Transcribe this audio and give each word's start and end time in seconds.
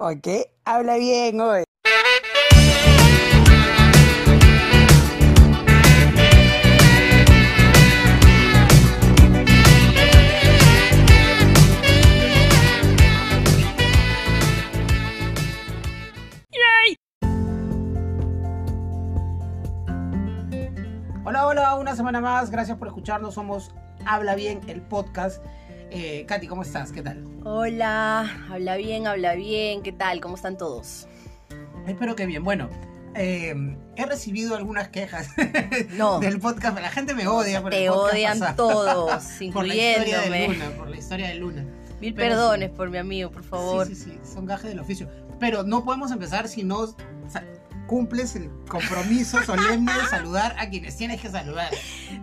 Ok, 0.00 0.28
habla 0.64 0.96
bien 0.96 1.40
hoy. 1.40 1.64
Hola, 21.24 21.46
hola, 21.46 21.74
una 21.74 21.96
semana 21.96 22.20
más. 22.20 22.52
Gracias 22.52 22.78
por 22.78 22.86
escucharnos. 22.86 23.34
Somos 23.34 23.74
Habla 24.06 24.36
Bien, 24.36 24.60
el 24.68 24.80
podcast. 24.80 25.44
Eh, 25.90 26.24
Katy, 26.26 26.46
¿cómo 26.46 26.62
estás? 26.62 26.92
¿Qué 26.92 27.02
tal? 27.02 27.24
Hola, 27.44 28.46
habla 28.50 28.76
bien, 28.76 29.06
habla 29.06 29.34
bien, 29.34 29.82
¿qué 29.82 29.92
tal? 29.92 30.20
¿Cómo 30.20 30.34
están 30.36 30.58
todos? 30.58 31.06
Espero 31.86 32.14
que 32.14 32.26
bien. 32.26 32.44
Bueno, 32.44 32.68
eh, 33.14 33.54
he 33.96 34.04
recibido 34.06 34.54
algunas 34.56 34.88
quejas 34.88 35.30
No. 35.96 36.20
del 36.20 36.40
podcast. 36.40 36.78
La 36.78 36.90
gente 36.90 37.14
me 37.14 37.26
odia 37.26 37.62
por 37.62 37.72
el 37.72 37.80
Te 37.84 37.88
podcast 37.88 38.12
odian 38.14 38.38
pasado. 38.38 38.56
todos, 38.56 39.24
por 39.52 39.66
la 39.66 39.74
incluyéndome. 39.74 40.48
Luna, 40.48 40.70
por 40.76 40.88
la 40.90 40.96
historia 40.98 41.28
de 41.28 41.34
Luna. 41.36 41.64
Mil 42.00 42.14
Pero 42.14 42.34
perdones 42.36 42.70
sí. 42.70 42.76
por 42.76 42.90
mi 42.90 42.98
amigo, 42.98 43.30
por 43.30 43.42
favor. 43.42 43.86
Sí, 43.86 43.94
sí, 43.94 44.04
sí, 44.12 44.18
son 44.34 44.44
gajes 44.46 44.68
del 44.70 44.78
oficio. 44.80 45.08
Pero 45.40 45.62
no 45.62 45.84
podemos 45.84 46.12
empezar 46.12 46.48
si 46.48 46.64
no 46.64 46.94
cumples 47.88 48.36
el 48.36 48.48
compromiso 48.68 49.42
solemne 49.46 49.92
de 49.92 50.06
saludar 50.06 50.54
a 50.58 50.70
quienes 50.70 50.96
tienes 50.96 51.20
que 51.20 51.28
saludar. 51.28 51.70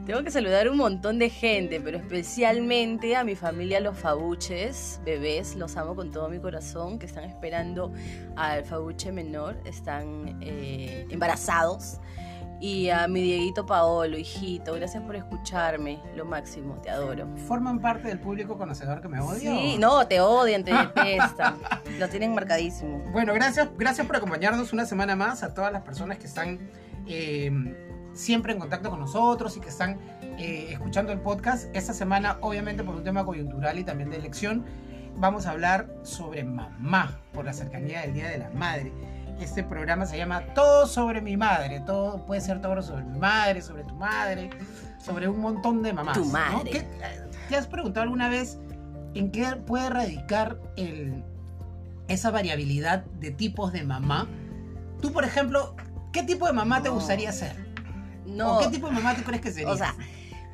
Tengo 0.05 0.23
que 0.23 0.31
saludar 0.31 0.69
un 0.69 0.77
montón 0.77 1.19
de 1.19 1.29
gente, 1.29 1.81
pero 1.81 1.97
especialmente 1.97 3.17
a 3.17 3.25
mi 3.25 3.35
familia, 3.35 3.81
los 3.81 3.97
fabuches, 3.99 5.01
bebés, 5.03 5.55
los 5.55 5.75
amo 5.75 5.95
con 5.95 6.11
todo 6.11 6.29
mi 6.29 6.39
corazón, 6.39 6.99
que 6.99 7.07
están 7.07 7.25
esperando 7.25 7.91
al 8.37 8.63
fabuche 8.63 9.11
menor, 9.11 9.57
están 9.65 10.39
eh, 10.41 11.05
embarazados. 11.09 11.99
Y 12.59 12.89
a 12.89 13.07
mi 13.07 13.21
Dieguito 13.21 13.65
Paolo, 13.65 14.17
hijito, 14.17 14.73
gracias 14.73 15.03
por 15.03 15.15
escucharme, 15.15 15.99
lo 16.15 16.25
máximo, 16.25 16.75
te 16.81 16.89
adoro. 16.89 17.27
¿Forman 17.47 17.79
parte 17.79 18.07
del 18.07 18.19
público 18.19 18.57
conocedor 18.57 19.01
que 19.01 19.07
me 19.09 19.19
odia? 19.19 19.39
Sí, 19.39 19.75
o- 19.75 19.79
no, 19.79 20.07
te 20.07 20.21
odian, 20.21 20.63
te 20.63 20.73
detestan, 20.73 21.57
lo 21.99 22.07
tienen 22.07 22.33
marcadísimo. 22.33 22.99
Bueno, 23.11 23.33
gracias, 23.33 23.69
gracias 23.77 24.07
por 24.07 24.15
acompañarnos 24.15 24.71
una 24.73 24.85
semana 24.85 25.15
más 25.15 25.43
a 25.43 25.53
todas 25.53 25.71
las 25.73 25.81
personas 25.83 26.17
que 26.17 26.27
están 26.27 26.59
eh, 27.07 27.51
siempre 28.13 28.53
en 28.53 28.59
contacto 28.59 28.89
con 28.89 28.99
nosotros 29.01 29.55
y 29.57 29.59
que 29.59 29.69
están 29.69 29.99
eh, 30.39 30.69
escuchando 30.71 31.11
el 31.11 31.19
podcast. 31.19 31.75
Esta 31.75 31.93
semana, 31.93 32.37
obviamente, 32.41 32.83
por 32.83 32.95
un 32.95 33.03
tema 33.03 33.25
coyuntural 33.25 33.77
y 33.77 33.83
también 33.83 34.09
de 34.09 34.15
elección, 34.15 34.65
vamos 35.17 35.45
a 35.45 35.51
hablar 35.51 35.89
sobre 36.03 36.43
mamá, 36.45 37.19
por 37.33 37.43
la 37.45 37.53
cercanía 37.53 38.01
del 38.01 38.13
Día 38.13 38.29
de 38.29 38.37
la 38.37 38.49
Madre. 38.51 38.93
Este 39.39 39.63
programa 39.63 40.05
se 40.05 40.17
llama 40.17 40.41
Todo 40.53 40.87
sobre 40.87 41.21
mi 41.21 41.35
madre. 41.37 41.81
Todo 41.81 42.25
puede 42.25 42.41
ser 42.41 42.61
todo 42.61 42.81
sobre 42.81 43.03
mi 43.03 43.19
madre, 43.19 43.61
sobre 43.61 43.83
tu 43.83 43.95
madre, 43.95 44.49
sobre 44.97 45.27
un 45.27 45.39
montón 45.39 45.83
de 45.83 45.93
mamás. 45.93 46.17
Tu 46.17 46.25
¿no? 46.25 46.31
madre. 46.31 46.71
¿Qué- 46.71 46.87
¿Te 47.49 47.55
has 47.57 47.67
preguntado 47.67 48.03
alguna 48.03 48.29
vez 48.29 48.57
en 49.13 49.31
qué 49.31 49.55
puede 49.57 49.89
radicar 49.89 50.57
el, 50.77 51.23
esa 52.07 52.31
variabilidad 52.31 53.03
de 53.19 53.31
tipos 53.31 53.71
de 53.73 53.83
mamá? 53.83 54.27
Tú, 55.01 55.11
por 55.11 55.25
ejemplo, 55.25 55.75
¿qué 56.13 56.23
tipo 56.23 56.47
de 56.47 56.53
mamá 56.53 56.81
te 56.81 56.89
gustaría 56.89 57.31
ser? 57.31 57.55
No, 58.25 58.57
¿O 58.57 58.59
qué 58.61 58.69
tipo 58.69 58.87
de 58.87 58.93
mamá 58.93 59.15
tú 59.15 59.23
crees 59.23 59.41
que 59.41 59.51
serías? 59.51 59.71
o 59.71 59.77
sea, 59.77 59.93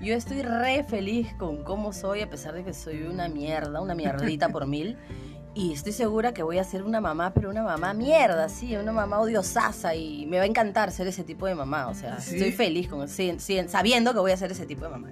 yo 0.02 0.16
estoy 0.16 0.42
re 0.42 0.84
feliz 0.84 1.32
con 1.38 1.64
cómo 1.64 1.94
soy, 1.94 2.22
a 2.22 2.30
pesar 2.30 2.54
de 2.56 2.64
que 2.66 2.73
soy 2.73 3.04
una 3.04 3.30
mierda, 3.30 3.80
una 3.80 3.94
mierdita 3.95 4.50
por 4.50 4.66
mil. 4.68 4.98
Y 5.54 5.74
estoy 5.74 5.92
segura 5.92 6.34
que 6.34 6.44
voy 6.44 6.60
a 6.60 6.64
ser 6.64 6.84
una 6.84 7.02
mamá, 7.02 7.34
pero 7.34 7.50
una 7.50 7.62
mamá 7.64 7.94
mierda, 7.94 8.48
sí, 8.48 8.76
una 8.78 8.94
mamá 8.94 9.20
odiosaza 9.20 9.94
y 9.96 10.26
me 10.28 10.38
va 10.38 10.44
a 10.44 10.46
encantar 10.46 10.92
ser 10.92 11.08
ese 11.08 11.24
tipo 11.26 11.46
de 11.46 11.56
mamá. 11.56 11.88
O 11.90 11.94
sea, 11.94 12.20
¿Sí? 12.22 12.36
estoy 12.36 12.52
feliz 12.54 12.88
con 12.88 13.08
sí, 13.10 13.36
sí, 13.38 13.60
sabiendo 13.68 14.14
que 14.14 14.20
voy 14.20 14.32
a 14.32 14.38
ser 14.38 14.52
ese 14.52 14.66
tipo 14.66 14.86
de 14.86 14.92
mamá. 14.92 15.10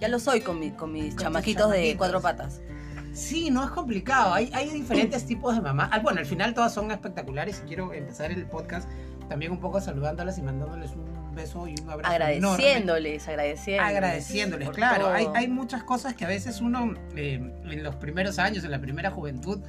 Ya 0.00 0.08
lo 0.08 0.18
soy 0.18 0.40
con, 0.40 0.58
mi- 0.58 0.72
con 0.72 0.92
mis 0.92 1.14
chamaquitos 1.16 1.70
de 1.70 1.96
cuatro 1.96 2.20
patas. 2.20 2.60
Sí, 3.12 3.50
no 3.50 3.64
es 3.64 3.70
complicado. 3.70 4.34
Hay, 4.34 4.50
hay 4.52 4.68
diferentes 4.70 5.24
tipos 5.24 5.54
de 5.54 5.60
mamá. 5.60 5.88
Ah, 5.92 6.00
bueno, 6.00 6.20
al 6.20 6.26
final 6.26 6.54
todas 6.54 6.72
son 6.74 6.90
espectaculares 6.90 7.62
y 7.64 7.68
quiero 7.68 7.92
empezar 7.92 8.30
el 8.32 8.46
podcast 8.46 8.88
también 9.28 9.52
un 9.52 9.58
poco 9.60 9.80
saludándolas 9.80 10.38
y 10.38 10.42
mandándoles 10.42 10.92
un 10.92 11.34
beso 11.34 11.66
y 11.68 11.74
un 11.80 11.90
abrazo 11.90 12.14
enorme. 12.14 12.34
Agradeciéndoles, 12.64 13.28
agradeciéndoles. 13.28 13.94
agradeciéndoles, 13.96 14.66
por 14.68 14.74
claro. 14.76 15.08
Hay, 15.08 15.26
hay 15.34 15.48
muchas 15.48 15.82
cosas 15.84 16.14
que 16.14 16.24
a 16.24 16.28
veces 16.28 16.60
uno 16.60 16.94
eh, 17.16 17.34
en 17.64 17.82
los 17.82 17.96
primeros 17.96 18.38
años, 18.38 18.64
en 18.64 18.70
la 18.70 18.80
primera 18.80 19.10
juventud, 19.10 19.60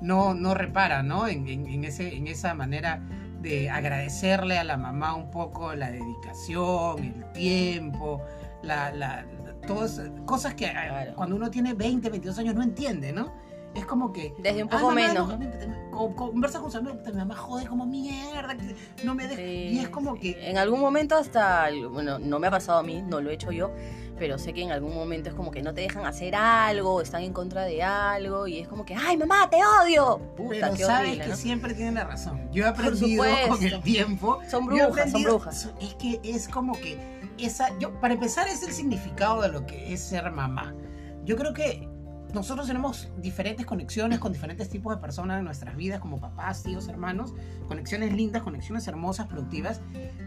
no, 0.00 0.34
no 0.34 0.54
repara, 0.54 1.02
¿no? 1.02 1.28
En, 1.28 1.46
en- 1.48 1.66
en 1.66 1.84
ese, 1.84 2.14
en 2.14 2.26
esa 2.26 2.54
manera 2.54 3.00
de 3.40 3.70
agradecerle 3.70 4.58
a 4.58 4.64
la 4.64 4.76
mamá 4.76 5.14
un 5.14 5.30
poco 5.30 5.74
la 5.74 5.90
dedicación, 5.90 6.98
el 7.04 7.32
tiempo, 7.32 8.22
la, 8.62 8.90
la, 8.92 9.24
todas 9.66 10.00
cosas 10.26 10.54
que 10.54 10.66
eh, 10.66 10.72
Claro. 10.72 11.14
cuando 11.14 11.36
uno 11.36 11.50
tiene 11.50 11.74
20, 11.74 12.10
22 12.10 12.38
años 12.38 12.54
no 12.54 12.62
entiende, 12.62 13.12
¿no? 13.12 13.32
Es 13.74 13.86
como 13.86 14.12
que 14.12 14.34
Desde 14.38 14.62
un 14.62 14.68
"Ay, 14.70 14.78
poco 14.78 14.90
mamá, 14.94 15.08
menos. 15.08 15.28
no, 15.28 15.90
co- 15.90 16.14
co- 16.14 16.30
conversa 16.30 16.60
con 16.60 16.70
su 16.70 16.78
amigo, 16.78 16.96
mi 17.06 17.12
mamá 17.12 17.34
jode 17.34 17.66
como 17.66 17.86
mierda, 17.86 18.56
que 18.56 18.76
no 19.04 19.14
me 19.14 19.26
deja. 19.26 19.42
y 19.42 19.78
es 19.78 19.88
como 19.88 20.14
que 20.14 20.48
En 20.48 20.58
algún 20.58 20.80
momento 20.80 21.16
hasta, 21.16 21.68
bueno, 21.90 22.18
no 22.18 22.38
me 22.38 22.46
ha 22.46 22.50
pasado 22.50 22.78
a 22.78 22.82
mí, 22.82 23.02
no 23.02 23.20
lo 23.20 23.30
he 23.30 23.34
hecho 23.34 23.50
yo, 23.50 23.72
pero 24.16 24.38
sé 24.38 24.52
que 24.52 24.62
en 24.62 24.70
algún 24.70 24.94
momento 24.94 25.28
es 25.28 25.34
como 25.34 25.50
que 25.50 25.60
no 25.60 25.74
te 25.74 25.80
dejan 25.80 26.06
hacer 26.06 26.36
algo, 26.36 27.00
están 27.00 27.22
en 27.22 27.32
contra 27.32 27.62
de 27.62 27.82
algo 27.82 28.46
y 28.46 28.60
es 28.60 28.68
como 28.68 28.84
que, 28.84 28.94
¡ay, 28.94 29.16
mamá, 29.16 29.50
te 29.50 29.56
odio! 29.82 30.18
Puta, 30.36 30.50
Pero 30.60 30.74
qué 30.74 30.84
sabes 30.84 31.08
horrible, 31.08 31.24
que 31.24 31.30
¿no? 31.30 31.36
siempre 31.36 31.74
tienen 31.74 31.94
la 31.94 32.04
razón. 32.04 32.48
Yo 32.52 32.64
he 32.64 32.68
aprendido 32.68 33.24
con 33.48 33.62
el 33.62 33.80
tiempo. 33.82 34.38
Son 34.48 34.66
brujas, 34.66 35.10
son 35.10 35.22
brujas. 35.24 35.68
Es 35.80 35.94
que 35.96 36.20
es 36.22 36.46
como 36.48 36.74
que 36.74 36.96
esa. 37.38 37.76
Yo, 37.80 37.92
para 38.00 38.14
empezar, 38.14 38.46
es 38.46 38.62
el 38.62 38.72
significado 38.72 39.42
de 39.42 39.48
lo 39.48 39.66
que 39.66 39.92
es 39.92 40.00
ser 40.00 40.30
mamá. 40.30 40.72
Yo 41.24 41.34
creo 41.36 41.52
que 41.52 41.88
nosotros 42.34 42.66
tenemos 42.66 43.08
diferentes 43.18 43.64
conexiones 43.64 44.18
con 44.18 44.32
diferentes 44.32 44.68
tipos 44.68 44.94
de 44.94 45.00
personas 45.00 45.38
en 45.38 45.44
nuestras 45.44 45.76
vidas, 45.76 46.00
como 46.00 46.20
papás, 46.20 46.62
tíos, 46.62 46.88
hermanos. 46.88 47.32
Conexiones 47.68 48.12
lindas, 48.12 48.42
conexiones 48.42 48.86
hermosas, 48.88 49.28
productivas. 49.28 49.80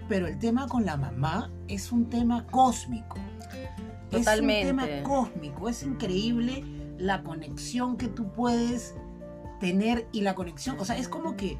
Pero 0.07 0.25
el 0.27 0.39
tema 0.39 0.67
con 0.67 0.85
la 0.85 0.97
mamá 0.97 1.51
es 1.67 1.91
un 1.91 2.09
tema 2.09 2.47
cósmico. 2.47 3.17
Totalmente. 4.09 4.61
Es 4.61 4.71
un 4.71 4.77
tema 4.77 5.03
cósmico. 5.03 5.69
Es 5.69 5.83
increíble 5.83 6.63
la 6.97 7.23
conexión 7.23 7.97
que 7.97 8.07
tú 8.07 8.31
puedes 8.31 8.95
tener 9.59 10.07
y 10.13 10.21
la 10.21 10.33
conexión. 10.33 10.79
O 10.79 10.85
sea, 10.85 10.97
es 10.97 11.09
como 11.09 11.35
que, 11.35 11.57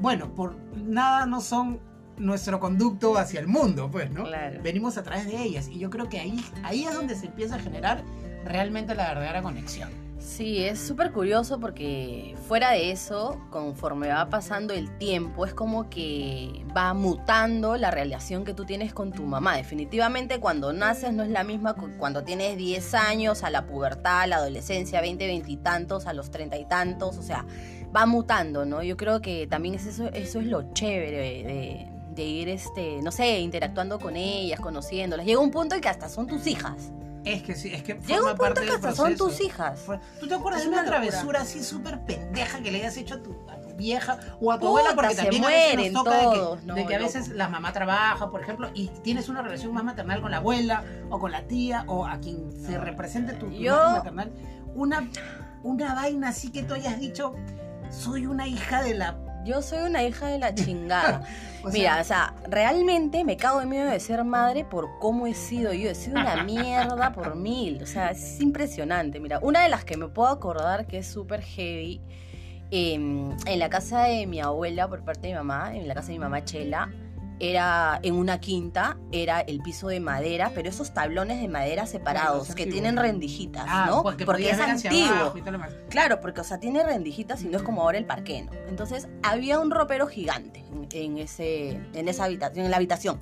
bueno, 0.00 0.34
por 0.34 0.56
nada 0.76 1.26
no 1.26 1.40
son 1.40 1.80
nuestro 2.18 2.60
conducto 2.60 3.16
hacia 3.18 3.40
el 3.40 3.48
mundo, 3.48 3.90
pues, 3.90 4.10
¿no? 4.10 4.24
Claro. 4.24 4.60
Venimos 4.62 4.98
a 4.98 5.02
través 5.02 5.26
de 5.26 5.42
ellas. 5.42 5.68
Y 5.68 5.78
yo 5.78 5.88
creo 5.88 6.08
que 6.08 6.20
ahí, 6.20 6.44
ahí 6.62 6.84
es 6.84 6.94
donde 6.94 7.14
se 7.14 7.26
empieza 7.26 7.56
a 7.56 7.58
generar 7.58 8.04
realmente 8.46 8.94
la 8.94 9.08
verdadera 9.08 9.42
conexión. 9.42 9.90
Sí, 10.18 10.64
es 10.64 10.80
súper 10.80 11.12
curioso 11.12 11.60
porque 11.60 12.34
fuera 12.48 12.70
de 12.72 12.90
eso, 12.90 13.38
conforme 13.50 14.08
va 14.08 14.28
pasando 14.28 14.74
el 14.74 14.90
tiempo, 14.98 15.46
es 15.46 15.54
como 15.54 15.88
que 15.88 16.64
va 16.76 16.94
mutando 16.94 17.76
la 17.76 17.92
relación 17.92 18.44
que 18.44 18.52
tú 18.52 18.64
tienes 18.64 18.92
con 18.92 19.12
tu 19.12 19.22
mamá. 19.22 19.56
Definitivamente 19.56 20.40
cuando 20.40 20.72
naces 20.72 21.12
no 21.12 21.22
es 21.22 21.28
la 21.30 21.44
misma 21.44 21.74
cu- 21.74 21.90
cuando 21.96 22.24
tienes 22.24 22.56
10 22.56 22.92
años, 22.94 23.44
a 23.44 23.50
la 23.50 23.66
pubertad, 23.66 24.22
a 24.22 24.26
la 24.26 24.36
adolescencia, 24.36 25.00
20, 25.00 25.26
20 25.26 25.50
y 25.50 25.56
tantos, 25.58 26.06
a 26.06 26.12
los 26.12 26.30
30 26.32 26.56
y 26.58 26.64
tantos, 26.64 27.18
o 27.18 27.22
sea, 27.22 27.44
va 27.94 28.04
mutando, 28.06 28.64
¿no? 28.66 28.82
Yo 28.82 28.96
creo 28.96 29.20
que 29.22 29.46
también 29.46 29.76
es 29.76 29.86
eso, 29.86 30.08
eso 30.12 30.40
es 30.40 30.46
lo 30.46 30.72
chévere 30.72 31.44
de, 31.44 31.86
de 32.16 32.24
ir, 32.24 32.48
este, 32.48 33.00
no 33.00 33.12
sé, 33.12 33.38
interactuando 33.38 34.00
con 34.00 34.16
ellas, 34.16 34.58
conociéndolas. 34.58 35.24
Llega 35.24 35.38
un 35.38 35.52
punto 35.52 35.76
en 35.76 35.80
que 35.80 35.88
hasta 35.88 36.08
son 36.08 36.26
tus 36.26 36.46
hijas. 36.48 36.90
Es 37.26 37.42
que 37.42 37.54
sí, 37.56 37.74
es 37.74 37.82
que 37.82 37.94
Llega 37.94 38.04
forma 38.06 38.20
un 38.32 38.36
punto 38.36 38.42
parte 38.44 38.60
que 38.60 38.66
del 38.66 38.74
hasta 38.76 38.92
son 38.94 39.06
proceso. 39.16 39.26
tus 39.26 39.40
hijas. 39.40 39.80
¿Tú 40.20 40.28
te 40.28 40.34
acuerdas 40.34 40.60
Es 40.62 40.66
de 40.66 40.72
una, 40.72 40.82
una 40.82 40.90
locura. 40.90 41.08
travesura 41.10 41.40
así 41.40 41.62
súper 41.64 42.00
pendeja 42.04 42.60
que 42.60 42.70
le 42.70 42.78
hayas 42.78 42.96
hecho 42.96 43.16
a 43.16 43.22
tu, 43.22 43.36
a 43.50 43.60
tu 43.60 43.74
vieja 43.74 44.18
o 44.40 44.52
a 44.52 44.54
tu 44.56 44.60
Puta, 44.60 44.68
abuela? 44.68 44.94
Porque 44.94 45.14
se 45.16 45.22
también 45.22 45.44
a 45.44 45.48
veces 45.48 45.72
mueren 45.74 45.92
nos 45.92 46.04
toca 46.04 46.16
de 46.18 46.24
todos, 46.24 46.60
que, 46.60 46.66
no, 46.66 46.74
de 46.76 46.86
que 46.86 46.94
a 46.94 46.98
loco. 47.00 47.12
veces 47.12 47.28
la 47.30 47.48
mamá 47.48 47.72
trabaja, 47.72 48.30
por 48.30 48.40
ejemplo, 48.40 48.70
y 48.74 48.88
tienes 49.02 49.28
una 49.28 49.42
relación 49.42 49.74
más 49.74 49.82
maternal 49.82 50.20
con 50.22 50.30
la 50.30 50.36
abuela 50.36 50.84
o 51.10 51.18
con 51.18 51.32
la 51.32 51.42
tía 51.48 51.82
o 51.88 52.06
a 52.06 52.18
quien 52.20 52.52
se 52.52 52.78
represente 52.78 53.32
tu, 53.32 53.46
tu 53.50 53.52
Yo- 53.56 53.76
maternal. 53.90 54.32
Una, 54.76 55.10
una 55.64 55.94
vaina 55.94 56.28
así 56.28 56.52
que 56.52 56.62
tú 56.62 56.74
hayas 56.74 57.00
dicho, 57.00 57.34
soy 57.90 58.26
una 58.26 58.46
hija 58.46 58.82
de 58.82 58.94
la... 58.94 59.18
Yo 59.46 59.62
soy 59.62 59.78
una 59.78 60.02
hija 60.02 60.26
de 60.26 60.38
la 60.38 60.54
chingada. 60.54 61.22
o 61.62 61.70
sea, 61.70 61.72
Mira, 61.72 62.00
o 62.00 62.04
sea, 62.04 62.34
realmente 62.48 63.24
me 63.24 63.36
cago 63.36 63.62
en 63.62 63.68
miedo 63.68 63.90
de 63.90 64.00
ser 64.00 64.24
madre 64.24 64.64
por 64.64 64.98
cómo 64.98 65.26
he 65.26 65.34
sido 65.34 65.72
yo. 65.72 65.90
He 65.90 65.94
sido 65.94 66.20
una 66.20 66.42
mierda 66.44 67.12
por 67.12 67.36
mil. 67.36 67.82
O 67.82 67.86
sea, 67.86 68.10
es 68.10 68.40
impresionante. 68.40 69.20
Mira, 69.20 69.38
una 69.40 69.62
de 69.62 69.68
las 69.68 69.84
que 69.84 69.96
me 69.96 70.08
puedo 70.08 70.28
acordar 70.28 70.86
que 70.86 70.98
es 70.98 71.06
súper 71.06 71.42
heavy, 71.42 72.00
eh, 72.72 72.94
en 72.94 73.58
la 73.58 73.70
casa 73.70 74.04
de 74.04 74.26
mi 74.26 74.40
abuela 74.40 74.88
por 74.88 75.04
parte 75.04 75.28
de 75.28 75.28
mi 75.28 75.34
mamá, 75.38 75.76
en 75.76 75.86
la 75.86 75.94
casa 75.94 76.08
de 76.08 76.14
mi 76.14 76.18
mamá 76.18 76.44
Chela, 76.44 76.90
era 77.38 78.00
en 78.02 78.14
una 78.14 78.40
quinta, 78.40 78.96
era 79.12 79.40
el 79.40 79.60
piso 79.60 79.88
de 79.88 80.00
madera, 80.00 80.52
pero 80.54 80.68
esos 80.70 80.94
tablones 80.94 81.40
de 81.40 81.48
madera 81.48 81.86
separados 81.86 82.54
que 82.54 82.66
tienen 82.66 82.96
rendijitas, 82.96 83.64
Ah, 83.68 83.86
¿no? 83.88 84.02
porque, 84.02 84.24
es 84.50 84.58
antiguo. 84.58 85.34
Claro, 85.90 86.20
porque, 86.20 86.40
o 86.40 86.44
sea, 86.44 86.58
tiene 86.58 86.82
rendijitas 86.82 87.42
y 87.42 87.48
no 87.48 87.58
es 87.58 87.62
como 87.62 87.82
ahora 87.82 87.98
el 87.98 88.06
parque, 88.06 88.42
¿no? 88.44 88.52
Entonces, 88.68 89.08
había 89.22 89.58
un 89.60 89.70
ropero 89.70 90.06
gigante 90.06 90.64
en, 90.72 90.88
en 90.90 91.18
ese, 91.18 91.78
en 91.92 92.08
esa 92.08 92.24
habitación, 92.24 92.64
en 92.64 92.70
la 92.70 92.78
habitación. 92.78 93.20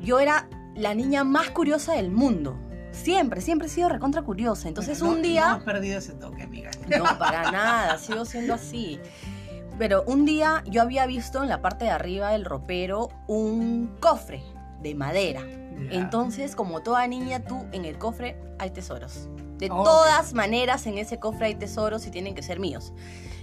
Yo 0.00 0.18
era 0.20 0.48
la 0.74 0.94
niña 0.94 1.24
más 1.24 1.50
curiosa 1.50 1.92
del 1.94 2.10
mundo. 2.10 2.56
Siempre, 2.92 3.40
siempre 3.40 3.68
he 3.68 3.70
sido 3.70 3.88
recontra 3.88 4.22
curiosa. 4.22 4.66
Entonces, 4.68 4.98
Bueno, 5.00 5.12
no- 5.12 5.16
un 5.18 5.22
No 5.22 5.28
día... 5.28 5.52
has 5.52 5.62
perdido 5.62 5.98
ese 5.98 6.12
toque, 6.14 6.42
amiga. 6.42 6.70
No, 6.88 7.04
para 7.18 7.50
nada, 7.52 7.98
sigo 7.98 8.24
siendo 8.24 8.54
así. 8.54 8.98
Pero 9.80 10.04
un 10.06 10.26
día 10.26 10.62
yo 10.66 10.82
había 10.82 11.06
visto 11.06 11.42
en 11.42 11.48
la 11.48 11.62
parte 11.62 11.86
de 11.86 11.90
arriba 11.90 12.32
del 12.32 12.44
ropero 12.44 13.08
un 13.26 13.96
cofre 13.98 14.42
de 14.82 14.94
madera. 14.94 15.40
Entonces, 15.90 16.54
como 16.54 16.82
toda 16.82 17.06
niña, 17.06 17.42
tú 17.44 17.64
en 17.72 17.86
el 17.86 17.96
cofre 17.96 18.36
hay 18.58 18.70
tesoros. 18.72 19.30
De 19.56 19.68
todas 19.68 20.34
maneras, 20.34 20.86
en 20.86 20.98
ese 20.98 21.18
cofre 21.18 21.46
hay 21.46 21.54
tesoros 21.54 22.06
y 22.06 22.10
tienen 22.10 22.34
que 22.34 22.42
ser 22.42 22.60
míos. 22.60 22.92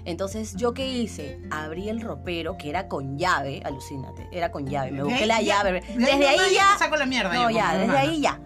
Entonces, 0.06 0.56
¿yo 0.56 0.76
qué 0.76 0.88
hice? 0.88 1.40
Abrí 1.50 1.90
el 1.90 2.02
ropero, 2.02 2.56
que 2.56 2.70
era 2.70 2.88
con 2.88 3.18
llave, 3.18 3.64
alucínate, 3.66 4.28
era 4.32 4.52
con 4.52 4.68
llave. 4.68 4.92
Me 4.92 5.02
busqué 5.04 5.26
la 5.26 5.42
ya- 5.42 5.64
llave. 5.64 5.82
de 5.82 5.82
Desde 5.98 6.28
ahí 6.28 6.38
ya 6.54 6.74
te 6.78 6.84
saco 6.86 6.98
la 6.98 7.08
mierda. 7.08 7.34
no, 7.34 7.50
yo, 7.50 7.56
ya, 7.56 7.64
como 7.66 7.72
desde 7.80 7.84
hermana. 7.86 8.00
ahí 8.02 8.22
ya. 8.22 8.40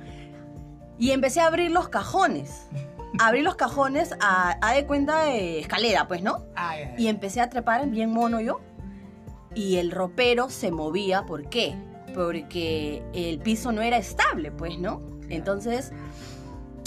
Y 0.98 1.12
empecé 1.12 1.42
a 1.42 1.48
abrir 1.48 1.72
los 1.72 1.90
cajones. 1.90 2.68
Abrí 3.20 3.42
los 3.42 3.56
cajones 3.56 4.16
a, 4.22 4.58
a 4.62 4.74
de 4.74 4.86
cuenta 4.86 5.24
de 5.26 5.60
escalera, 5.60 6.08
pues, 6.08 6.22
¿no? 6.24 6.46
Ay, 6.56 6.84
ay, 6.84 6.94
Y 6.98 7.08
empecé 7.08 7.42
a 7.42 7.50
trepar 7.50 7.86
bien 7.88 8.12
mono 8.12 8.40
yo. 8.40 8.62
Y 9.54 9.78
el 9.78 9.92
ropero 9.92 10.50
se 10.50 10.72
movía. 10.72 11.24
¿Por 11.26 11.50
qué? 11.50 11.76
Porque 12.16 13.04
el 13.14 13.40
piso 13.40 13.72
no 13.72 13.82
era 13.82 13.98
estable, 13.98 14.52
pues, 14.52 14.78
¿no? 14.80 15.02
Entonces, 15.30 15.92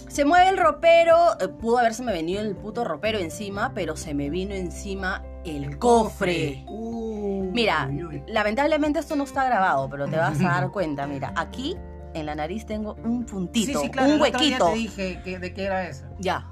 se 0.09 0.25
mueve 0.25 0.49
el 0.49 0.57
ropero. 0.59 1.17
eh, 1.41 1.49
Pudo 1.49 1.79
haberse 1.79 2.03
me 2.03 2.13
venido 2.13 2.41
el 2.41 2.57
puto 2.57 2.85
ropero 2.85 3.19
encima, 3.19 3.73
pero 3.75 3.97
se 3.97 4.15
me 4.15 4.31
vino 4.31 4.55
encima 4.55 5.23
el, 5.45 5.79
cofre. 5.79 6.65
Uh, 6.67 7.51
Mira, 7.53 7.87
uy, 7.91 8.05
uy. 8.05 8.23
lamentablemente 8.27 8.99
esto 8.99 9.15
no 9.17 9.25
está 9.25 9.45
grabado, 9.45 9.89
pero 9.91 10.07
te 10.07 10.17
vas 10.17 10.41
a 10.41 10.45
dar 10.45 10.71
cuenta. 10.73 11.07
Mira, 11.07 11.33
aquí 11.37 11.77
en 12.15 12.27
la 12.27 12.35
nariz 12.35 12.65
tengo 12.67 12.95
un 13.05 13.25
puntito, 13.27 13.81
sí, 13.81 13.87
sí, 13.87 13.91
claro, 13.91 14.15
un 14.15 14.21
huequito. 14.21 14.67
te 14.69 14.75
dije 14.75 15.21
que, 15.23 15.39
de 15.39 15.53
qué 15.53 15.65
era 15.65 15.89
eso. 15.89 16.05
Ya. 16.19 16.47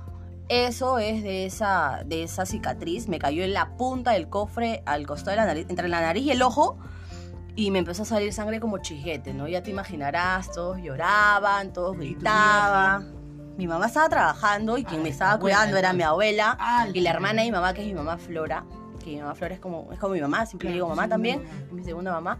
Eso 0.48 0.98
es 0.98 1.22
de 1.22 1.46
esa, 1.46 2.02
de 2.04 2.24
esa 2.24 2.44
cicatriz. 2.44 3.08
Me 3.08 3.18
cayó 3.18 3.42
en 3.44 3.54
la 3.54 3.76
punta 3.76 4.10
del 4.10 4.28
cofre 4.28 4.82
al 4.84 5.06
costado 5.06 5.30
de 5.30 5.36
la 5.36 5.46
nariz, 5.46 5.66
entre 5.70 5.88
la 5.88 6.00
nariz 6.00 6.24
y 6.24 6.30
el 6.30 6.42
ojo. 6.42 6.76
Y 7.54 7.70
me 7.70 7.78
empezó 7.78 8.02
a 8.02 8.06
salir 8.06 8.32
sangre 8.32 8.60
como 8.60 8.78
chiguete, 8.78 9.32
¿no? 9.34 9.46
Ya 9.48 9.62
te 9.62 9.70
imaginarás, 9.70 10.50
todos 10.52 10.78
lloraban, 10.78 11.72
todos 11.72 11.94
¿Y 11.94 11.98
tu 11.98 12.02
gritaban. 12.04 13.14
Mi 13.56 13.66
mamá 13.66 13.86
estaba 13.86 14.08
trabajando 14.08 14.78
y 14.78 14.84
quien 14.84 15.00
Ah, 15.00 15.04
me 15.04 15.08
estaba 15.10 15.32
abuela, 15.32 15.56
cuidando 15.58 15.76
era 15.78 15.92
mi 15.92 16.02
abuela. 16.02 16.56
Ah, 16.58 16.86
Y 16.92 17.00
la 17.00 17.10
hermana 17.10 17.42
de 17.42 17.48
mi 17.48 17.52
mamá, 17.52 17.72
que 17.74 17.82
es 17.82 17.86
mi 17.86 17.94
mamá 17.94 18.16
Flora, 18.18 18.64
que 19.04 19.10
mi 19.10 19.20
mamá 19.20 19.34
Flora 19.34 19.54
es 19.54 19.60
como, 19.60 19.92
es 19.92 19.98
como 19.98 20.14
mi 20.14 20.20
mamá, 20.20 20.46
siempre 20.46 20.68
le 20.68 20.74
digo 20.74 20.88
mamá 20.88 21.08
también, 21.08 21.42
es 21.66 21.72
mi 21.72 21.84
segunda 21.84 22.12
mamá. 22.12 22.38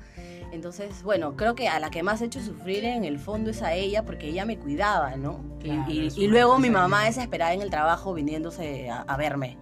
Entonces, 0.52 1.02
bueno, 1.02 1.34
creo 1.36 1.54
que 1.54 1.68
a 1.68 1.80
la 1.80 1.90
que 1.90 2.02
más 2.02 2.20
he 2.20 2.26
hecho 2.26 2.40
sufrir 2.42 2.84
en 2.84 3.04
el 3.04 3.18
fondo 3.18 3.50
es 3.50 3.62
a 3.62 3.72
ella, 3.72 4.04
porque 4.04 4.28
ella 4.28 4.44
me 4.44 4.58
cuidaba, 4.58 5.16
¿no? 5.16 5.40
Y- 5.60 5.62
Claro, 5.64 5.84
y, 5.90 6.26
luego 6.28 6.58
mi 6.58 6.68
mamá 6.70 7.04
desesperada 7.04 7.54
en 7.54 7.62
el 7.62 7.70
trabajo 7.70 8.12
viniéndose 8.14 8.90
a, 8.90 9.00
a 9.02 9.16
verme. 9.16 9.56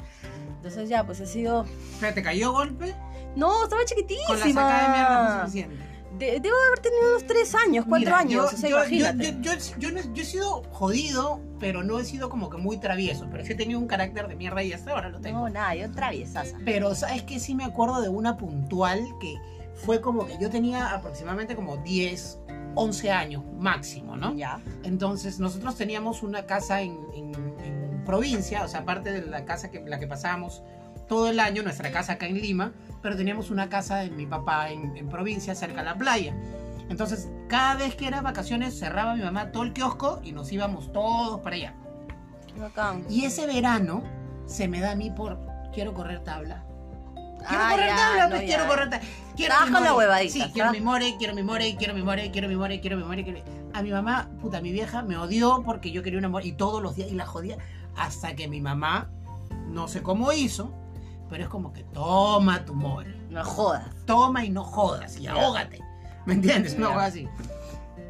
Entonces 0.57 0.89
ya, 0.89 1.07
pues 1.07 1.21
he 1.21 1.27
sido... 1.27 1.65
¿te 2.15 2.23
cayó 2.23 2.53
golpe? 2.53 2.95
No, 3.37 3.63
estaba 3.65 3.81
Con 3.83 3.87
chiquitísima. 3.87 4.35
la 4.37 4.47
sacada 4.47 4.83
de 4.83 4.89
mierda 4.89 5.27
fue 5.29 5.41
suficiente. 5.47 5.91
De- 6.19 6.41
debo 6.41 6.57
haber 6.67 6.81
tenido 6.81 7.09
unos 7.11 7.27
tres 7.27 7.55
años, 7.55 7.85
cuatro 7.89 8.07
Mira, 8.07 8.19
años, 8.19 8.51
yo- 8.51 8.57
o 8.57 8.61
sea, 8.61 8.69
yo, 8.69 8.77
imagínate. 8.79 9.25
Yo, 9.41 9.53
yo, 9.55 9.59
yo- 9.59 9.77
yo 9.79 9.91
no- 9.93 10.15
yo 10.15 10.23
he 10.23 10.27
sido 10.27 10.63
jodido, 10.73 11.41
pero 11.61 11.83
no 11.85 11.99
he 12.01 12.05
sido 12.05 12.29
como 12.29 12.51
que 12.51 12.59
muy 12.59 12.79
travieso. 12.79 13.29
Pero 13.31 13.45
sí 13.47 13.53
he 13.53 13.55
tenido 13.55 13.79
un 13.79 13.87
carácter 13.87 14.27
de 14.27 14.35
mierda 14.35 14.63
y 14.63 14.73
hasta 14.73 14.91
ahora 14.91 15.09
lo 15.09 15.21
tengo. 15.21 15.39
No, 15.39 15.49
nada, 15.49 15.75
yo 15.77 15.91
traviesaza. 15.93 16.59
Pero 16.65 16.95
sabes 16.97 17.23
que 17.23 17.39
sí 17.39 17.55
me 17.55 17.65
acuerdo 17.65 18.03
de 18.03 18.09
una 18.09 18.37
puntual 18.37 19.01
que 19.21 19.37
fue 19.85 20.01
como 20.01 20.27
que 20.27 20.37
yo 20.39 20.51
tenía 20.51 20.95
aproximadamente 20.95 21.55
como 21.57 21.77
10, 21.79 22.39
11 22.75 23.11
años 23.11 23.43
máximo, 23.59 24.17
¿no? 24.17 24.35
Ya. 24.35 24.61
Entonces 24.85 25.39
nosotros 25.41 25.77
teníamos 25.77 26.23
una 26.23 26.47
casa 26.47 26.83
en, 26.83 26.99
en- 27.15 27.35
en 27.65 28.05
provincia, 28.05 28.65
o 28.65 28.69
sea, 28.69 28.81
aparte 28.81 29.13
de 29.13 29.27
la 29.27 29.45
casa 29.45 29.71
que 29.71 29.81
la 29.81 29.99
que 29.99 30.07
pasábamos 30.07 30.63
todo 31.09 31.29
el 31.29 31.41
año, 31.41 31.63
nuestra 31.63 31.91
casa 31.91 32.13
acá 32.15 32.27
en 32.27 32.41
Lima, 32.41 32.73
pero 33.03 33.17
teníamos 33.17 33.51
una 33.51 33.69
casa 33.69 33.97
de 33.99 34.11
mi 34.11 34.27
papá 34.27 34.71
en, 34.71 34.97
en 34.97 35.09
provincia, 35.09 35.55
cerca 35.55 35.81
a 35.81 35.85
la 35.85 35.97
playa. 35.97 36.35
Entonces, 36.89 37.29
cada 37.49 37.75
vez 37.77 37.95
que 37.95 38.07
era 38.07 38.21
vacaciones, 38.21 38.79
cerraba 38.79 39.15
mi 39.17 39.23
mamá 39.23 39.51
todo 39.53 39.63
el 39.65 39.73
kiosco 39.73 40.21
y 40.23 40.33
nos 40.33 40.51
íbamos 40.53 40.93
todos 40.93 41.41
para 41.41 41.57
allá. 41.57 41.75
Bacán. 42.59 43.05
Y 43.09 43.25
ese 43.25 43.47
verano 43.47 44.03
se 44.47 44.67
me 44.69 44.81
da 44.81 44.93
a 44.93 44.95
mí 44.97 45.11
por 45.11 45.39
quiero 45.73 45.95
correr 45.95 46.23
tabla. 46.25 46.65
Quiero 47.49 47.65
Ah, 47.65 47.71
correr 47.71 47.87
ya, 47.89 47.97
tabla, 47.97 48.25
no, 48.25 48.31
pues 48.31 48.41
ya. 48.43 48.47
quiero 48.47 48.67
correr 48.69 48.91
tabla. 48.91 49.07
Quiero 49.37 49.55
Estabas 49.55 49.81
mi 49.81 49.87
la 49.87 49.95
huevadita, 49.95 50.33
Sí, 50.33 50.45
quiero 50.53 50.71
mi 50.73 50.81
more, 50.81 51.17
quiero 51.19 51.35
mi 51.35 51.43
more, 51.43 51.77
quiero 51.77 51.95
mi 51.95 52.03
more, 52.03 52.31
quiero 52.31 52.49
mi 52.49 52.55
more, 52.57 52.81
quiero 52.81 52.97
mi 52.97 53.05
more, 53.05 53.25
quiero... 53.25 53.41
A 53.73 53.83
mi 53.83 53.91
mamá, 53.91 54.29
puta, 54.41 54.61
mi 54.61 54.73
vieja 54.73 55.03
me 55.03 55.17
odió 55.17 55.63
porque 55.65 55.91
yo 55.93 56.03
quería 56.03 56.19
una 56.19 56.29
more 56.29 56.45
y 56.47 56.53
todos 56.53 56.83
los 56.83 56.97
días 56.97 57.11
y 57.11 57.15
la 57.15 57.25
jodía 57.27 57.57
hasta 57.97 58.35
que 58.35 58.49
mi 58.49 58.61
mamá, 58.61 59.09
no 59.69 59.89
sé 59.89 60.03
cómo 60.03 60.33
hizo, 60.33 60.73
pero 61.31 61.45
es 61.45 61.49
como 61.49 61.73
que 61.73 61.85
toma 61.85 62.65
tu 62.65 62.75
more, 62.75 63.15
No 63.31 63.45
jodas. 63.45 63.85
toma 64.07 64.45
y 64.45 64.51
no 64.51 64.65
jodas 64.65 65.19
y 65.19 65.27
ahógate. 65.29 65.81
¿Me 66.27 66.35
entiendes? 66.35 66.75
Cosa 66.75 67.05
así. 67.07 67.29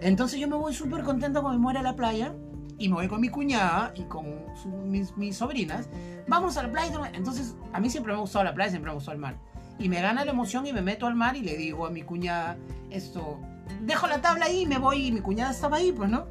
Entonces 0.01 0.41
yo 0.41 0.49
me 0.49 0.57
voy 0.57 0.75
súper 0.75 1.05
contento 1.05 1.43
con 1.43 1.53
mi 1.53 1.59
more 1.59 1.79
a 1.79 1.83
la 1.83 1.95
playa 1.95 2.33
y 2.81 2.89
me 2.89 2.95
voy 2.97 3.07
con 3.09 3.21
mi 3.21 3.29
cuñada 3.29 3.93
y 3.95 4.03
con 4.05 4.27
su- 4.61 4.69
mis, 4.69 5.17
mis 5.17 5.37
sobrinas. 5.37 5.89
Vamos 6.27 6.57
a 6.57 6.65
la 6.65 6.73
playa. 6.73 6.99
Entonces 7.15 7.55
a 7.73 7.79
mí 7.79 7.89
siempre 7.91 8.13
me 8.13 8.19
ha 8.19 8.21
gustado 8.23 8.45
la 8.45 8.55
playa, 8.55 8.71
siempre 8.71 8.89
me 8.89 8.93
ha 8.93 8.95
gustado 8.95 9.15
el 9.15 9.21
mar. 9.21 9.37
Y 9.79 9.89
me 9.89 10.01
gana 10.03 10.25
la 10.25 10.33
emoción 10.33 10.67
y 10.67 10.73
me 10.73 10.83
meto 10.83 11.07
al 11.07 11.15
mar 11.15 11.37
y 11.37 11.43
le 11.43 11.57
digo 11.57 11.87
a 11.87 11.91
mi 11.91 12.03
cuñada 12.03 12.57
esto, 12.91 13.39
dejo 13.83 14.07
la 14.09 14.21
tabla 14.21 14.47
ahí 14.47 14.63
y 14.63 14.67
me 14.67 14.79
voy 14.79 15.07
y 15.07 15.13
mi 15.13 15.21
cuñada 15.21 15.53
estaba 15.53 15.77
ahí, 15.77 15.93
pues, 15.93 16.11
¿no? 16.11 16.27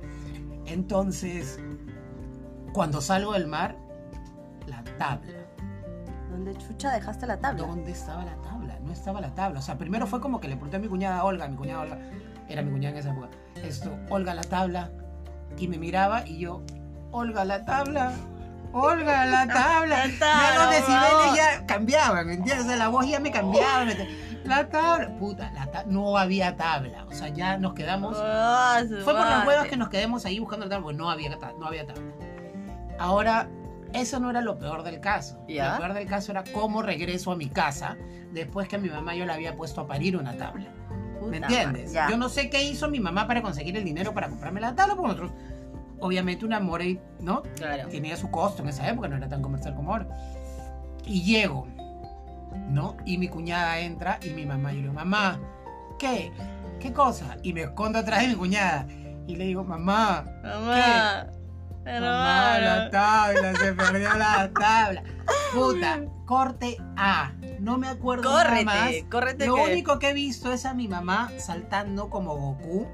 Entonces, 0.65 1.59
cuando 2.73 3.01
salgo 3.01 3.33
del 3.33 3.47
mar, 3.47 3.75
la 4.67 4.83
tabla. 4.97 5.45
¿Dónde 6.29 6.55
chucha 6.57 6.91
dejaste 6.91 7.25
la 7.25 7.39
tabla? 7.39 7.65
¿Dónde 7.65 7.91
estaba 7.91 8.23
la 8.23 8.35
tabla? 8.41 8.77
No 8.83 8.91
estaba 8.91 9.19
la 9.21 9.33
tabla. 9.33 9.59
O 9.59 9.61
sea, 9.63 9.77
primero 9.77 10.05
fue 10.05 10.21
como 10.21 10.39
que 10.39 10.47
le 10.47 10.55
pregunté 10.55 10.77
a 10.77 10.79
mi 10.79 10.87
cuñada 10.87 11.23
Olga, 11.23 11.47
mi 11.47 11.55
cuñada 11.55 11.81
Olga, 11.81 11.99
era 12.47 12.61
mi 12.61 12.71
cuñada 12.71 12.93
en 12.93 12.99
esa 12.99 13.11
época, 13.11 13.29
esto, 13.63 13.95
Olga 14.09 14.33
la 14.35 14.43
tabla, 14.43 14.91
y 15.57 15.67
me 15.67 15.77
miraba 15.77 16.25
y 16.27 16.39
yo, 16.39 16.61
Olga 17.11 17.43
la 17.45 17.65
tabla, 17.65 18.11
Olga 18.71 19.25
la 19.25 19.47
tabla. 19.47 20.05
La 20.05 20.07
Ya 20.07 20.19
tabla, 20.19 20.55
los 20.55 20.63
por 20.65 20.73
decibeles 20.75 21.35
ya 21.35 21.65
cambiaban, 21.65 22.27
¿me 22.27 22.33
entiendes? 22.35 22.65
O 22.65 22.67
sea, 22.67 22.77
la 22.77 22.87
voz 22.89 23.07
ya 23.07 23.19
me 23.19 23.31
cambiaba. 23.31 23.85
me- 23.85 24.29
La 24.43 24.69
tabla, 24.69 25.09
puta, 25.17 25.51
la 25.53 25.83
no 25.87 26.17
había 26.17 26.55
tabla. 26.55 27.05
O 27.07 27.11
sea, 27.11 27.29
ya 27.29 27.57
nos 27.57 27.73
quedamos. 27.73 28.15
Su 28.15 29.03
Fue 29.03 29.13
por 29.13 29.25
las 29.25 29.45
huevas 29.47 29.67
que 29.67 29.75
nos 29.77 29.89
quedemos 29.89 30.25
ahí 30.25 30.39
buscando 30.39 30.65
la 30.65 30.69
tabla, 30.69 30.83
porque 30.83 30.97
no 30.97 31.09
había, 31.09 31.29
no 31.59 31.65
había 31.65 31.85
tabla. 31.85 32.03
Ahora, 32.99 33.49
eso 33.93 34.19
no 34.19 34.29
era 34.29 34.41
lo 34.41 34.57
peor 34.59 34.83
del 34.83 34.99
caso. 34.99 35.39
¿Ya? 35.47 35.71
Lo 35.73 35.77
peor 35.79 35.93
del 35.93 36.07
caso 36.07 36.31
era 36.31 36.43
cómo 36.53 36.81
regreso 36.83 37.31
a 37.31 37.35
mi 37.35 37.49
casa 37.49 37.97
después 38.31 38.67
que 38.67 38.75
a 38.75 38.79
mi 38.79 38.89
mamá 38.89 39.15
yo 39.15 39.25
le 39.25 39.33
había 39.33 39.55
puesto 39.55 39.81
a 39.81 39.87
parir 39.87 40.15
una 40.15 40.37
tabla. 40.37 40.67
Puta 41.19 41.31
¿Me 41.31 41.37
entiendes? 41.37 41.93
Yo 41.93 42.17
no 42.17 42.29
sé 42.29 42.49
qué 42.49 42.63
hizo 42.63 42.89
mi 42.89 42.99
mamá 42.99 43.27
para 43.27 43.41
conseguir 43.41 43.75
el 43.77 43.83
dinero 43.83 44.13
para 44.13 44.29
comprarme 44.29 44.61
la 44.61 44.75
tabla, 44.75 44.95
porque 44.95 45.07
nosotros, 45.09 45.31
obviamente, 45.99 46.45
una 46.45 46.59
Morey, 46.59 46.99
¿no? 47.19 47.43
Claro. 47.55 47.89
Tenía 47.89 48.15
su 48.17 48.29
costo 48.31 48.61
en 48.63 48.69
esa 48.69 48.87
época, 48.89 49.07
no 49.07 49.17
era 49.17 49.27
tan 49.27 49.41
comercial 49.41 49.75
como 49.75 49.91
ahora. 49.91 50.07
Y 51.05 51.23
llego, 51.23 51.67
¿no? 52.69 52.95
Y 53.05 53.17
mi 53.17 53.27
cuñada 53.27 53.79
entra 53.79 54.19
y 54.23 54.29
mi 54.29 54.45
mamá, 54.45 54.71
yo 54.71 54.77
le 54.77 54.81
digo, 54.83 54.93
mamá, 54.93 55.39
¿qué? 55.97 56.31
¿Qué 56.79 56.93
cosa? 56.93 57.37
Y 57.43 57.53
me 57.53 57.61
escondo 57.63 57.99
atrás 57.99 58.21
de 58.21 58.29
mi 58.29 58.35
cuñada. 58.35 58.85
Y 59.27 59.35
le 59.35 59.45
digo, 59.45 59.63
mamá, 59.63 60.25
Mamá. 60.43 61.27
mamá, 61.85 62.59
la 62.59 62.89
tabla, 62.89 63.53
se 63.55 63.73
perdió 63.73 64.13
la 64.15 64.49
tabla. 64.53 65.03
Puta, 65.53 66.01
corte 66.25 66.77
A. 66.97 67.31
No 67.59 67.77
me 67.77 67.87
acuerdo 67.87 68.29
nada 68.31 68.61
más. 68.63 68.75
Córrete, 68.81 69.05
córrete 69.09 69.45
Lo 69.47 69.55
que... 69.55 69.61
único 69.71 69.99
que 69.99 70.09
he 70.09 70.13
visto 70.13 70.51
es 70.51 70.65
a 70.65 70.73
mi 70.73 70.87
mamá 70.87 71.31
saltando 71.37 72.09
como 72.09 72.35
Goku 72.35 72.87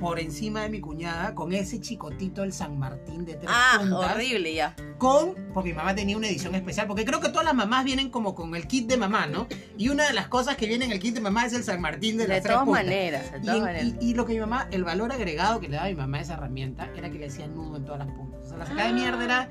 por 0.00 0.18
encima 0.20 0.60
de 0.60 0.68
mi 0.68 0.80
cuñada 0.80 1.34
con 1.34 1.54
ese 1.54 1.80
chicotito 1.80 2.42
el 2.42 2.52
San 2.52 2.78
Martín 2.78 3.24
de 3.24 3.32
tres 3.34 3.48
Ah, 3.50 3.78
puntas. 3.80 4.12
horrible 4.14 4.52
ya. 4.52 4.76
Con, 4.98 5.34
porque 5.54 5.70
mi 5.70 5.74
mamá 5.76 5.94
tenía 5.94 6.18
una 6.18 6.26
edición 6.28 6.54
especial, 6.54 6.86
porque 6.86 7.06
creo 7.06 7.20
que 7.20 7.30
todas 7.30 7.46
las 7.46 7.54
mamás 7.54 7.82
vienen 7.86 8.10
como 8.10 8.34
con 8.34 8.54
el 8.54 8.66
kit 8.66 8.86
de 8.88 8.98
mamá, 8.98 9.26
¿no? 9.26 9.46
Y 9.78 9.88
una 9.88 10.06
de 10.06 10.12
las 10.12 10.28
cosas 10.28 10.56
que 10.56 10.66
viene 10.66 10.84
en 10.84 10.92
el 10.92 10.98
kit 11.00 11.14
de 11.14 11.22
mamá 11.22 11.46
es 11.46 11.54
el 11.54 11.64
San 11.64 11.80
Martín 11.80 12.18
de, 12.18 12.24
De 12.24 12.34
las 12.34 12.42
tres 12.42 12.56
puntas. 12.58 12.84
maneras, 12.84 13.32
de 13.32 13.38
Y, 13.38 13.40
todas 13.40 13.56
en- 13.56 13.62
maneras. 13.62 13.92
y- 14.00 14.10
y 14.10 14.14
lo 14.14 14.26
que 14.26 14.34
mi 14.34 14.40
mamá, 14.40 14.68
el 14.70 14.84
valor 14.84 15.12
agregado 15.12 15.60
que 15.60 15.68
le 15.68 15.76
daba 15.76 15.88
mi 15.88 15.94
mamá 15.94 16.18
a 16.18 16.20
esa 16.20 16.34
herramienta 16.34 16.90
era 16.94 17.08
que 17.08 17.18
le 17.18 17.26
hacía 17.28 17.46
nudo 17.46 17.76
en 17.78 17.84
todas 17.86 18.00
las 18.06 18.14
puntas. 18.14 18.44
O 18.44 18.48
sea, 18.50 18.58
la 18.58 18.66
sacada 18.66 18.88
de 18.88 18.92
mierda 18.92 19.24
era 19.24 19.50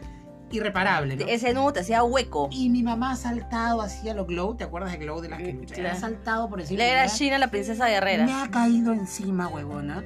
irreparable. 0.58 1.16
¿no? 1.16 1.26
Ese 1.28 1.54
nudo 1.54 1.74
te 1.74 1.80
hacía 1.82 2.04
hueco. 2.04 2.48
Y 2.52 2.70
mi 2.70 2.84
mamá 2.84 3.12
ha 3.12 3.16
saltado 3.16 3.82
así 3.82 4.10
a 4.10 4.14
lo 4.14 4.26
Glow, 4.26 4.56
¿te 4.56 4.64
acuerdas 4.64 4.92
de 4.92 4.98
Glow 4.98 5.22
de 5.22 5.30
las 5.30 5.40
que 5.42 5.54
Mm, 5.54 5.62
ha 5.64 5.74
claro. 5.74 6.00
saltado 6.00 6.50
por 6.50 6.60
encima? 6.62 6.78
Le 6.80 6.90
era 6.92 7.04
de 7.04 7.10
China 7.10 7.38
la 7.38 7.48
princesa 7.50 7.88
guerrera. 7.88 8.26
Me 8.26 8.34
ha 8.34 8.48
caído 8.50 8.94
encima, 8.94 9.48
huevona. 9.48 10.04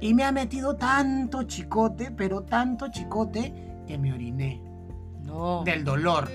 Y 0.00 0.12
me 0.14 0.24
ha 0.24 0.32
metido 0.32 0.76
tanto 0.76 1.44
chicote, 1.44 2.10
pero 2.10 2.42
tanto 2.42 2.88
chicote 2.88 3.54
que 3.86 3.96
me 3.98 4.12
oriné. 4.12 4.60
No. 5.22 5.62
Del 5.64 5.84
dolor. 5.84 6.30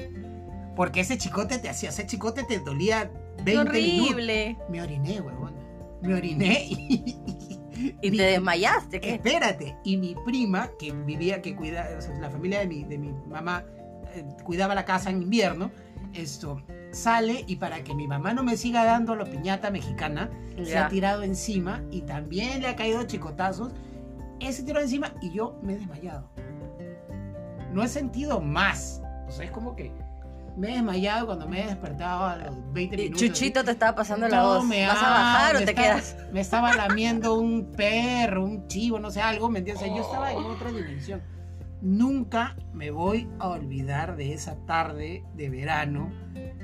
Porque 0.76 1.02
ese 1.02 1.18
chicote 1.18 1.60
te 1.60 1.70
hacía, 1.70 1.90
ese 1.90 2.06
chicote 2.08 2.44
te 2.44 2.60
dolía 2.60 3.12
20 3.44 3.72
Qué 3.72 3.82
minutos. 3.82 4.12
horrible. 4.14 4.58
Me 4.70 4.82
oriné, 4.82 5.22
huevona. 5.22 5.58
Me 6.02 6.14
oriné 6.14 6.66
y... 6.70 7.49
Y 8.02 8.12
mi- 8.12 8.18
te 8.18 8.24
desmayaste, 8.24 9.00
¿qué? 9.00 9.16
Espérate. 9.16 9.76
Y 9.84 9.98
mi 9.98 10.16
prima, 10.26 10.70
que 10.80 10.92
vivía, 10.92 11.42
que 11.42 11.56
cuidaba, 11.56 11.90
o 11.98 12.02
sea, 12.02 12.14
la 12.20 12.30
familia 12.30 12.60
de 12.60 12.68
mi, 12.68 12.84
de 12.84 12.98
mi 12.98 13.14
mamá 13.28 13.64
eh, 14.16 14.26
cuidaba 14.44 14.76
la 14.76 14.86
casa 14.86 15.10
en 15.10 15.22
invierno, 15.22 15.72
esto 16.14 16.62
sale 16.92 17.44
y 17.48 17.56
para 17.58 17.84
que 17.84 17.94
mi 17.94 18.08
mamá 18.08 18.34
no 18.34 18.42
me 18.44 18.58
siga 18.58 18.84
dando 18.84 19.16
la 19.16 19.26
piñata 19.26 19.70
mexicana, 19.72 20.30
se 20.66 20.78
ha 20.78 20.90
tirado 20.90 21.24
encima 21.24 21.84
y 21.92 22.02
también 22.02 22.62
le 22.62 22.68
ha 22.68 22.76
caído 22.76 23.04
chicotazos. 23.04 23.72
Ese 24.40 24.64
tiró 24.64 24.80
encima 24.80 25.14
y 25.22 25.32
yo 25.32 25.60
me 25.62 25.74
he 25.74 25.78
desmayado. 25.78 26.28
No 27.74 27.84
he 27.84 27.88
sentido 27.88 28.42
más. 28.42 29.02
O 29.28 29.32
sea, 29.32 29.46
es 29.46 29.52
como 29.52 29.76
que 29.76 29.92
me 30.60 30.72
he 30.72 30.74
desmayado 30.76 31.26
cuando 31.26 31.48
me 31.48 31.64
he 31.64 31.68
despertado 31.68 32.26
a 32.26 32.36
los 32.38 32.74
20 32.74 32.96
Y 32.96 32.98
minutos. 33.06 33.22
Chuchito 33.22 33.64
te 33.64 33.72
estaba 33.72 33.96
pasando 33.96 34.28
la 34.28 34.44
voz. 34.44 34.66
me 34.66 34.86
¿Vas 34.86 34.98
a 35.02 35.10
bajar 35.10 35.56
o 35.56 35.60
te 35.60 35.64
estaba- 35.66 35.88
quedas? 35.88 36.18
Me 36.34 36.42
estaba 36.42 36.76
lamiendo 36.76 37.34
un 37.36 37.72
perro, 37.72 38.44
un 38.46 38.68
chivo, 38.68 39.00
no 39.00 39.10
sé, 39.10 39.22
algo, 39.22 39.50
¿me 39.50 39.60
entiendes? 39.60 39.84
O 39.84 39.88
sea, 39.88 39.96
yo 39.96 40.04
estaba 40.04 40.32
en 40.32 40.38
otra 40.44 40.72
dimensión. 40.72 41.22
Nunca 41.82 42.56
me 42.74 42.92
voy 42.92 43.28
a 43.40 43.48
olvidar 43.48 44.16
de 44.18 44.34
esa 44.34 44.58
tarde 44.66 45.24
de 45.36 45.50
verano, 45.50 46.12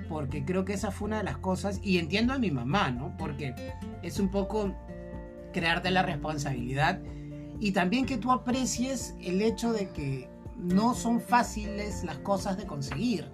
porque 0.09 0.43
creo 0.43 0.65
que 0.65 0.73
esa 0.73 0.91
fue 0.91 1.07
una 1.07 1.17
de 1.19 1.23
las 1.23 1.37
cosas, 1.37 1.79
y 1.81 1.97
entiendo 1.99 2.33
a 2.33 2.37
mi 2.37 2.51
mamá, 2.51 2.91
¿no? 2.91 3.15
Porque 3.17 3.55
es 4.03 4.19
un 4.19 4.29
poco 4.29 4.75
crearte 5.53 5.89
la 5.89 6.03
responsabilidad 6.03 6.99
y 7.61 7.71
también 7.71 8.05
que 8.05 8.17
tú 8.17 8.31
aprecies 8.33 9.15
el 9.23 9.41
hecho 9.41 9.71
de 9.71 9.89
que 9.89 10.29
no 10.57 10.93
son 10.93 11.21
fáciles 11.21 12.03
las 12.03 12.17
cosas 12.17 12.57
de 12.57 12.65
conseguir. 12.65 13.31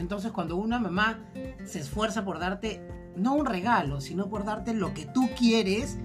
Entonces 0.00 0.32
cuando 0.32 0.56
una 0.56 0.78
mamá 0.78 1.20
se 1.64 1.78
esfuerza 1.80 2.24
por 2.24 2.38
darte, 2.38 2.80
no 3.16 3.34
un 3.34 3.46
regalo, 3.46 4.00
sino 4.00 4.28
por 4.28 4.44
darte 4.44 4.72
lo 4.74 4.94
que 4.94 5.06
tú 5.06 5.28
quieres, 5.38 5.98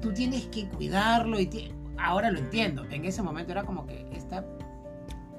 tú 0.00 0.12
tienes 0.12 0.46
que 0.46 0.68
cuidarlo 0.68 1.40
y 1.40 1.74
ahora 1.98 2.30
lo 2.30 2.38
entiendo. 2.38 2.84
En 2.90 3.04
ese 3.04 3.22
momento 3.22 3.50
era 3.52 3.64
como 3.64 3.86
que 3.86 4.06
esta 4.12 4.44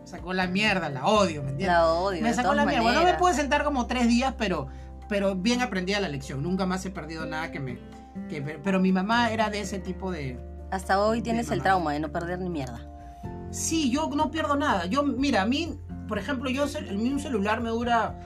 sacó 0.04 0.34
la 0.34 0.48
mierda, 0.48 0.90
la 0.90 1.06
odio, 1.06 1.44
¿me 1.44 1.52
entiendes? 1.52 1.68
La 1.68 1.86
odio. 1.94 2.22
me 2.24 2.30
de 2.30 2.34
sacó 2.34 2.50
todas 2.52 2.58
la 2.58 2.66
mierda. 2.66 2.84
Bueno, 2.84 3.00
no 3.02 3.06
me 3.06 3.14
pude 3.14 3.34
sentar 3.36 3.64
como 3.64 3.86
tres 3.86 4.08
días, 4.08 4.34
pero, 4.38 4.68
pero 5.08 5.36
bien 5.36 5.62
aprendida 5.62 6.00
la 6.00 6.10
lección. 6.10 6.42
Nunca 6.42 6.66
más 6.66 6.84
he 6.86 6.90
perdido 6.90 7.26
nada 7.28 7.52
que 7.52 7.60
me... 7.60 7.78
que- 8.28 8.42
pero 8.42 8.80
mi 8.80 8.92
mamá 8.92 9.32
era 9.32 9.50
de 9.52 9.62
ese 9.62 9.78
tipo 9.80 10.12
de... 10.12 10.40
Hasta 10.72 11.00
hoy 11.00 11.22
tienes 11.22 11.50
De 11.50 11.56
el 11.56 11.62
trauma 11.62 11.94
de 11.94 12.00
no 12.00 12.12
perder 12.12 12.40
ni 12.40 12.50
mierda. 12.50 12.82
Sí, 13.52 13.92
yo 13.92 14.10
no 14.16 14.32
pierdo 14.32 14.56
nada. 14.56 14.86
Yo, 14.88 15.04
mira, 15.04 15.44
a 15.44 15.46
mí, 15.46 15.80
por 16.10 16.18
ejemplo, 16.18 16.50
yo 16.50 16.66
el 16.66 16.98
mismo 16.98 17.20
celular 17.20 17.62
me 17.62 17.70
dura 17.70 18.20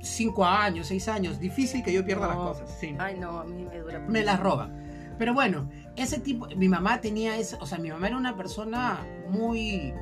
cinco 0.00 0.44
años, 0.44 0.86
seis 0.86 1.08
años. 1.08 1.40
Difícil 1.40 1.82
que 1.82 1.92
yo 1.92 2.04
pierda 2.04 2.28
las 2.28 2.36
cosas. 2.36 2.76
Sí. 2.78 2.94
Ay, 2.98 3.18
no, 3.18 3.38
a 3.38 3.44
mí 3.44 3.64
me 3.64 3.78
dura. 3.78 3.98
Me 4.00 4.22
las 4.22 4.38
roban. 4.38 5.14
Pero 5.18 5.32
bueno, 5.32 5.68
ese 5.96 6.20
tipo, 6.20 6.46
mi 6.56 6.68
mamá 6.68 7.00
tenía 7.00 7.36
ese, 7.38 7.56
o 7.58 7.66
sea, 7.66 7.78
mi 7.78 7.90
mamá 7.90 8.08
era 8.08 8.16
una 8.16 8.36
persona 8.36 9.00
muy 9.30 9.94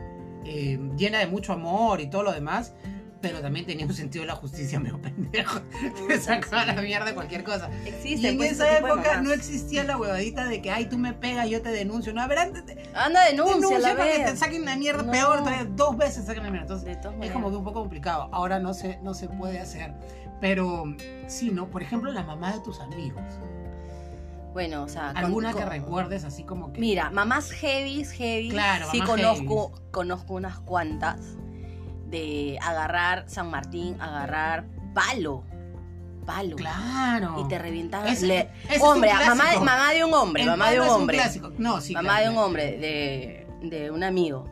eh, 0.45 0.79
llena 0.97 1.21
de 1.21 1.29
mucho 1.29 1.53
amor 1.53 2.01
y 2.01 2.09
todo 2.09 2.25
lo 2.25 2.33
demás, 2.33 2.75
pero 3.21 3.41
también 3.41 3.67
tenía 3.67 3.85
un 3.87 3.93
sentido 3.95 4.23
de 4.23 4.29
la 4.29 4.37
justicia 4.37 4.81
medio 4.81 5.01
pendejo. 5.01 5.61
Te 6.09 6.21
sacaba 6.21 6.65
la 6.67 6.81
mierda 6.81 7.07
de 7.07 7.15
cualquier 7.15 7.45
cosa. 7.45 7.69
Existe, 7.85 8.27
y 8.29 8.31
en 8.31 8.37
pues, 8.39 8.53
esa 8.53 8.79
época 8.79 9.21
no 9.21 9.33
existía 9.33 9.85
la 9.85 9.97
huevadita 9.97 10.47
de 10.47 10.63
que, 10.63 10.71
ay, 10.71 10.87
tú 10.87 10.97
me 10.99 11.13
pegas, 11.13 11.49
yo 11.49 11.61
te 11.63 11.71
denuncio. 11.71 12.13
No, 12.13 12.23
a 12.23 12.27
ver, 12.27 12.39
antes 12.39 12.65
te, 12.67 12.91
Anda, 12.95 13.25
denuncia, 13.27 13.57
denuncia 13.57 13.97
para 13.97 14.13
que 14.13 14.19
te 14.25 14.37
saquen 14.37 14.65
la 14.65 14.77
mierda 14.77 15.03
No. 15.03 15.13
peor, 15.13 15.39
todavía 15.41 15.65
dos 15.65 15.97
veces 15.97 16.25
saquen 16.27 16.45
la 16.45 16.51
mierda. 16.51 16.75
Entonces, 16.75 16.99
es 17.23 17.31
como 17.31 17.51
que 17.51 17.57
un 17.57 17.65
poco 17.65 17.81
complicado. 17.81 18.29
Ahora 18.33 18.59
no 18.59 18.75
se, 18.75 18.99
no 19.03 19.15
se 19.15 19.29
puede 19.29 19.59
hacer. 19.61 19.93
Pero 20.41 20.85
sí, 21.27 21.51
¿no? 21.51 21.69
Por 21.69 21.83
ejemplo, 21.83 22.11
la 22.13 22.23
mamá 22.23 22.53
de 22.55 22.61
tus 22.61 22.81
amigos. 22.81 23.23
Bueno, 24.53 24.83
o 24.85 24.89
sea. 24.89 25.09
con- 25.09 25.17
Alguna 25.19 25.53
que 25.53 25.61
con- 25.61 25.69
recuerdes 25.69 26.25
así 26.25 26.43
como 26.45 26.73
que... 26.73 26.81
Mira, 26.81 27.11
mamás 27.11 27.51
heavy, 27.53 28.05
heavy. 28.05 28.49
Claro, 28.49 28.87
sí 28.91 28.99
mamás 28.99 29.11
conozco, 29.17 29.73
conozco 29.91 30.35
unas 30.35 30.59
cuantas 30.61 31.19
de 32.11 32.59
agarrar 32.63 33.25
San 33.29 33.51
Martín, 33.51 34.01
agarrar 34.01 34.65
palo. 34.95 35.45
Palo. 36.27 36.57
Claro. 36.57 37.37
Y 37.45 37.49
te 37.49 37.59
le- 38.23 38.41
ese 38.41 38.77
es 38.77 38.81
un 38.83 38.89
hombre, 38.89 39.11
mamá, 39.15 39.51
de- 39.51 39.59
mamá 39.61 39.93
de 39.93 40.05
un 40.05 40.15
hombre, 40.15 40.43
El 40.43 40.49
mamá 40.51 40.71
de 40.71 40.81
un 40.81 40.89
hombre. 40.89 41.17
clásico. 41.17 41.53
No, 41.59 41.81
sí, 41.81 41.93
mamá 41.95 42.09
claro, 42.17 42.25
de 42.25 42.31
un 42.31 42.39
hombre, 42.45 42.79
de, 42.79 43.47
de 43.69 43.91
un 43.91 44.05
amigo, 44.05 44.49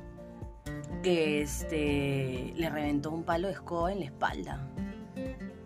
que 1.03 1.43
este 1.43 2.53
le 2.57 2.71
reventó 2.71 3.11
un 3.11 3.23
palo 3.23 3.49
de 3.49 3.55
escoba 3.55 3.93
en 3.93 4.01
la 4.01 4.07
espalda. 4.07 4.67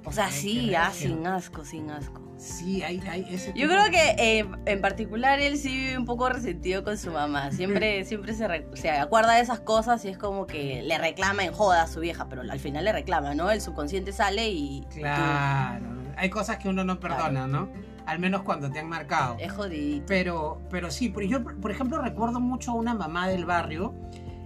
O 0.05 0.13
sea, 0.13 0.31
sí, 0.31 0.75
ah, 0.75 0.91
sin 0.93 1.27
asco, 1.27 1.65
sin 1.65 1.91
asco. 1.91 2.21
Sí, 2.43 2.83
hay, 2.83 3.01
hay 3.09 3.27
ese 3.31 3.49
Yo 3.49 3.53
tipo 3.55 3.69
creo 3.69 3.85
de- 3.85 3.91
que 3.91 4.39
eh, 4.41 4.47
en 4.67 4.81
particular 4.81 5.39
él 5.41 5.57
sí 5.57 5.69
vive 5.77 5.97
un 5.99 6.05
poco 6.05 6.29
resentido 6.29 6.83
con 6.83 6.99
su 6.99 7.11
mamá. 7.13 7.51
Siempre, 7.53 8.05
siempre 8.05 8.35
se, 8.35 8.49
re- 8.49 8.67
se 8.75 8.91
acuerda 8.91 9.35
de 9.35 9.43
esas 9.43 9.61
cosas 9.61 10.05
y 10.05 10.09
es 10.09 10.19
como 10.19 10.47
que 10.47 10.83
le 10.83 10.99
reclama 10.99 11.45
en 11.45 11.53
joda 11.53 11.83
a 11.83 11.87
su 11.87 12.01
vieja, 12.01 12.29
pero 12.29 12.43
al 12.43 12.59
final 12.59 12.85
le 12.85 12.93
reclama, 12.93 13.35
¿no? 13.35 13.51
El 13.51 13.61
subconsciente 13.61 14.13
sale 14.13 14.49
y 14.49 14.85
Claro. 14.91 15.87
Hay 16.17 16.31
cosas 16.31 16.59
que 16.59 16.69
uno 16.69 16.85
no 16.85 16.99
perdona, 17.01 17.47
¿no? 17.47 17.71
Al 18.07 18.19
menos 18.19 18.43
cuando 18.43 18.71
te 18.71 18.81
han 18.81 18.89
marcado. 18.89 19.37
es 19.39 19.53
jodidito. 19.53 20.05
Pero, 20.09 20.61
pero 20.71 20.91
sí, 20.91 21.09
por- 21.09 21.23
yo 21.23 21.45
por 21.45 21.71
ejemplo 21.71 22.03
recuerdo 22.03 22.41
mucho 22.41 22.73
a 22.73 22.75
una 22.75 22.95
mamá 22.95 23.29
del 23.29 23.45
barrio 23.45 23.95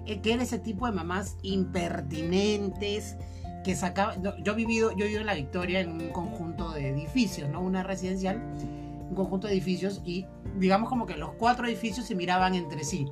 eh, 0.04 0.20
que 0.20 0.34
era 0.34 0.42
ese 0.42 0.58
tipo 0.58 0.86
de 0.86 0.92
mamás 0.92 1.36
impertinentes 1.42 3.16
que 3.64 3.74
sacaba. 3.74 4.14
no, 4.16 4.36
yo 4.38 4.52
he 4.52 4.54
vivido, 4.56 4.90
yo 4.92 4.98
he 5.04 5.08
vivido 5.08 5.20
en 5.22 5.26
la 5.26 5.34
Victoria 5.34 5.80
en 5.80 5.90
un 6.00 6.10
conjunto 6.10 6.70
de 6.70 6.86
edificios, 7.16 7.49
¿no? 7.49 7.61
Una 7.62 7.82
residencial, 7.82 8.37
un 9.08 9.14
conjunto 9.14 9.46
de 9.46 9.54
edificios 9.54 10.02
y 10.04 10.26
digamos 10.58 10.88
como 10.90 11.06
que 11.06 11.16
los 11.16 11.32
cuatro 11.32 11.66
edificios 11.66 12.06
se 12.06 12.14
miraban 12.14 12.54
entre 12.54 12.85
sí. 12.85 13.08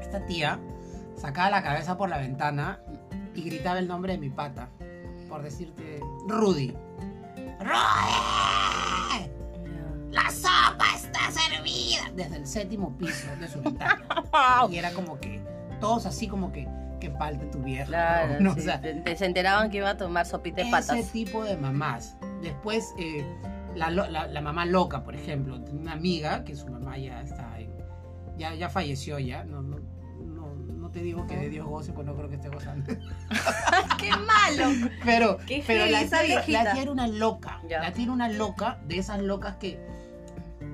Esta 0.00 0.24
tía 0.24 0.58
sacaba 1.16 1.50
la 1.50 1.62
cabeza 1.62 1.96
por 1.98 2.08
la 2.08 2.18
ventana 2.18 2.80
y 3.34 3.42
gritaba 3.42 3.78
el 3.78 3.88
nombre 3.88 4.12
de 4.14 4.18
mi 4.18 4.30
pata, 4.30 4.70
por 5.28 5.42
decirte 5.42 6.00
Rudy. 6.28 6.74
¡Rudy! 7.60 9.30
¡La 10.10 10.30
sopa 10.30 10.84
está 10.96 11.30
servida! 11.30 12.10
Desde 12.14 12.36
el 12.36 12.46
séptimo 12.46 12.96
piso 12.96 13.26
de 13.38 13.48
su 13.48 13.60
ventana. 13.60 14.02
y 14.70 14.76
era 14.76 14.92
como 14.92 15.18
que, 15.18 15.42
todos 15.80 16.06
así 16.06 16.28
como 16.28 16.52
que, 16.52 16.68
que 17.00 17.10
falte 17.10 17.46
tu 17.46 17.58
vieja. 17.58 17.86
Claro, 17.86 18.36
¿no? 18.40 18.52
O 18.52 18.54
sí, 18.54 18.62
sea, 18.62 18.80
te- 18.80 19.16
se 19.16 19.26
enteraban 19.26 19.70
que 19.70 19.78
iba 19.78 19.90
a 19.90 19.96
tomar 19.96 20.24
sopita 20.26 20.56
de 20.56 20.62
ese 20.62 20.70
patas. 20.70 21.10
tipo 21.12 21.42
de 21.44 21.56
mamás. 21.56 22.16
Después, 22.44 22.94
eh, 22.98 23.24
la, 23.74 23.90
la- 23.90 24.26
la 24.28 24.40
mamá 24.40 24.64
loca, 24.66 25.02
por 25.02 25.14
ejemplo. 25.16 25.56
Una 25.72 25.92
amiga 25.92 26.44
que 26.44 26.54
su 26.54 26.68
mamá 26.68 26.96
ya 26.98 27.20
está 27.22 27.58
en- 27.58 27.72
ya, 28.38 28.54
ya 28.54 28.68
falleció 28.68 29.18
ya. 29.18 29.42
No, 29.44 29.62
no, 29.62 29.78
no, 30.20 30.54
no 30.54 30.90
te 30.90 31.02
digo 31.02 31.26
que 31.26 31.36
de 31.36 31.48
Dios 31.50 31.66
goce, 31.66 31.92
pues 31.92 32.06
no 32.06 32.14
creo 32.14 32.28
que 32.28 32.36
esté 32.36 32.48
gozando. 32.50 32.92
¡Qué 33.98 34.10
malo! 34.10 34.88
Pero, 35.04 35.38
Qué 35.46 35.64
pero 35.66 35.86
la, 35.86 36.02
esa 36.02 36.20
tía, 36.22 36.44
la 36.48 36.72
tía 36.72 36.82
era 36.82 36.92
una 36.92 37.06
loca. 37.08 37.60
Ya. 37.68 37.80
La 37.80 37.92
tía 37.92 38.04
era 38.04 38.12
una 38.12 38.28
loca 38.28 38.78
de 38.86 38.98
esas 38.98 39.20
locas 39.20 39.56
que 39.56 39.80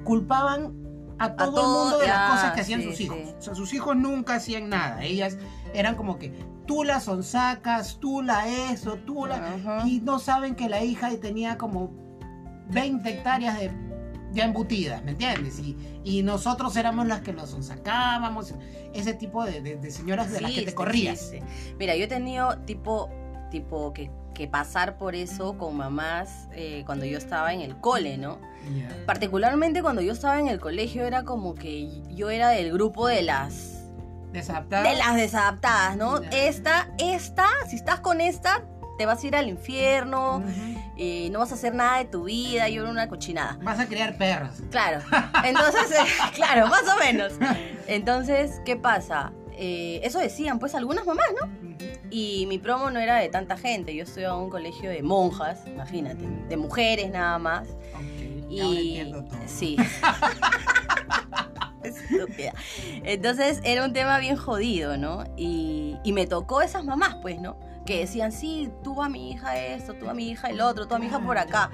culpaban 0.04 0.74
a 1.18 1.34
todo, 1.36 1.52
todo, 1.54 1.60
el 1.60 1.82
mundo 1.82 1.98
de 1.98 2.06
ya, 2.06 2.14
las 2.14 2.30
cosas 2.30 2.52
que 2.54 2.60
hacían 2.62 2.80
sí, 2.80 2.86
sus 2.88 3.00
hijos. 3.00 3.18
sí. 3.22 3.34
O 3.38 3.42
sea, 3.42 3.54
sus 3.54 3.74
hijos 3.74 3.96
nunca 3.96 4.34
hacían 4.36 4.68
nada. 4.70 5.02
Ellas 5.04 5.36
eran 5.74 5.94
como 5.96 6.18
que 6.18 6.32
tú 6.66 6.84
la 6.84 7.00
sonsacas, 7.00 7.98
tú 8.00 8.22
la 8.22 8.48
eso, 8.72 8.96
tú 9.06 9.26
la... 9.26 9.36
Y 9.88 10.00
no 10.00 10.18
saben 10.18 10.54
que 10.54 10.68
la 10.68 10.82
hija 10.84 11.10
tenía 11.20 11.58
como 11.58 11.90
20 12.70 13.08
hectáreas 13.08 13.58
de 13.58 13.70
ya 14.32 14.44
embutidas, 14.44 15.02
¿me 15.02 15.10
entiendes? 15.10 15.58
Y, 15.58 15.76
y 16.04 16.22
nosotros 16.22 16.76
éramos 16.76 17.08
las 17.08 17.20
que 17.22 17.32
los 17.32 17.50
sacábamos, 17.66 18.54
ese 18.94 19.12
tipo 19.12 19.44
de, 19.44 19.60
de- 19.60 19.76
de 19.76 19.90
señoras 19.90 20.30
de 20.30 20.40
las 20.40 20.52
que 20.52 20.62
te 20.66 20.74
corrías. 20.74 21.32
Mira, 21.80 21.96
yo 21.96 22.04
he 22.04 22.06
tenido 22.06 22.56
tipo, 22.58 23.10
tipo 23.50 23.92
que, 23.92 24.08
que 24.32 24.46
pasar 24.46 24.98
por 24.98 25.16
eso 25.16 25.58
con 25.58 25.76
mamás 25.76 26.48
eh, 26.52 26.84
cuando 26.86 27.06
yo 27.06 27.18
estaba 27.18 27.52
en 27.52 27.60
el 27.60 27.76
cole, 27.80 28.18
¿no? 28.18 28.38
Particularmente 29.04 29.82
cuando 29.82 30.00
yo 30.00 30.12
estaba 30.12 30.38
en 30.38 30.46
el 30.46 30.60
colegio 30.60 31.04
era 31.04 31.24
como 31.24 31.56
que 31.56 32.00
yo 32.14 32.30
era 32.30 32.50
del 32.50 32.72
grupo 32.72 33.08
de 33.08 33.22
las 33.22 33.79
Desadaptada. 34.32 34.88
de 34.88 34.96
las 34.96 35.16
desadaptadas, 35.16 35.96
¿no? 35.96 36.20
Esta, 36.32 36.88
esta, 36.98 37.46
si 37.68 37.76
estás 37.76 38.00
con 38.00 38.20
esta, 38.20 38.62
te 39.00 39.06
vas 39.06 39.24
a 39.24 39.26
ir 39.26 39.34
al 39.34 39.48
infierno, 39.48 40.42
eh, 40.98 41.30
no 41.30 41.38
vas 41.38 41.52
a 41.52 41.54
hacer 41.54 41.74
nada 41.74 41.96
de 41.96 42.04
tu 42.04 42.24
vida, 42.24 42.68
yo 42.68 42.82
era 42.82 42.90
una 42.90 43.08
cochinada. 43.08 43.58
Vas 43.62 43.78
a 43.78 43.86
criar 43.86 44.18
perras. 44.18 44.62
Claro. 44.70 45.00
Entonces, 45.44 45.90
eh, 45.92 46.04
claro, 46.34 46.66
más 46.68 46.82
o 46.86 46.98
menos. 46.98 47.32
Entonces, 47.86 48.60
¿qué 48.66 48.76
pasa? 48.76 49.32
Eh, 49.52 50.00
eso 50.04 50.18
decían, 50.18 50.58
pues, 50.58 50.74
algunas 50.74 51.06
mamás, 51.06 51.28
¿no? 51.40 51.50
Y 52.10 52.44
mi 52.46 52.58
promo 52.58 52.90
no 52.90 52.98
era 53.00 53.16
de 53.16 53.30
tanta 53.30 53.56
gente, 53.56 53.94
yo 53.94 54.02
estudiaba 54.02 54.36
en 54.36 54.42
un 54.44 54.50
colegio 54.50 54.90
de 54.90 55.02
monjas, 55.02 55.66
imagínate, 55.66 56.26
de 56.48 56.56
mujeres 56.58 57.10
nada 57.10 57.38
más. 57.38 57.68
Y 58.50 58.60
ahora 58.60 58.80
entiendo 58.80 59.24
todo. 59.24 59.40
sí. 59.46 59.76
Entonces 63.04 63.60
era 63.64 63.84
un 63.84 63.92
tema 63.92 64.18
bien 64.18 64.36
jodido, 64.36 64.96
¿no? 64.96 65.24
Y, 65.36 65.96
y 66.04 66.12
me 66.12 66.26
tocó 66.26 66.62
esas 66.62 66.84
mamás, 66.84 67.16
pues, 67.22 67.40
¿no? 67.40 67.58
Que 67.86 68.00
decían, 68.00 68.32
sí, 68.32 68.70
tú 68.84 69.02
a 69.02 69.08
mi 69.08 69.30
hija 69.30 69.58
esto, 69.58 69.94
tú 69.94 70.08
a 70.08 70.14
mi 70.14 70.30
hija 70.30 70.48
el 70.48 70.60
otro, 70.60 70.86
tú 70.86 70.94
a 70.94 70.98
mi 70.98 71.06
hija 71.06 71.18
por 71.20 71.38
acá. 71.38 71.70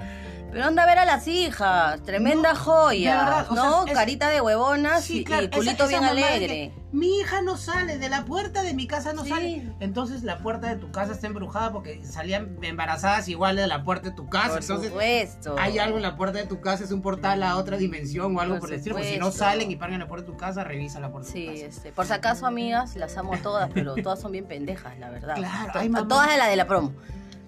Pero 0.57 0.69
anda 0.69 0.83
a 0.83 0.85
ver 0.87 0.97
a 0.97 1.05
las 1.05 1.27
hijas, 1.27 2.01
tremenda 2.01 2.53
No, 2.53 2.59
joya, 2.59 3.11
de 3.11 3.17
verdad, 3.25 3.47
¿no? 3.51 3.83
sea, 3.83 3.91
es- 3.91 3.97
Carita 3.97 4.29
de 4.29 4.41
huevonas 4.41 5.03
Sí, 5.03 5.19
y, 5.19 5.23
claro, 5.23 5.43
y 5.43 5.49
culito 5.49 5.83
esa 5.83 5.87
bien 5.87 6.01
que, 6.01 6.07
alegre. 6.09 6.73
Mi 6.91 7.19
hija 7.19 7.41
no 7.43 7.57
sale, 7.57 7.99
de 7.99 8.09
la 8.09 8.25
puerta 8.25 8.63
de 8.63 8.73
mi 8.73 8.87
casa 8.87 9.13
no 9.13 9.23
Sí. 9.23 9.29
sale. 9.29 9.71
Entonces 9.79 10.23
la 10.23 10.39
puerta 10.39 10.67
de 10.67 10.77
tu 10.77 10.89
casa 10.91 11.11
está 11.11 11.27
embrujada 11.27 11.71
porque 11.71 12.03
salían 12.03 12.57
embarazadas 12.63 13.27
igual 13.27 13.55
de 13.57 13.67
la 13.67 13.83
puerta 13.83 14.09
de 14.09 14.15
tu 14.15 14.27
casa. 14.29 14.53
Por 14.53 14.61
Entonces 14.61 14.89
supuesto. 14.89 15.55
hay 15.59 15.77
algo 15.77 15.97
en 15.97 16.03
la 16.03 16.15
puerta 16.17 16.39
de 16.39 16.47
tu 16.47 16.59
casa, 16.59 16.83
es 16.85 16.91
un 16.91 17.03
portal 17.03 17.43
a 17.43 17.55
otra 17.57 17.77
dimensión 17.77 18.35
o 18.35 18.39
algo 18.41 18.55
por, 18.55 18.61
Por 18.61 18.69
el 18.71 18.75
estilo. 18.77 18.95
Porque 18.95 19.13
si 19.13 19.19
no 19.19 19.31
salen 19.31 19.69
y 19.69 19.75
paran 19.75 19.93
en 19.93 19.99
la 19.99 20.07
puerta 20.07 20.25
de 20.25 20.31
tu 20.31 20.37
casa, 20.39 20.63
revisa 20.63 20.99
la 20.99 21.11
puerta 21.11 21.29
Sí, 21.31 21.41
de 21.41 21.45
tu 21.45 21.53
casa. 21.53 21.65
este, 21.67 21.91
por 21.91 22.05
si 22.07 22.13
acaso, 22.13 22.47
amigas, 22.47 22.95
las 22.95 23.15
amo 23.17 23.35
a 23.35 23.37
todas, 23.37 23.69
pero 23.73 23.93
todas 24.01 24.19
son 24.19 24.31
bien 24.31 24.45
pendejas, 24.45 24.97
la 24.97 25.11
verdad. 25.11 25.35
Claro, 25.35 25.71
To- 26.01 26.07
Todas 26.07 26.31
de 26.31 26.37
la 26.37 26.47
de 26.47 26.55
la 26.55 26.65
promo. 26.65 26.93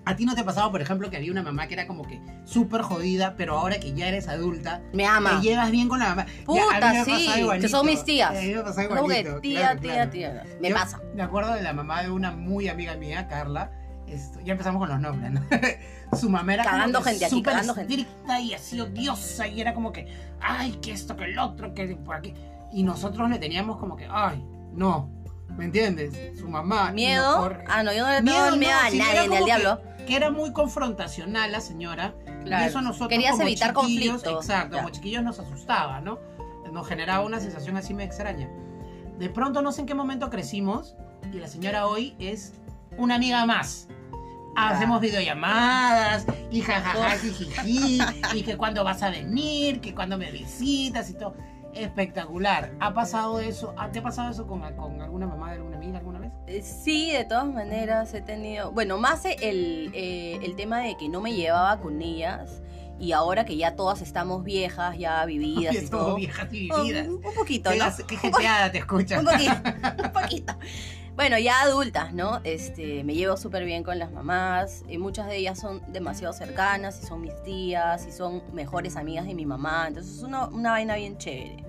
¿A 0.09 0.15
ti 0.15 0.25
no 0.25 0.33
te 0.33 0.41
ha 0.41 0.45
pasado, 0.45 0.71
por 0.71 0.81
ejemplo, 0.81 1.07
que 1.11 1.17
había 1.17 1.31
una 1.31 1.43
mamá 1.43 1.67
que 1.67 1.75
era 1.75 1.85
como 1.85 2.01
que 2.03 2.19
súper 2.43 2.81
jodida, 2.81 3.35
pero 3.37 3.59
ahora 3.59 3.79
que 3.79 3.93
ya 3.93 4.07
eres 4.07 4.27
adulta, 4.27 4.81
Me 4.91 5.05
ama. 5.05 5.39
te 5.39 5.47
llevas 5.47 5.69
bien 5.69 5.87
con 5.87 5.99
la 5.99 6.09
mamá? 6.09 6.25
Ya, 6.25 6.31
a 6.31 6.45
mí 6.45 6.53
me 6.57 6.73
Puta, 6.73 6.89
ha 7.01 7.05
sí, 7.05 7.27
que 7.31 7.39
igualito. 7.41 7.67
son 7.69 7.85
mis 7.85 8.03
tías. 8.03 8.31
A 8.31 8.41
mí 8.41 8.47
me 8.47 8.57
ha 8.57 8.63
pasado 8.63 8.89
Como 8.89 9.07
que 9.07 9.19
igualito, 9.19 9.41
tía, 9.41 9.59
claro, 9.59 9.79
tía, 9.81 9.93
claro. 10.31 10.41
tía. 10.49 10.57
Me 10.61 10.69
Yo 10.69 10.75
pasa. 10.75 10.99
Me 11.13 11.21
acuerdo 11.21 11.53
de 11.53 11.61
la 11.61 11.73
mamá 11.73 12.01
de 12.01 12.09
una 12.09 12.31
muy 12.31 12.67
amiga 12.69 12.95
mía, 12.95 13.27
Carla. 13.27 13.71
Esto, 14.07 14.39
ya 14.43 14.53
empezamos 14.53 14.79
con 14.79 14.89
los 14.89 14.99
nombres, 14.99 15.31
¿no? 15.31 15.41
Su 16.17 16.27
mamá 16.31 16.55
era 16.55 16.63
Cagando 16.63 17.03
gente 17.03 17.25
aquí, 17.25 17.35
súper 17.35 17.53
cagando 17.53 17.75
gente. 17.75 18.07
y 18.41 18.53
así 18.55 18.81
odiosa 18.81 19.47
y 19.47 19.61
era 19.61 19.75
como 19.75 19.91
que, 19.91 20.07
ay, 20.41 20.71
que 20.81 20.91
esto, 20.91 21.15
que 21.15 21.25
el 21.25 21.37
otro, 21.37 21.75
que 21.75 21.85
por 21.97 22.15
aquí. 22.15 22.33
Y 22.71 22.81
nosotros 22.81 23.29
le 23.29 23.37
teníamos 23.37 23.77
como 23.77 23.95
que, 23.95 24.07
ay, 24.09 24.43
no, 24.73 25.11
¿me 25.57 25.65
entiendes? 25.65 26.37
Su 26.39 26.47
mamá. 26.47 26.91
Miedo. 26.91 27.51
Ah, 27.67 27.83
no, 27.83 27.91
yo 27.93 28.03
no 28.05 28.09
le 28.11 28.17
tengo 28.21 28.31
Miedo, 28.31 28.57
miedo 28.57 28.71
no, 28.73 28.79
a 28.79 28.83
nadie, 28.83 28.97
ni 28.99 29.17
al 29.17 29.27
como 29.27 29.39
que- 29.39 29.45
diablo. 29.45 29.81
Que 30.07 30.15
era 30.15 30.31
muy 30.31 30.51
confrontacional 30.53 31.51
la 31.51 31.61
señora. 31.61 32.15
Claro. 32.43 32.65
Y 32.65 32.67
eso 32.69 32.81
nosotros 32.81 33.09
Querías 33.09 33.31
como 33.33 33.43
evitar 33.43 33.73
chiquillos, 33.75 34.13
conflicto. 34.23 34.39
Exacto, 34.39 34.75
Ya. 34.77 34.81
como 34.81 34.93
chiquillos 34.93 35.23
nos 35.23 35.39
asustaba, 35.39 36.01
¿no? 36.01 36.17
Nos 36.71 36.87
generaba 36.87 37.23
una 37.25 37.39
sensación 37.39 37.77
así 37.77 37.93
me 37.93 38.03
extraña. 38.05 38.49
De 39.19 39.29
pronto 39.29 39.61
no 39.61 39.71
sé 39.71 39.81
en 39.81 39.87
qué 39.87 39.93
momento 39.95 40.29
crecimos 40.29 40.95
y 41.31 41.37
la 41.39 41.47
señora 41.47 41.85
hoy 41.87 42.15
es 42.19 42.53
una 42.97 43.15
amiga 43.15 43.45
más. 43.45 43.87
Hacemos 44.55 44.99
videollamadas 44.99 46.25
y 46.51 46.61
jajaja, 46.61 47.17
jijiji, 47.17 47.99
y 48.33 48.43
que 48.43 48.57
cuando 48.57 48.83
vas 48.83 49.03
a 49.03 49.09
venir, 49.09 49.79
que 49.79 49.93
cuando 49.93 50.17
me 50.17 50.31
visitas 50.31 51.09
y 51.09 51.13
todo. 51.13 51.35
Espectacular. 51.75 52.71
¿Ha 52.79 52.93
pasado 52.93 53.39
eso? 53.39 53.73
¿Ha- 53.77 53.91
¿Te 53.91 53.99
ha 53.99 54.03
pasado 54.03 54.29
eso 54.31 54.47
con, 54.47 54.61
con 54.75 55.01
alguna 55.01 55.27
mamá 55.27 55.49
de 55.51 55.57
alguna 55.57 55.77
amiga 55.77 55.97
alguna 55.99 56.19
vez? 56.19 56.31
Eh, 56.47 56.61
Sí, 56.61 57.11
de 57.11 57.25
todas 57.25 57.47
maneras 57.47 58.13
he 58.13 58.21
tenido. 58.21 58.71
Bueno, 58.71 58.97
más 58.97 59.25
el, 59.25 59.91
eh, 59.93 60.39
el 60.41 60.55
tema 60.55 60.79
de 60.79 60.97
que 60.97 61.09
no 61.09 61.21
me 61.21 61.33
llevaba 61.33 61.79
con 61.79 62.01
ellas. 62.01 62.61
Y 63.01 63.13
ahora 63.13 63.45
que 63.45 63.55
ya 63.55 63.77
todas 63.77 64.01
estamos 64.01 64.43
viejas, 64.43 64.97
ya 64.97 65.23
vividas 65.25 65.73
y 65.83 65.87
todo. 65.89 66.15
viejas 66.15 66.49
y 66.51 66.69
Un, 66.69 66.81
vividas. 66.83 67.07
un 67.07 67.21
poquito, 67.21 67.69
Qué, 67.71 67.77
¿no? 67.77 67.85
qué 67.95 68.17
te 68.73 68.77
escuchas. 68.79 69.19
Un 69.19 69.25
poquito, 69.25 69.53
un 70.03 70.11
poquito. 70.11 70.53
Bueno, 71.19 71.37
ya 71.37 71.63
adultas, 71.63 72.13
¿no? 72.13 72.39
Este, 72.45 73.03
me 73.03 73.13
llevo 73.13 73.35
súper 73.35 73.65
bien 73.65 73.83
con 73.83 73.99
las 73.99 74.09
mamás. 74.09 74.85
y 74.87 74.97
muchas 74.97 75.27
de 75.27 75.35
ellas 75.35 75.59
son 75.59 75.81
demasiado 75.91 76.31
cercanas 76.33 77.01
y 77.03 77.05
son 77.07 77.19
mis 77.19 77.33
tías 77.43 78.07
y 78.07 78.13
son 78.13 78.41
mejores 78.53 78.95
amigas 78.95 79.25
de 79.27 79.33
mi 79.35 79.45
mamá. 79.45 79.89
Entonces 79.89 80.15
es 80.15 80.23
una, 80.23 80.47
una 80.47 80.71
vaina 80.71 80.95
bien 80.95 81.17
chévere. 81.17 81.65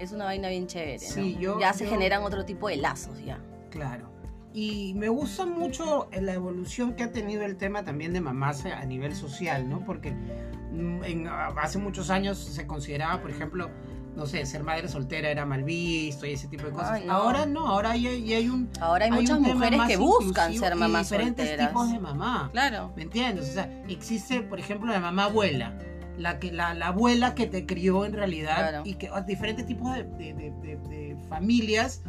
Es 0.00 0.12
una 0.12 0.24
vaina 0.24 0.48
bien 0.48 0.66
chévere, 0.68 0.94
¿no? 1.06 1.06
Sí, 1.14 1.36
yo- 1.38 1.60
ya 1.60 1.74
se 1.74 1.84
yo- 1.84 1.90
generan 1.90 2.22
otro 2.22 2.46
tipo 2.46 2.66
de 2.68 2.76
lazos 2.78 3.22
ya. 3.22 3.38
Claro. 3.68 4.08
Y 4.54 4.94
me 4.94 5.10
gusta 5.10 5.44
mucho 5.44 6.08
la 6.18 6.32
evolución 6.32 6.94
que 6.94 7.02
ha 7.04 7.12
tenido 7.12 7.42
el 7.44 7.56
tema 7.58 7.84
también 7.84 8.14
de 8.14 8.22
mamás 8.22 8.64
a 8.64 8.86
nivel 8.86 9.14
social, 9.14 9.68
¿no? 9.68 9.84
Porque 9.84 10.12
mm, 10.12 11.04
en- 11.04 11.28
hace 11.28 11.76
muchos 11.78 12.08
años 12.08 12.38
se 12.38 12.66
consideraba, 12.66 13.20
por 13.20 13.30
ejemplo, 13.30 13.68
no 14.16 14.26
sé, 14.26 14.44
ser 14.46 14.62
madre 14.62 14.88
soltera 14.88 15.30
era 15.30 15.46
mal 15.46 15.64
visto 15.64 16.26
y 16.26 16.32
ese 16.32 16.48
tipo 16.48 16.64
de 16.66 16.72
cosas. 16.72 16.90
Ay, 16.92 17.04
no. 17.06 17.12
Ahora 17.14 17.46
no, 17.46 17.66
ahora 17.66 17.96
ya 17.96 18.10
hay 18.10 18.48
un... 18.48 18.68
Ahora 18.80 19.06
hay, 19.06 19.10
hay 19.12 19.20
muchas 19.20 19.40
mujeres 19.40 19.80
que 19.88 19.96
buscan 19.96 20.54
ser 20.54 20.74
mamás 20.76 21.08
diferentes 21.10 21.46
solteras. 21.48 21.68
tipos 21.68 21.90
de 21.92 21.98
mamá. 21.98 22.48
Claro. 22.52 22.92
¿Me 22.96 23.02
entiendes? 23.02 23.48
O 23.50 23.52
sea, 23.52 23.70
existe, 23.88 24.42
por 24.42 24.58
ejemplo, 24.60 24.92
la 24.92 25.00
mamá 25.00 25.24
abuela, 25.24 25.78
la, 26.18 26.38
que, 26.38 26.52
la, 26.52 26.74
la 26.74 26.88
abuela 26.88 27.34
que 27.34 27.46
te 27.46 27.64
crió 27.64 28.04
en 28.04 28.12
realidad 28.12 28.56
Claro. 28.58 28.82
y 28.84 28.94
que 28.96 29.10
diferentes 29.26 29.64
tipos 29.66 29.94
de, 29.94 30.04
de- 30.04 30.34
de- 30.34 30.50
de- 30.62 30.76
de 30.88 31.16
familias 31.28 32.02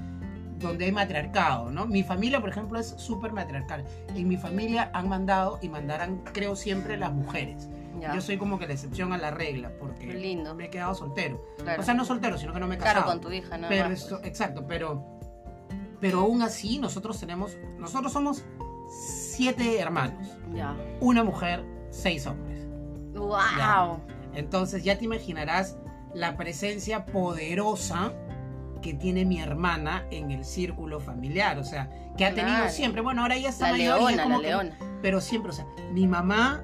donde 0.60 0.86
hay 0.86 0.92
matriarcado, 0.92 1.72
¿no? 1.72 1.86
Mi 1.86 2.04
familia, 2.04 2.40
por 2.40 2.50
ejemplo, 2.50 2.80
es 2.80 2.94
súper 2.98 3.34
matriarcal. 3.34 3.84
En 4.16 4.28
mi 4.28 4.38
familia 4.38 4.90
han 4.94 5.10
mandado 5.10 5.60
y 5.62 5.68
mandarán, 5.70 6.22
creo, 6.32 6.56
siempre 6.56 6.96
las 6.98 7.12
mujeres. 7.12 7.70
Ya. 8.00 8.14
Yo 8.16 8.22
soy 8.22 8.38
como 8.38 8.58
que 8.60 8.66
la 8.68 8.74
excepción 8.74 9.14
a 9.14 9.18
la 9.18 9.32
regla, 9.32 9.72
porque 9.80 10.08
lindo. 10.08 10.56
me 10.56 10.66
he 10.66 10.70
quedado 10.70 10.96
soltero. 10.96 11.46
Claro. 11.60 11.82
O 11.82 11.86
sea, 11.86 11.94
no 11.94 12.06
soltero, 12.06 12.38
sino 12.38 12.52
que 12.54 12.60
no 12.60 12.68
me 12.68 12.76
he 12.76 12.78
casado. 12.78 13.04
claro, 13.04 13.20
con 13.20 13.22
tu 13.22 13.32
hija, 13.32 13.58
¿no? 13.58 13.68
Pero 13.70 13.90
esto, 13.90 14.20
exacto, 14.24 14.66
pero, 14.68 15.04
pero 16.02 16.22
aún 16.22 16.42
así 16.42 16.80
nosotros 16.80 17.20
tenemos, 17.20 17.56
nosotros 17.78 18.12
somos 18.12 18.44
siete 18.90 19.80
hermanos 19.80 20.28
Ya. 20.54 20.76
una 21.00 21.24
mujer, 21.24 21.64
seis 21.90 22.26
hombres. 22.28 22.66
¡Wow! 23.14 24.00
Entonces 24.34 24.84
ya 24.84 24.98
te 24.98 25.06
imaginarás 25.06 25.78
la 26.14 26.36
presencia 26.36 27.06
poderosa 27.06 28.12
que 28.82 28.94
tiene 28.94 29.24
mi 29.24 29.40
hermana 29.40 30.06
en 30.12 30.32
el 30.32 30.44
círculo 30.44 31.00
familiar, 31.00 31.58
o 31.58 31.64
sea, 31.64 31.90
que 32.18 32.26
ha 32.26 32.34
tenido 32.34 32.56
Claro. 32.58 32.72
siempre, 32.72 33.02
bueno, 33.02 33.22
ahora 33.22 33.36
ella 33.36 33.50
está 33.50 33.68
La 33.68 33.72
mayor 33.78 34.00
y 34.02 34.04
es 34.04 34.08
leona, 34.18 34.24
como 34.24 34.36
la 34.36 34.42
que- 34.42 34.48
leona. 34.48 34.78
pero 35.02 35.22
siempre, 35.22 35.52
o 35.52 35.54
sea, 35.54 35.66
mi 35.94 36.06
mamá, 36.08 36.62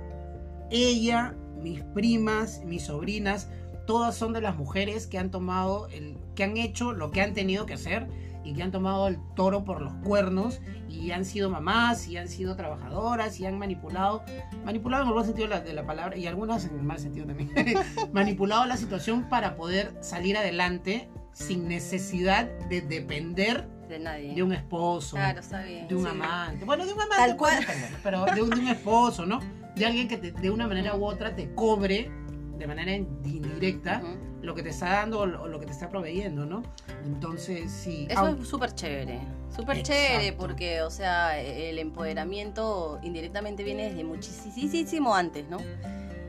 ella, 0.71 1.35
mis 1.61 1.81
primas, 1.83 2.61
mis 2.65 2.83
sobrinas, 2.83 3.49
todas 3.85 4.15
son 4.15 4.33
de 4.33 4.41
las 4.41 4.55
mujeres 4.55 5.07
que 5.07 5.17
han 5.17 5.31
tomado, 5.31 5.87
el, 5.89 6.17
que 6.35 6.43
han 6.43 6.57
hecho 6.57 6.91
lo 6.93 7.11
que 7.11 7.21
han 7.21 7.33
tenido 7.33 7.65
que 7.65 7.73
hacer 7.73 8.07
y 8.43 8.53
que 8.53 8.63
han 8.63 8.71
tomado 8.71 9.07
el 9.07 9.17
toro 9.35 9.65
por 9.65 9.81
los 9.81 9.93
cuernos 9.95 10.61
y 10.87 11.11
han 11.11 11.25
sido 11.25 11.49
mamás 11.49 12.07
y 12.07 12.17
han 12.17 12.27
sido 12.29 12.55
trabajadoras 12.55 13.39
y 13.39 13.45
han 13.45 13.57
manipulado, 13.59 14.23
manipulado 14.63 15.03
en 15.03 15.07
el 15.09 15.13
buen 15.13 15.25
sentido 15.25 15.47
de 15.49 15.55
la, 15.55 15.61
de 15.61 15.73
la 15.73 15.85
palabra 15.85 16.17
y 16.17 16.25
algunas 16.27 16.65
en 16.65 16.75
el 16.75 16.83
mal 16.83 16.99
sentido 16.99 17.25
también, 17.27 17.51
manipulado 18.13 18.65
la 18.65 18.77
situación 18.77 19.27
para 19.27 19.55
poder 19.55 19.93
salir 20.01 20.37
adelante 20.37 21.09
sin 21.33 21.67
necesidad 21.67 22.45
de 22.69 22.81
depender 22.81 23.67
De 23.89 23.99
nadie. 23.99 24.33
de 24.35 24.43
un 24.43 24.53
esposo, 24.53 25.15
Claro, 25.17 25.39
está 25.41 25.61
bien. 25.63 25.87
de 25.87 25.95
un 25.95 26.03
sí. 26.03 26.09
amante. 26.09 26.65
Bueno, 26.65 26.85
de 26.85 26.93
un 26.93 27.01
amante. 27.01 27.17
Tal 27.27 27.37
cual. 27.37 27.59
depender, 27.59 27.89
Pero 28.03 28.25
de 28.25 28.41
un, 28.41 28.49
de 28.51 28.59
un 28.61 28.67
esposo, 28.67 29.25
¿no? 29.25 29.39
De 29.79 29.85
alguien 29.85 30.07
que 30.09 30.17
te- 30.17 30.31
de 30.31 30.49
una 30.49 30.67
manera 30.67 30.95
u 30.95 31.05
otra 31.05 31.35
te 31.35 31.53
cobre 31.55 32.11
de 32.57 32.67
manera 32.67 32.91
indirecta 32.93 34.01
lo 34.41 34.53
que 34.53 34.61
te 34.63 34.69
está 34.69 34.89
dando 34.89 35.19
o 35.21 35.25
lo, 35.25 35.59
que 35.59 35.65
te 35.65 35.71
está 35.71 35.89
proveyendo, 35.89 36.45
¿no? 36.45 36.63
Entonces, 37.05 37.71
sí. 37.71 38.05
Eso 38.09 38.27
es 38.27 38.47
súper 38.47 38.73
chévere. 38.75 39.19
Súper 39.55 39.81
chévere 39.81 40.33
porque, 40.33 40.81
o 40.81 40.89
sea, 40.89 41.39
el 41.39 41.79
empoderamiento 41.79 42.99
indirectamente 43.01 43.63
viene 43.63 43.89
desde 43.89 44.03
muchísimo 44.03 45.15
antes, 45.15 45.47
¿no? 45.49 45.57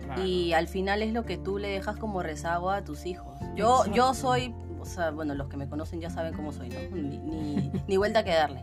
claro. 0.05 0.25
Y 0.25 0.53
al 0.53 0.69
final 0.69 1.03
es 1.03 1.13
lo 1.13 1.25
que 1.25 1.37
tú 1.37 1.59
le 1.59 1.69
dejas 1.69 1.97
como 1.97 2.23
rezago 2.23 2.71
a 2.71 2.83
tus 2.85 3.07
hijos. 3.07 3.39
Yo, 3.57 3.79
Exacto. 3.79 3.95
yo 3.95 4.15
soy, 4.15 4.55
o 4.81 4.85
sea, 4.85 5.11
bueno, 5.11 5.35
los 5.35 5.49
que 5.49 5.57
me 5.57 5.69
conocen 5.69 6.01
ya 6.01 6.11
saben 6.11 6.35
cómo 6.35 6.53
soy, 6.53 6.69
¿no? 6.69 6.79
Ni, 6.97 7.19
ni, 7.19 7.73
ni 7.89 7.97
vuelta 7.97 8.25
que 8.25 8.31
darle. 8.31 8.63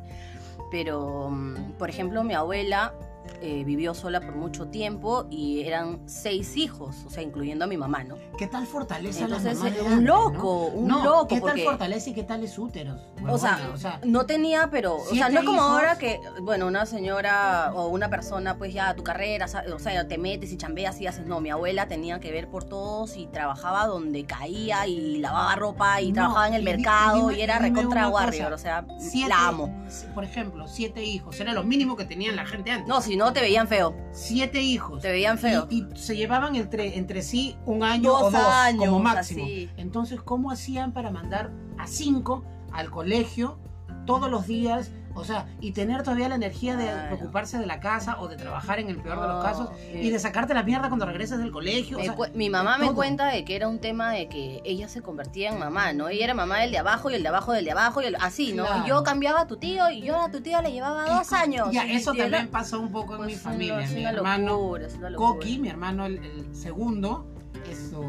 Pero, 0.71 1.29
mm, 1.29 1.73
por 1.77 1.89
ejemplo, 1.89 2.23
mi 2.23 2.33
abuela 2.33 2.93
eh, 3.41 3.63
vivió 3.65 3.93
sola 3.93 4.21
por 4.21 4.35
mucho 4.35 4.67
tiempo 4.67 5.27
y 5.29 5.61
eran 5.61 6.01
seis 6.07 6.57
hijos, 6.57 6.95
o 7.05 7.09
sea, 7.09 7.23
incluyendo 7.23 7.65
a 7.65 7.67
mi 7.67 7.77
mamá, 7.77 8.03
¿no? 8.03 8.15
¿Qué 8.37 8.47
tal 8.47 8.65
fortalece 8.67 9.23
a 9.23 9.27
la 9.27 9.37
Entonces, 9.37 9.57
mamá 9.59 9.69
de 9.75 9.81
un 9.81 10.05
loco, 10.05 10.71
no? 10.73 10.79
un 10.79 10.87
No, 10.87 11.03
loco, 11.03 11.27
¿Qué 11.27 11.39
porque- 11.39 11.61
tal 11.63 11.71
fortalece 11.71 12.09
y 12.09 12.13
qué 12.13 12.23
tal 12.23 12.43
es 12.43 12.57
úteros? 12.57 12.99
O 13.27 13.37
sea, 13.37 13.55
huevona? 13.57 13.73
o 13.73 13.77
sea, 13.77 13.99
no 14.03 14.25
tenía, 14.25 14.69
pero, 14.71 14.95
o 14.95 15.05
sea, 15.13 15.29
no 15.29 15.39
es 15.39 15.45
como 15.45 15.59
hijos. 15.61 15.71
ahora 15.71 15.97
que, 15.97 16.19
bueno, 16.41 16.67
una 16.67 16.85
señora 16.85 17.71
o 17.75 17.87
una 17.87 18.09
persona, 18.09 18.57
pues 18.57 18.73
ya 18.73 18.95
tu 18.95 19.03
carrera, 19.03 19.47
o 19.73 19.79
sea, 19.79 20.07
te 20.07 20.17
metes 20.17 20.51
y 20.51 20.57
chambeas 20.57 20.99
y 21.01 21.07
haces. 21.07 21.25
No, 21.25 21.41
mi 21.41 21.49
abuela 21.49 21.87
tenía 21.87 22.19
que 22.19 22.31
ver 22.31 22.49
por 22.49 22.63
todos 22.63 23.17
y 23.17 23.27
trabajaba 23.27 23.85
donde 23.87 24.25
caía 24.25 24.87
y 24.87 25.17
lavaba 25.19 25.55
ropa 25.55 26.01
y 26.01 26.09
No, 26.09 26.13
trabajaba 26.15 26.47
en 26.47 26.53
el 26.53 26.61
y 26.61 26.65
mercado 26.65 27.17
y, 27.31 27.35
dime- 27.35 27.43
era 27.43 27.59
recontra 27.59 28.03
cosa, 28.03 28.13
warrior, 28.13 28.53
o 28.53 28.57
sea, 28.57 28.85
siete- 28.99 29.29
la 29.29 29.47
amo. 29.47 29.73
Por 30.13 30.23
ejemplo, 30.23 30.67
siete 30.67 31.03
hijos. 31.03 31.39
Era 31.39 31.53
lo 31.53 31.63
mínimo 31.63 31.95
que 31.97 32.05
tenían 32.05 32.35
la 32.35 32.45
gente 32.45 32.71
antes. 32.71 32.87
No, 32.87 33.01
si 33.01 33.15
no 33.17 33.33
te 33.33 33.41
veían 33.41 33.67
feo, 33.67 33.95
Siete 34.11 34.61
hijos. 34.61 35.01
te 35.01 35.09
veían 35.11 35.37
feo. 35.37 35.67
Y, 35.69 35.83
y 35.83 35.95
se 35.97 36.15
llevaban 36.15 36.55
entre, 36.55 36.97
entre 36.97 37.21
sí 37.21 37.57
un 37.65 37.83
año 37.83 38.11
Dos 38.11 38.21
o 38.23 38.31
dos 38.31 38.35
años, 38.45 38.85
como 38.85 38.99
máximo. 38.99 39.43
así. 39.43 39.69
Entonces, 39.77 40.21
¿cómo 40.21 40.51
hacían 40.51 40.93
para 40.93 41.11
mandar 41.11 41.51
a 41.77 41.87
cinco 41.87 42.43
al 42.71 42.89
colegio 42.89 43.59
todos 44.05 44.29
los 44.31 44.47
días? 44.47 44.91
O 45.19 45.25
sea, 45.25 45.47
y 45.59 45.71
tener 45.71 46.03
todavía 46.03 46.29
la 46.29 46.35
energía 46.35 46.75
de 46.75 47.13
ocuparse 47.13 47.57
de 47.57 47.65
la 47.65 47.79
casa 47.79 48.19
o 48.19 48.27
de 48.27 48.35
trabajar 48.37 48.79
en 48.79 48.89
el 48.89 48.97
peor 48.97 49.19
de 49.19 49.27
los 49.27 49.37
No, 49.37 49.41
casos 49.43 49.69
y 49.93 50.09
de 50.09 50.19
sacarte 50.19 50.53
la 50.53 50.63
mierda 50.63 50.87
cuando 50.89 51.05
regresas 51.05 51.39
del 51.39 51.51
colegio. 51.51 51.97
o 51.97 52.01
sea, 52.03 52.15
mi 52.33 52.49
mamá 52.49 52.77
me 52.77 52.91
cuenta 52.93 53.25
de 53.27 53.43
que 53.43 53.55
era 53.55 53.67
un 53.67 53.79
tema 53.79 54.11
de 54.11 54.29
que 54.29 54.61
ella 54.63 54.87
se 54.87 55.01
convertía 55.01 55.49
en 55.51 55.59
mamá, 55.59 55.91
¿no? 55.93 56.07
Ella 56.09 56.25
era 56.25 56.33
mamá 56.33 56.59
del 56.59 56.71
de 56.71 56.77
abajo 56.77 57.09
y 57.09 57.15
el 57.15 57.23
de 57.23 57.29
abajo 57.29 57.51
del 57.51 57.65
de 57.65 57.71
abajo 57.71 58.01
y 58.01 58.05
el- 58.05 58.15
así, 58.17 58.53
¿no? 58.53 58.65
Claro. 58.65 58.83
Y 58.85 58.89
yo 58.89 59.03
cambiaba 59.03 59.41
a 59.41 59.47
tu 59.47 59.57
tío 59.57 59.89
y 59.89 60.01
yo 60.01 60.21
a 60.21 60.29
tu 60.31 60.41
tío 60.41 60.61
le 60.61 60.71
llevaba 60.71 61.05
dos 61.09 61.33
años. 61.33 61.69
Ya, 61.71 61.83
eso 61.85 62.13
era- 62.13 62.23
también 62.25 62.47
pasó 62.49 62.79
un 62.79 62.91
poco 62.91 63.13
en 63.15 63.17
pues, 63.21 63.27
mi 63.27 63.33
una- 63.33 63.41
familia. 63.43 63.79
es 63.81 63.91
Mi 63.93 64.01
una 64.01 64.09
hermano 64.11 64.47
locura, 64.51 64.85
es 64.87 64.93
una 64.95 65.09
locura. 65.09 65.29
Coqui, 65.33 65.59
mi 65.59 65.69
hermano 65.69 66.05
el, 66.05 66.17
el 66.23 66.55
segundo, 66.55 67.25
eso, 67.69 68.03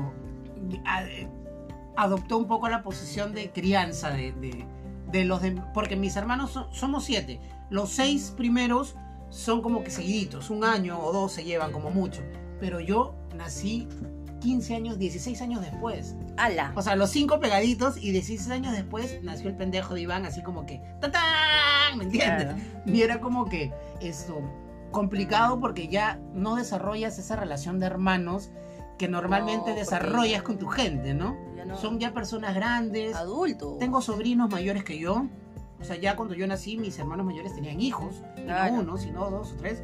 a- 0.85 1.05
eh, 1.05 1.29
adoptó 1.97 2.38
un 2.38 2.47
poco 2.47 2.68
la 2.68 2.83
posición 2.83 3.33
de 3.35 3.51
crianza 3.51 4.11
de, 4.11 4.33
de- 4.33 4.66
de 5.11 5.25
los 5.25 5.42
de, 5.42 5.53
porque 5.75 5.97
mis 5.97 6.16
hermanos 6.16 6.51
son- 6.53 6.66
somos 6.73 7.05
siete. 7.05 7.40
Los 7.71 7.90
seis 7.90 8.33
primeros 8.37 8.97
son 9.31 9.61
como 9.62 9.83
que 9.85 9.90
seguiditos, 9.90 10.51
un 10.51 10.64
año 10.64 10.99
o 10.99 11.12
dos 11.12 11.33
se 11.33 11.44
llevan 11.44 11.73
como 11.73 11.90
mucho. 11.90 12.23
Pero 12.61 12.81
yo 12.81 13.14
nací 13.37 13.87
15 14.40 14.75
años, 14.77 14.99
16 14.99 15.40
años 15.42 15.61
después. 15.61 16.14
Ala. 16.37 16.73
O 16.77 16.83
sea, 16.83 16.94
los 16.97 17.11
cinco 17.11 17.40
pegaditos 17.40 17.97
y 17.97 18.12
16 18.12 18.49
años 18.51 18.73
después 18.73 19.18
nació 19.23 19.49
el 19.51 19.57
pendejo 19.57 19.94
de 19.94 20.03
Iván, 20.03 20.25
así 20.27 20.42
como 20.42 20.64
que 20.64 20.81
¡tatán! 21.01 21.97
¿Me 21.99 22.05
entiendes? 22.05 22.44
Claro. 22.55 22.59
Y 22.87 23.03
era 23.03 23.21
como 23.21 23.47
que 23.47 23.73
esto 24.01 24.40
complicado 24.92 25.61
porque 25.61 25.88
ya 25.88 26.18
no 26.33 26.55
desarrollas 26.57 27.18
esa 27.18 27.37
relación 27.37 27.79
de 27.81 27.87
hermanos 27.87 28.51
que 28.98 29.08
normalmente 29.08 29.70
No, 29.70 29.76
desarrollas 29.76 30.42
con 30.42 30.58
tu 30.58 30.66
gente, 30.68 31.14
¿no? 31.14 31.37
Ya 31.56 31.64
no- 31.64 31.78
Son 31.78 31.98
ya 31.98 32.12
personas 32.12 32.54
grandes. 32.54 33.14
Adulto. 33.16 33.76
Tengo 33.78 34.00
sobrinos 34.02 34.50
mayores 34.50 34.84
que 34.84 34.98
yo. 34.98 35.26
O 35.80 35.84
sea, 35.84 35.96
ya 35.96 36.16
cuando 36.16 36.34
yo 36.34 36.46
nací, 36.46 36.76
mis 36.76 36.98
hermanos 36.98 37.24
mayores 37.24 37.54
tenían 37.54 37.80
hijos. 37.80 38.22
Claro. 38.44 38.74
No 38.74 38.80
uno, 38.80 38.96
sino 38.98 39.30
dos 39.30 39.52
o 39.52 39.56
tres. 39.56 39.82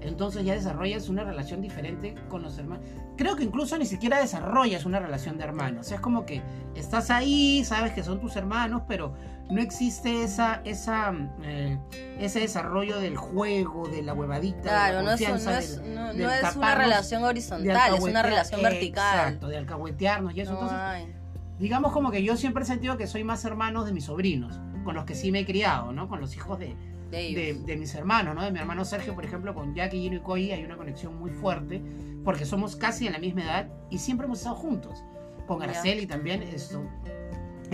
Entonces 0.00 0.44
ya 0.44 0.52
desarrollas 0.54 1.08
una 1.08 1.24
relación 1.24 1.60
diferente 1.62 2.14
con 2.28 2.42
los 2.42 2.58
hermanos. 2.58 2.84
Creo 3.16 3.36
que 3.36 3.44
incluso 3.44 3.78
ni 3.78 3.86
siquiera 3.86 4.18
desarrollas 4.20 4.84
una 4.84 4.98
relación 4.98 5.38
de 5.38 5.44
hermanos. 5.44 5.86
O 5.86 5.88
sea, 5.88 5.96
es 5.96 6.00
como 6.02 6.26
que 6.26 6.42
estás 6.74 7.10
ahí, 7.10 7.64
sabes 7.64 7.92
que 7.92 8.02
son 8.02 8.20
tus 8.20 8.36
hermanos, 8.36 8.82
pero 8.86 9.14
no 9.50 9.60
existe 9.60 10.22
esa, 10.24 10.60
esa, 10.64 11.12
eh, 11.42 11.78
ese 12.18 12.40
desarrollo 12.40 12.98
del 12.98 13.16
juego, 13.16 13.88
de 13.88 14.02
la 14.02 14.14
huevadita, 14.14 14.62
Claro, 14.62 14.96
de 14.98 15.02
no 15.02 15.08
la 15.10 15.14
es, 15.14 15.20
no 15.44 15.50
es, 15.50 15.76
del- 15.82 15.94
no, 15.94 16.08
del 16.14 16.22
no 16.22 16.30
es 16.30 16.56
una 16.56 16.74
relación 16.74 17.24
horizontal, 17.24 17.94
es 17.94 18.00
una 18.02 18.22
relación 18.22 18.62
vertical. 18.62 19.18
Exacto, 19.18 19.48
de 19.48 19.58
alcahuetearnos 19.58 20.34
y 20.34 20.40
eso. 20.40 20.52
No 20.52 20.60
Entonces, 20.62 20.78
hay. 20.78 21.14
digamos 21.58 21.92
como 21.92 22.10
que 22.10 22.22
yo 22.22 22.36
siempre 22.36 22.62
he 22.64 22.66
sentido 22.66 22.96
que 22.96 23.06
soy 23.06 23.24
más 23.24 23.44
hermano 23.44 23.84
de 23.84 23.92
mis 23.92 24.04
sobrinos, 24.04 24.58
con 24.84 24.94
los 24.94 25.04
que 25.04 25.14
sí 25.14 25.30
me 25.30 25.40
he 25.40 25.46
criado, 25.46 25.92
¿no? 25.92 26.08
Con 26.08 26.20
los 26.20 26.34
hijos 26.36 26.58
de, 26.58 26.74
de 27.10 27.62
de, 27.64 27.76
mis 27.76 27.94
hermanos, 27.94 28.34
¿no? 28.34 28.42
De 28.42 28.50
mi 28.50 28.58
hermano 28.58 28.84
Sergio, 28.84 29.14
por 29.14 29.24
ejemplo, 29.24 29.54
con 29.54 29.74
Jackie, 29.74 30.00
Gino 30.00 30.16
y 30.16 30.20
Coy 30.20 30.52
hay 30.52 30.64
una 30.64 30.76
conexión 30.76 31.18
muy 31.18 31.30
fuerte, 31.30 31.82
porque 32.24 32.44
somos 32.44 32.76
casi 32.76 33.06
en 33.06 33.12
la 33.12 33.18
misma 33.18 33.42
edad 33.42 33.68
y 33.90 33.98
siempre 33.98 34.26
hemos 34.26 34.38
estado 34.38 34.56
juntos. 34.56 35.04
Con. 35.46 35.62
Araceli 35.62 36.06
también 36.06 36.42
esto, 36.42 36.82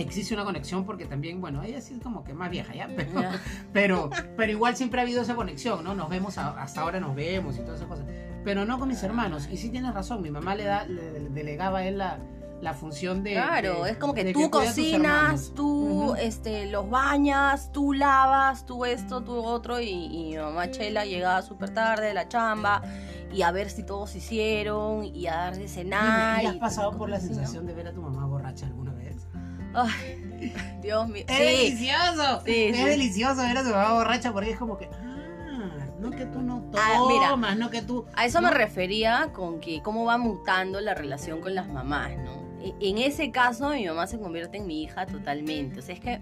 existe 0.01 0.33
una 0.33 0.43
conexión 0.43 0.85
porque 0.85 1.05
también, 1.05 1.39
bueno, 1.41 1.63
ella 1.63 1.81
sí 1.81 1.93
es 1.95 2.01
como 2.01 2.23
que 2.23 2.33
más 2.33 2.49
vieja, 2.49 2.73
¿ya? 2.73 2.87
Pero, 2.95 3.21
Ya. 3.21 3.41
pero, 3.73 4.09
pero 4.37 4.51
igual 4.51 4.75
siempre 4.75 4.99
ha 4.99 5.03
habido 5.03 5.21
esa 5.21 5.35
conexión, 5.35 5.83
¿no? 5.83 5.95
Nos 5.95 6.09
vemos, 6.09 6.37
a- 6.37 6.61
hasta 6.61 6.81
ahora 6.81 6.99
nos 6.99 7.15
vemos 7.15 7.55
y 7.57 7.59
todas 7.61 7.75
esas 7.77 7.87
cosas. 7.87 8.05
Pero 8.43 8.65
no 8.65 8.79
con 8.79 8.87
mis 8.89 9.01
hermanos. 9.03 9.47
Y 9.51 9.57
sí 9.57 9.69
tienes 9.69 9.93
razón, 9.93 10.21
mi 10.21 10.31
mamá 10.31 10.55
le, 10.55 10.63
da, 10.65 10.85
le, 10.85 11.19
le 11.19 11.29
delegaba 11.29 11.79
a 11.79 11.85
él 11.87 11.97
la, 11.99 12.17
la 12.61 12.73
función 12.73 13.23
de... 13.23 13.33
Claro, 13.33 13.83
de- 13.83 13.91
es 13.91 13.97
como 13.97 14.13
que 14.13 14.31
tú 14.33 14.39
tus 14.41 14.49
cocinas, 14.49 15.51
tú 15.55 16.09
Ujú. 16.11 16.15
este, 16.15 16.65
los 16.67 16.89
bañas, 16.89 17.71
tú 17.71 17.93
lavas, 17.93 18.65
tú 18.65 18.85
esto, 18.85 19.21
tú 19.21 19.35
otro, 19.43 19.79
y, 19.79 19.89
y 19.89 20.29
mi 20.31 20.37
mamá 20.37 20.69
Chela 20.71 21.05
llegaba 21.05 21.41
súper 21.43 21.71
tarde 21.73 22.07
de 22.07 22.13
la 22.13 22.27
chamba 22.27 22.81
y 23.33 23.43
a 23.43 23.51
ver 23.51 23.69
si 23.69 23.83
todos 23.83 24.13
hicieron 24.15 25.05
y 25.05 25.27
a 25.27 25.35
dar 25.35 25.55
de 25.57 25.67
cenar. 25.67 26.43
¿y 26.43 26.47
has 26.47 26.55
y 26.55 26.59
pasado 26.59 26.97
por 26.97 27.09
la 27.09 27.19
sensación 27.19 27.65
de 27.65 27.73
ver 27.73 27.87
a 27.87 27.93
tu 27.93 28.01
mamá 28.01 28.25
borracha 28.25 28.65
alguna? 28.65 28.90
Ay, 29.73 30.53
Dios 30.81 31.07
mío. 31.07 31.23
¡Es 31.27 31.37
Sí, 31.37 31.43
delicioso! 31.43 32.41
Sí, 32.45 32.63
es 32.65 32.77
sí. 32.77 32.83
delicioso 32.83 33.41
ver 33.41 33.57
a 33.57 33.63
tu 33.63 33.69
mamá 33.69 33.93
borracha 33.93 34.31
porque 34.33 34.51
es 34.51 34.57
como 34.57 34.77
que, 34.77 34.89
ah, 34.91 35.69
no 35.99 36.11
que 36.11 36.25
tú 36.25 36.41
no 36.41 36.63
Ah, 36.75 37.05
mira. 37.07 37.29
tomas, 37.29 37.57
no 37.57 37.69
que 37.69 37.81
tú... 37.81 38.05
a 38.13 38.25
eso 38.25 38.41
me 38.41 38.51
refería 38.51 39.29
con 39.33 39.59
que 39.59 39.81
cómo 39.81 40.05
va 40.05 40.17
mutando 40.17 40.81
la 40.81 40.93
relación 40.93 41.41
con 41.41 41.53
las 41.55 41.67
mamás, 41.67 42.11
¿no? 42.17 42.41
En 42.79 42.97
ese 42.99 43.31
caso, 43.31 43.69
mi 43.69 43.85
mamá 43.87 44.05
se 44.07 44.19
convierte 44.19 44.57
en 44.57 44.67
mi 44.67 44.83
hija 44.83 45.05
totalmente. 45.07 45.79
O 45.79 45.81
sea, 45.81 45.95
es 45.95 46.01
que 46.01 46.21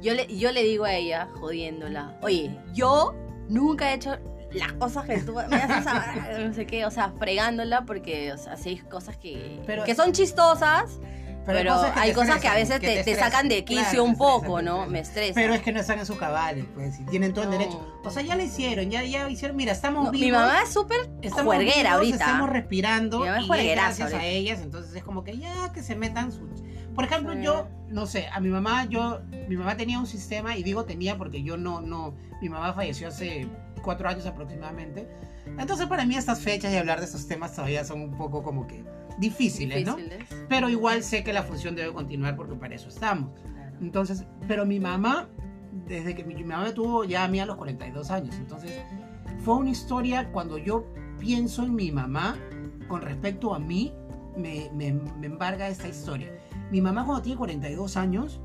yo 0.00 0.14
le, 0.14 0.26
yo 0.36 0.52
le 0.52 0.62
digo 0.62 0.84
a 0.84 0.94
ella, 0.94 1.28
jodiéndola, 1.40 2.16
oye, 2.22 2.56
yo 2.72 3.14
nunca 3.48 3.90
he 3.90 3.94
hecho 3.94 4.16
las 4.52 4.72
cosas 4.74 5.06
que 5.06 5.18
tú 5.18 5.34
me 5.34 5.56
haces, 5.56 5.86
a- 5.86 6.38
no 6.46 6.54
sé 6.54 6.66
qué, 6.66 6.86
o 6.86 6.90
sea, 6.90 7.12
fregándola 7.18 7.84
porque, 7.84 8.32
o 8.32 8.38
sea, 8.38 8.54
hay 8.64 8.78
cosas 8.78 9.16
que, 9.16 9.60
Pero- 9.66 9.84
que 9.84 9.94
son 9.94 10.12
chistosas, 10.12 10.98
pero, 11.46 11.74
hay 11.94 12.12
cosas 12.12 12.40
que 12.40 12.48
a 12.48 12.54
veces 12.54 12.80
te, 12.80 13.02
te 13.02 13.14
sacan 13.16 13.48
de 13.48 13.64
quicio 13.64 13.82
Claro, 13.84 14.04
un 14.04 14.10
estresan, 14.12 14.40
poco, 14.42 14.62
¿no? 14.62 14.86
Me 14.86 15.00
estresa. 15.00 15.32
Pero 15.34 15.54
es 15.54 15.62
que 15.62 15.72
no 15.72 15.80
están 15.80 15.98
en 15.98 16.06
sus 16.06 16.16
cabales, 16.18 16.64
pues, 16.74 17.00
y 17.00 17.04
tienen 17.04 17.32
todo 17.32 17.44
el 17.44 17.50
derecho. 17.50 18.00
O 18.04 18.10
sea, 18.10 18.22
ya 18.22 18.36
lo 18.36 18.42
hicieron, 18.42 18.90
ya, 18.90 19.02
ya 19.04 19.28
hicieron, 19.28 19.56
mira, 19.56 19.72
estamos 19.72 20.04
No, 20.04 20.10
vivos. 20.10 20.26
mi 20.26 20.32
mamá 20.32 20.62
es 20.62 20.72
súper 20.72 20.98
juerguera 21.42 21.72
vivos, 21.72 21.92
ahorita. 21.96 22.16
Estamos 22.16 22.50
respirando 22.50 23.20
Mi 23.20 23.26
mamá 23.26 23.58
es 23.58 23.64
y 23.64 23.68
gracias 23.68 24.14
a 24.14 24.24
ellas, 24.24 24.60
entonces 24.62 24.94
es 24.94 25.02
como 25.02 25.24
que 25.24 25.38
ya 25.38 25.72
que 25.72 25.82
se 25.82 25.96
metan 25.96 26.32
su... 26.32 26.48
Por 26.94 27.04
ejemplo, 27.04 27.34
Sí. 27.34 27.42
yo, 27.42 27.68
no 27.88 28.06
sé, 28.06 28.26
a 28.32 28.40
mi 28.40 28.48
mamá, 28.48 28.84
yo, 28.86 29.20
mi 29.48 29.56
mamá 29.56 29.76
tenía 29.76 29.98
un 29.98 30.06
sistema, 30.06 30.56
y 30.56 30.62
digo 30.62 30.84
tenía 30.84 31.16
porque 31.16 31.42
yo 31.42 31.56
no, 31.56 31.80
no, 31.80 32.14
mi 32.42 32.48
mamá 32.48 32.72
falleció 32.74 33.08
hace 33.08 33.46
cuatro 33.82 34.08
años 34.08 34.26
aproximadamente. 34.26 35.08
Entonces 35.58 35.86
para 35.86 36.04
mí 36.04 36.16
estas 36.16 36.40
fechas 36.40 36.72
y 36.72 36.76
hablar 36.76 36.98
de 37.00 37.06
estos 37.06 37.26
temas 37.26 37.54
todavía 37.54 37.84
son 37.84 38.02
un 38.02 38.16
poco 38.16 38.42
como 38.42 38.66
que 38.66 38.84
difíciles, 39.20 39.86
¿no? 39.86 39.96
difíciles. 39.96 40.26
Pero 40.48 40.68
igual 40.68 41.02
sé 41.02 41.22
que 41.22 41.32
la 41.32 41.42
función 41.42 41.76
debe 41.76 41.92
continuar 41.92 42.36
porque 42.36 42.54
para 42.54 42.74
eso 42.74 42.88
estamos. 42.88 43.30
Claro. 43.40 43.76
Entonces, 43.80 44.24
pero 44.48 44.66
mi 44.66 44.80
mamá, 44.80 45.28
desde 45.86 46.14
que 46.14 46.24
mi, 46.24 46.34
mi 46.34 46.44
mamá 46.44 46.64
me 46.64 46.72
tuvo 46.72 47.04
ya 47.04 47.24
a 47.24 47.28
mí 47.28 47.38
a 47.40 47.46
los 47.46 47.56
42 47.56 48.10
años, 48.10 48.34
entonces 48.36 48.80
fue 49.44 49.56
una 49.56 49.70
historia 49.70 50.30
cuando 50.32 50.58
yo 50.58 50.86
pienso 51.18 51.62
en 51.62 51.74
mi 51.74 51.92
mamá 51.92 52.36
con 52.88 53.02
respecto 53.02 53.54
a 53.54 53.58
mí, 53.58 53.92
me, 54.36 54.70
me, 54.74 54.92
me 54.92 55.26
embarga 55.26 55.68
esta 55.68 55.88
historia. 55.88 56.32
Mi 56.70 56.80
mamá 56.80 57.04
cuando 57.04 57.22
tiene 57.22 57.38
42 57.38 57.96
años, 57.96 58.40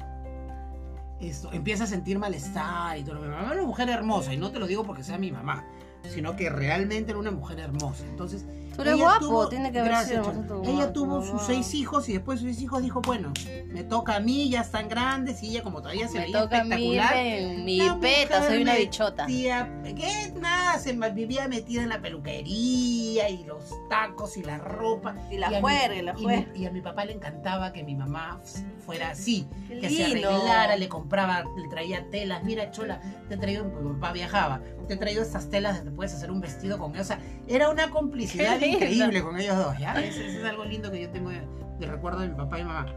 esto, 1.20 1.52
empieza 1.54 1.86
a 1.86 1.88
sentir 1.88 2.20
malestar 2.20 2.98
y 2.98 3.04
todo. 3.04 3.20
Mi 3.20 3.28
mamá 3.28 3.46
era 3.46 3.54
una 3.54 3.64
mujer 3.64 3.90
hermosa 3.90 4.34
y 4.34 4.38
no 4.38 4.52
te 4.52 4.60
lo 4.60 4.68
digo 4.68 4.84
porque 4.84 5.04
sea 5.04 5.18
mi 5.18 5.32
mamá, 5.32 5.66
sino 6.04 6.36
que 6.36 6.50
realmente 6.50 7.12
era 7.12 7.20
una 7.20 7.32
mujer 7.32 7.60
hermosa. 7.60 8.06
Entonces, 8.06 8.46
Tú 8.76 8.82
eres 8.82 8.94
ella 8.96 9.04
guapo, 9.04 9.20
tuvo- 9.26 9.50
tiene 9.50 9.72
que 9.72 9.80
ver 9.82 9.88
gracias, 9.90 10.28
Ella 10.66 10.92
tuvo 10.94 11.20
tu 11.20 11.26
sus 11.28 11.42
seis 11.44 11.74
hijos 11.74 12.10
y 12.10 12.14
después 12.14 12.40
sus 12.40 12.48
seis 12.50 12.62
hijos 12.62 12.82
dijo, 12.84 13.02
bueno, 13.02 13.32
me 13.68 13.84
toca 13.84 14.16
a 14.16 14.20
mí, 14.20 14.50
ya 14.50 14.62
están 14.62 14.90
grandes 14.90 15.42
y 15.44 15.50
ella 15.52 15.64
como 15.64 15.82
todavía 15.82 16.08
se 16.08 16.16
Me 16.20 16.26
veía 16.26 16.42
toca 16.42 16.62
a 16.62 16.64
mí, 16.64 16.98
espectacular. 16.98 17.64
mi 17.64 17.82
peta, 18.02 18.48
soy 18.48 18.62
una 18.62 18.76
bichota. 18.76 19.26
Tía, 19.26 19.82
¿qué? 19.84 20.34
Nada, 20.40 20.78
se 20.80 20.94
vivía 21.12 21.48
metida 21.48 21.84
en 21.84 21.90
la 21.90 22.02
peluquería 22.02 23.30
y 23.30 23.44
los 23.44 23.64
tacos 23.90 24.38
y 24.38 24.44
la 24.44 24.58
ropa. 24.58 25.16
Y 25.32 25.38
la 25.38 25.60
juerga, 25.60 25.96
y 25.96 26.02
la 26.02 26.16
juerga. 26.16 26.52
Y 26.56 26.66
a 26.66 26.72
mi 26.72 26.82
papá 26.82 27.06
le 27.06 27.14
encantaba 27.14 27.72
que 27.72 27.84
mi 27.84 27.96
mamá 27.96 28.42
fuera 28.86 29.12
así, 29.12 29.48
Qué 29.68 29.80
que 29.80 29.90
se 29.90 30.06
arreglara, 30.06 30.76
le 30.76 30.88
compraba, 30.88 31.44
le 31.58 31.68
traía 31.70 32.08
telas. 32.12 32.44
Mira, 32.44 32.70
chola, 32.72 33.02
te 33.28 33.36
he 33.36 33.38
traído, 33.38 33.64
mi 33.66 33.94
papá 33.94 34.12
viajaba, 34.14 34.62
te 34.88 34.94
he 34.94 34.98
traído 34.98 35.22
estas 35.24 35.50
telas, 35.50 35.84
te 35.84 35.90
puedes 35.92 36.14
hacer 36.14 36.30
un 36.32 36.40
vestido 36.40 36.78
con 36.78 36.92
ellos. 36.94 37.06
O 37.06 37.08
sea, 37.08 37.20
era 37.48 37.70
una 37.70 37.90
complicidad 37.90 38.60
Increíble 38.74 39.22
con 39.22 39.40
ellos 39.40 39.58
dos, 39.58 39.78
¿ya? 39.78 39.94
Eso, 39.94 40.22
eso 40.22 40.40
es 40.40 40.46
algo 40.46 40.66
lindo 40.66 40.92
que 40.92 41.02
yo 41.02 41.10
tengo 41.10 41.30
de, 41.30 41.42
de 41.80 41.88
recuerdo 41.88 42.20
de 42.20 42.30
mi 42.30 42.36
papá 42.36 42.60
y 42.60 42.64
mi 42.64 42.70
mamá. 42.70 42.94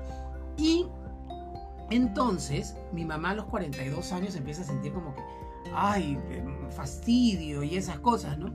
Y 0.57 0.87
entonces, 1.91 2.77
mi 2.93 3.05
mamá 3.05 3.31
a 3.31 3.35
los 3.35 3.47
42 3.47 4.13
años 4.13 4.37
empieza 4.37 4.63
a 4.63 4.65
sentir 4.65 4.93
como 4.93 5.15
que, 5.15 5.23
ay, 5.75 6.19
em, 6.31 6.71
fastidio 6.71 7.63
y 7.63 7.77
esas 7.77 7.99
cosas, 8.01 8.39
¿no? 8.39 8.53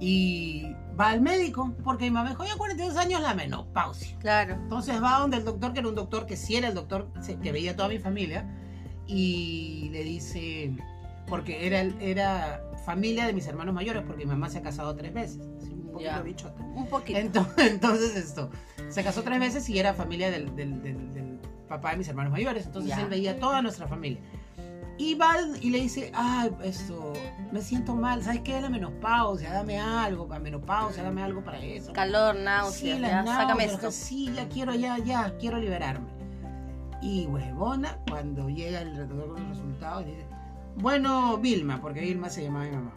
Y 0.00 0.74
va 0.98 1.10
al 1.10 1.20
médico, 1.20 1.72
porque 1.84 2.04
mi 2.04 2.10
mamá 2.10 2.30
dijo, 2.30 2.44
ya 2.44 2.56
42 2.56 2.96
años 2.96 3.22
la 3.22 3.34
menopausia. 3.34 4.18
Claro. 4.18 4.54
Entonces 4.54 5.00
va 5.02 5.20
donde 5.20 5.36
el 5.36 5.44
doctor, 5.44 5.72
que 5.72 5.78
era 5.80 5.88
un 5.88 5.94
doctor 5.94 6.26
que 6.26 6.36
sí 6.36 6.56
era 6.56 6.68
el 6.68 6.74
doctor 6.74 7.08
que 7.42 7.52
veía 7.52 7.72
a 7.72 7.76
toda 7.76 7.88
mi 7.88 7.98
familia, 7.98 8.48
y 9.06 9.90
le 9.92 10.02
dice, 10.02 10.74
porque 11.28 11.66
era, 11.66 11.82
era 12.00 12.62
familia 12.84 13.26
de 13.26 13.32
mis 13.32 13.46
hermanos 13.46 13.74
mayores, 13.74 14.02
porque 14.04 14.24
mi 14.24 14.30
mamá 14.30 14.50
se 14.50 14.58
ha 14.58 14.62
casado 14.62 14.96
tres 14.96 15.14
veces, 15.14 15.46
un 15.70 15.73
poquito 15.94 16.10
Ya. 16.10 16.20
bichota. 16.20 16.62
Un 16.62 16.86
poquito. 16.86 17.18
Entonces, 17.18 17.66
entonces 17.72 18.16
esto, 18.16 18.50
se 18.88 19.02
casó 19.02 19.22
tres 19.22 19.40
veces 19.40 19.68
y 19.68 19.78
era 19.78 19.94
familia 19.94 20.30
del, 20.30 20.54
del- 20.54 20.82
del- 20.82 21.12
del 21.14 21.40
papá 21.68 21.92
de 21.92 21.96
mis 21.96 22.08
hermanos 22.08 22.30
mayores. 22.32 22.66
Entonces 22.66 22.90
Ya. 22.90 23.00
él 23.02 23.08
veía 23.08 23.38
toda 23.38 23.62
nuestra 23.62 23.88
familia. 23.88 24.20
Y 24.96 25.14
va 25.16 25.34
y 25.60 25.70
le 25.70 25.80
dice, 25.80 26.12
ay, 26.14 26.52
esto, 26.62 27.12
me 27.50 27.60
siento 27.62 27.96
mal, 27.96 28.22
¿sabes 28.22 28.42
qué? 28.42 28.60
La 28.60 28.68
menopausia, 28.68 29.52
dame 29.52 29.76
algo 29.80 30.28
para 30.28 30.38
menopausia, 30.38 31.02
dame 31.02 31.20
algo 31.20 31.42
para 31.42 31.58
eso. 31.58 31.92
Calor, 31.92 32.36
Sí, 32.36 32.42
náuseas, 32.44 33.00
las 33.00 33.10
ya, 33.10 33.24
sácame 33.26 33.66
náuseas, 33.66 33.72
esto. 33.72 33.90
Sí, 33.90 34.30
ya 34.32 34.48
quiero, 34.48 34.72
ya, 34.74 34.98
ya, 34.98 35.34
quiero 35.40 35.58
liberarme. 35.58 36.06
Y 37.02 37.26
huevona, 37.26 37.98
cuando 38.08 38.48
llega 38.48 38.82
el 38.82 38.96
doctor 38.96 39.30
con 39.34 39.40
los 39.40 39.48
resultados, 39.48 40.06
dice, 40.06 40.26
bueno, 40.76 41.38
Vilma, 41.38 41.80
porque 41.80 42.00
Vilma 42.00 42.30
se 42.30 42.44
llamaba 42.44 42.64
mi 42.66 42.70
mamá. 42.76 42.92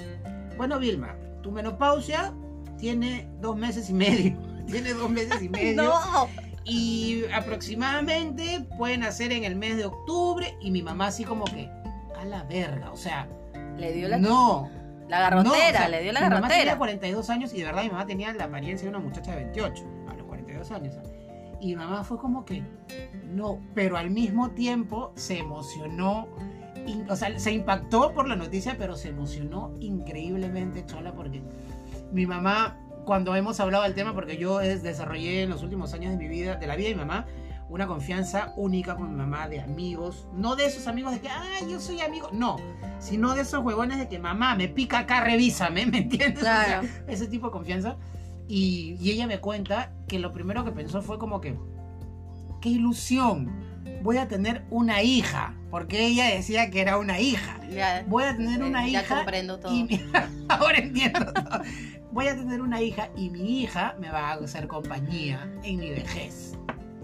Bueno, 0.56 0.78
Vilma, 0.78 1.16
tu 1.42 1.52
menopausia 1.52 2.32
tiene 2.78 3.28
dos 3.42 3.56
meses 3.58 3.90
y 3.90 3.94
medio. 3.94 4.38
tiene 4.68 4.94
dos 4.94 5.10
meses 5.10 5.42
y 5.42 5.50
medio. 5.50 5.84
No. 5.84 6.28
Y 6.66 7.24
aproximadamente 7.34 8.66
pueden 8.78 9.04
hacer 9.04 9.32
en 9.32 9.44
el 9.44 9.56
mes 9.56 9.78
de 9.78 9.86
octubre. 9.86 10.58
Y 10.62 10.72
mi 10.72 10.82
mamá 10.82 11.08
así 11.08 11.24
como 11.24 11.46
que, 11.46 11.70
a 12.20 12.26
la 12.26 12.44
verga, 12.44 12.92
o 12.92 12.98
sea, 12.98 13.28
Le 13.78 13.94
dio 13.94 14.08
la, 14.10 14.18
no. 14.18 14.70
la 15.08 15.20
garrotera, 15.20 15.54
no, 15.54 15.54
o 15.54 15.72
sea, 15.72 15.90
le 15.90 16.02
dio 16.02 16.12
la 16.12 16.22
Mi 16.22 16.30
mamá 16.30 16.48
tenía 16.48 16.66
garrotera. 16.66 16.78
42 16.78 17.30
años 17.30 17.54
y 17.54 17.60
de 17.60 17.64
verdad 17.66 17.84
mi 17.84 17.90
mamá 17.90 18.06
tenía 18.06 18.34
la 18.34 18.46
apariencia 18.46 18.86
de 18.86 18.90
una 18.90 19.00
muchacha 19.00 19.32
de 19.32 19.38
28 19.44 19.84
a 20.10 20.14
los 20.16 20.26
42 20.26 20.72
años. 20.72 20.96
Y 21.60 21.68
mi 21.68 21.76
mamá 21.78 22.04
fue 22.04 22.18
como 22.18 22.46
que, 22.46 22.64
no, 23.34 23.60
pero 23.74 23.98
al 23.98 24.12
mismo 24.12 24.52
tiempo 24.52 25.12
se 25.16 25.40
emocionó, 25.40 26.28
o 27.10 27.16
sea, 27.16 27.40
se 27.40 27.52
impactó 27.52 28.14
por 28.14 28.28
la 28.28 28.36
noticia, 28.36 28.76
pero 28.78 28.96
se 28.96 29.10
emocionó 29.10 29.74
increíblemente, 29.80 30.86
Chola, 30.86 31.14
porque 31.14 31.42
mi 32.12 32.26
mamá, 32.26 32.78
cuando 33.06 33.36
hemos 33.36 33.60
hablado 33.60 33.84
del 33.84 33.94
tema, 33.96 34.14
porque 34.14 34.38
yo 34.38 34.62
es- 34.62 34.84
desarrollé 34.84 35.44
en 35.44 35.50
los 35.50 35.64
últimos 35.64 35.94
años 35.94 36.12
de 36.12 36.18
mi 36.18 36.28
vida, 36.28 36.56
de 36.56 36.68
la 36.68 36.76
vida 36.76 36.90
de 36.90 36.96
mi 36.96 37.02
mamá, 37.02 37.26
una 37.70 37.86
confianza 37.86 38.54
única 38.56 38.96
con 38.96 39.10
mi 39.10 39.16
mamá, 39.16 39.48
de 39.50 39.60
amigos, 39.60 40.28
no 40.34 40.56
de 40.56 40.66
esos 40.66 40.88
amigos 40.88 41.12
de 41.14 41.20
que, 41.20 41.28
ah, 41.30 41.44
yo 41.70 41.80
soy 41.82 42.00
amigo, 42.02 42.30
no, 42.32 42.56
sino 43.00 43.36
de 43.36 43.42
esos 43.42 43.64
huevones 43.64 43.98
de 43.98 44.08
que 44.08 44.20
mamá 44.20 44.56
me 44.56 44.70
pica 44.70 45.00
acá, 45.00 45.22
revísame, 45.22 45.86
¿me 45.92 45.98
entiendes? 46.00 46.40
O 46.42 46.46
sea, 46.46 46.66
Claro. 46.82 46.88
ese 47.08 47.28
tipo 47.28 47.48
de 47.48 47.52
confianza. 47.52 47.98
Y, 48.50 48.96
y 49.02 49.12
ella 49.12 49.28
me 49.28 49.40
cuenta 49.40 49.92
que 50.08 50.20
lo 50.20 50.32
primero 50.32 50.64
que 50.64 50.72
pensó 50.72 51.02
fue 51.02 51.18
como 51.20 51.42
que, 51.42 51.58
qué 52.62 52.70
ilusión, 52.70 53.52
voy 54.02 54.16
a 54.18 54.30
tener 54.30 54.64
una 54.70 55.02
hija, 55.04 55.54
porque 55.70 56.06
ella 56.06 56.28
decía 56.34 56.70
que 56.70 56.80
era 56.80 56.98
una 56.98 57.20
hija. 57.20 57.60
Ya, 57.70 58.06
Voy 58.08 58.24
a 58.24 58.38
tener 58.38 58.64
una 58.64 58.88
ya 58.88 59.02
hija 59.02 59.16
comprendo 59.18 59.60
todo. 59.60 59.74
y 59.76 60.02
ahora 60.48 60.78
entiendo 60.78 61.34
todo. 61.34 61.62
Voy 62.18 62.30
a 62.30 62.36
tener 62.36 62.62
una 62.64 62.82
hija 62.82 63.10
y 63.16 63.30
mi 63.30 63.62
hija 63.62 63.96
me 64.00 64.10
va 64.10 64.32
a 64.32 64.34
hacer 64.34 64.68
compañía 64.68 65.48
en 65.62 65.78
mi 65.78 65.92
vejez. 65.92 66.58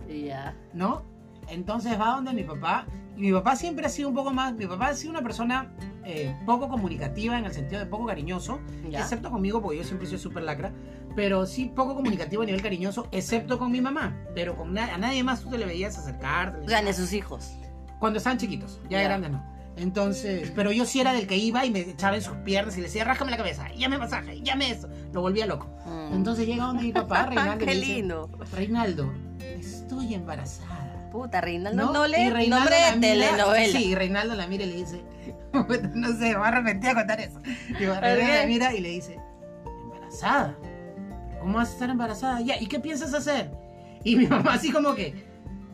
Ya. 0.09 0.55
¿no? 0.73 1.03
Entonces 1.49 1.99
va 2.01 2.15
donde 2.15 2.33
mi 2.33 2.41
papá, 2.41 2.87
y 3.15 3.21
mi 3.21 3.31
papá 3.31 3.55
siempre 3.55 3.85
ha 3.85 3.89
sido 3.89 4.09
un 4.09 4.15
poco 4.15 4.31
más, 4.33 4.53
mi 4.55 4.65
papá 4.65 4.87
ha 4.87 4.95
sido 4.95 5.11
una 5.11 5.21
persona 5.21 5.71
eh, 6.03 6.35
poco 6.47 6.67
comunicativa 6.67 7.37
en 7.37 7.45
el 7.45 7.53
sentido 7.53 7.79
de 7.79 7.85
poco 7.85 8.07
cariñoso, 8.07 8.59
Ya. 8.89 9.01
excepto 9.01 9.29
conmigo 9.29 9.61
porque 9.61 9.77
yo 9.77 9.83
siempre 9.83 10.07
soy 10.07 10.17
súper 10.17 10.41
lacra, 10.41 10.71
pero 11.15 11.45
sí 11.45 11.65
poco 11.75 11.93
comunicativo 11.93 12.41
a 12.41 12.45
nivel 12.47 12.63
cariñoso, 12.63 13.07
excepto 13.11 13.59
con 13.59 13.71
mi 13.71 13.81
mamá, 13.81 14.17
pero 14.33 14.55
con 14.57 14.73
na- 14.73 14.95
a 14.95 14.97
nadie 14.97 15.23
más 15.23 15.41
tú 15.43 15.49
te 15.51 15.59
le 15.59 15.67
veías 15.67 15.95
acercarte. 15.95 16.65
O 16.65 16.67
sea, 16.67 16.81
ni 16.81 16.89
a 16.89 16.93
sus 16.93 17.13
hijos. 17.13 17.53
Cuando 17.99 18.17
estaban 18.17 18.39
chiquitos, 18.39 18.81
ya, 18.89 18.97
Ya. 18.97 19.03
grandes 19.03 19.29
no. 19.29 19.52
Entonces, 19.75 20.51
pero 20.55 20.71
yo 20.71 20.85
sí 20.85 20.99
era 20.99 21.13
del 21.13 21.25
que 21.25 21.35
iba 21.35 21.65
y 21.65 21.71
me 21.71 21.79
echaba 21.79 22.15
en 22.15 22.21
sus 22.21 22.35
piernas 22.37 22.75
y 22.77 22.81
le 22.81 22.87
decía, 22.87 23.03
rájame 23.03 23.31
la 23.31 23.37
cabeza, 23.37 23.71
llame 23.73 23.97
masaje, 23.97 24.41
llame 24.41 24.69
eso. 24.69 24.87
Lo 25.11 25.21
volvía 25.21 25.45
loco. 25.47 25.67
Mm. 25.85 26.13
Entonces 26.13 26.45
llega 26.45 26.65
donde 26.65 26.83
mi 26.83 26.91
papá, 26.91 27.25
Reinaldo, 27.27 27.57
Qué 27.57 27.65
le 27.65 27.75
dice, 27.75 27.93
lindo. 27.93 28.29
Reinaldo, 28.51 29.13
estoy 29.39 30.13
embarazada. 30.13 31.09
Puta, 31.11 31.41
Reinaldo 31.41 31.91
¿no? 31.91 32.07
Y 32.07 32.11
Reinaldo 32.11 32.55
nombre 32.55 32.75
de 32.75 32.99
telenovela. 32.99 33.79
Sí, 33.79 33.95
Reinaldo 33.95 34.35
la 34.35 34.47
mira 34.47 34.63
y 34.63 34.67
le 34.67 34.75
dice, 34.75 35.03
no 35.93 36.07
sé, 36.07 36.29
me 36.29 36.35
va 36.35 36.45
a 36.45 36.47
arrepentir 36.49 36.89
a 36.91 36.95
contar 36.95 37.19
eso. 37.19 37.41
Y 37.69 37.85
¿Por 37.85 37.99
Reinaldo 37.99 38.33
la 38.33 38.45
mira 38.45 38.73
y 38.75 38.79
le 38.79 38.89
dice, 38.89 39.19
embarazada. 39.65 40.55
¿Cómo 41.39 41.57
vas 41.57 41.69
a 41.69 41.73
estar 41.73 41.89
embarazada? 41.89 42.41
Ya, 42.41 42.61
¿y 42.61 42.67
qué 42.67 42.79
piensas 42.79 43.13
hacer? 43.13 43.51
Y 44.03 44.15
mi 44.15 44.27
mamá 44.29 44.53
así 44.53 44.71
como 44.71 44.95
que, 44.95 45.25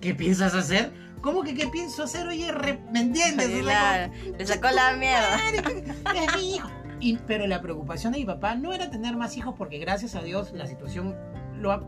¿qué 0.01 0.15
piensas 0.15 0.55
hacer? 0.55 0.91
¿Cómo 1.21 1.43
que 1.43 1.53
qué 1.53 1.67
pienso 1.67 2.03
hacer? 2.03 2.27
Oye, 2.27 2.51
re- 2.51 2.79
¿me 2.91 3.01
entiendes? 3.01 3.49
Le 3.49 4.45
sacó 4.45 4.69
la 4.71 4.93
mierda. 4.93 5.38
Madre, 5.38 5.84
es 6.25 6.36
mi 6.36 6.55
hijo. 6.55 6.69
Y, 7.01 7.17
pero 7.27 7.47
la 7.47 7.62
preocupación 7.62 8.13
de 8.13 8.19
mi 8.19 8.25
papá 8.25 8.55
no 8.55 8.73
era 8.73 8.89
tener 8.89 9.15
más 9.15 9.38
hijos 9.38 9.55
porque 9.58 9.77
gracias 9.77 10.15
a 10.15 10.21
Dios 10.21 10.51
la 10.53 10.67
situación 10.67 11.15
lo 11.55 11.71
ha- 11.71 11.82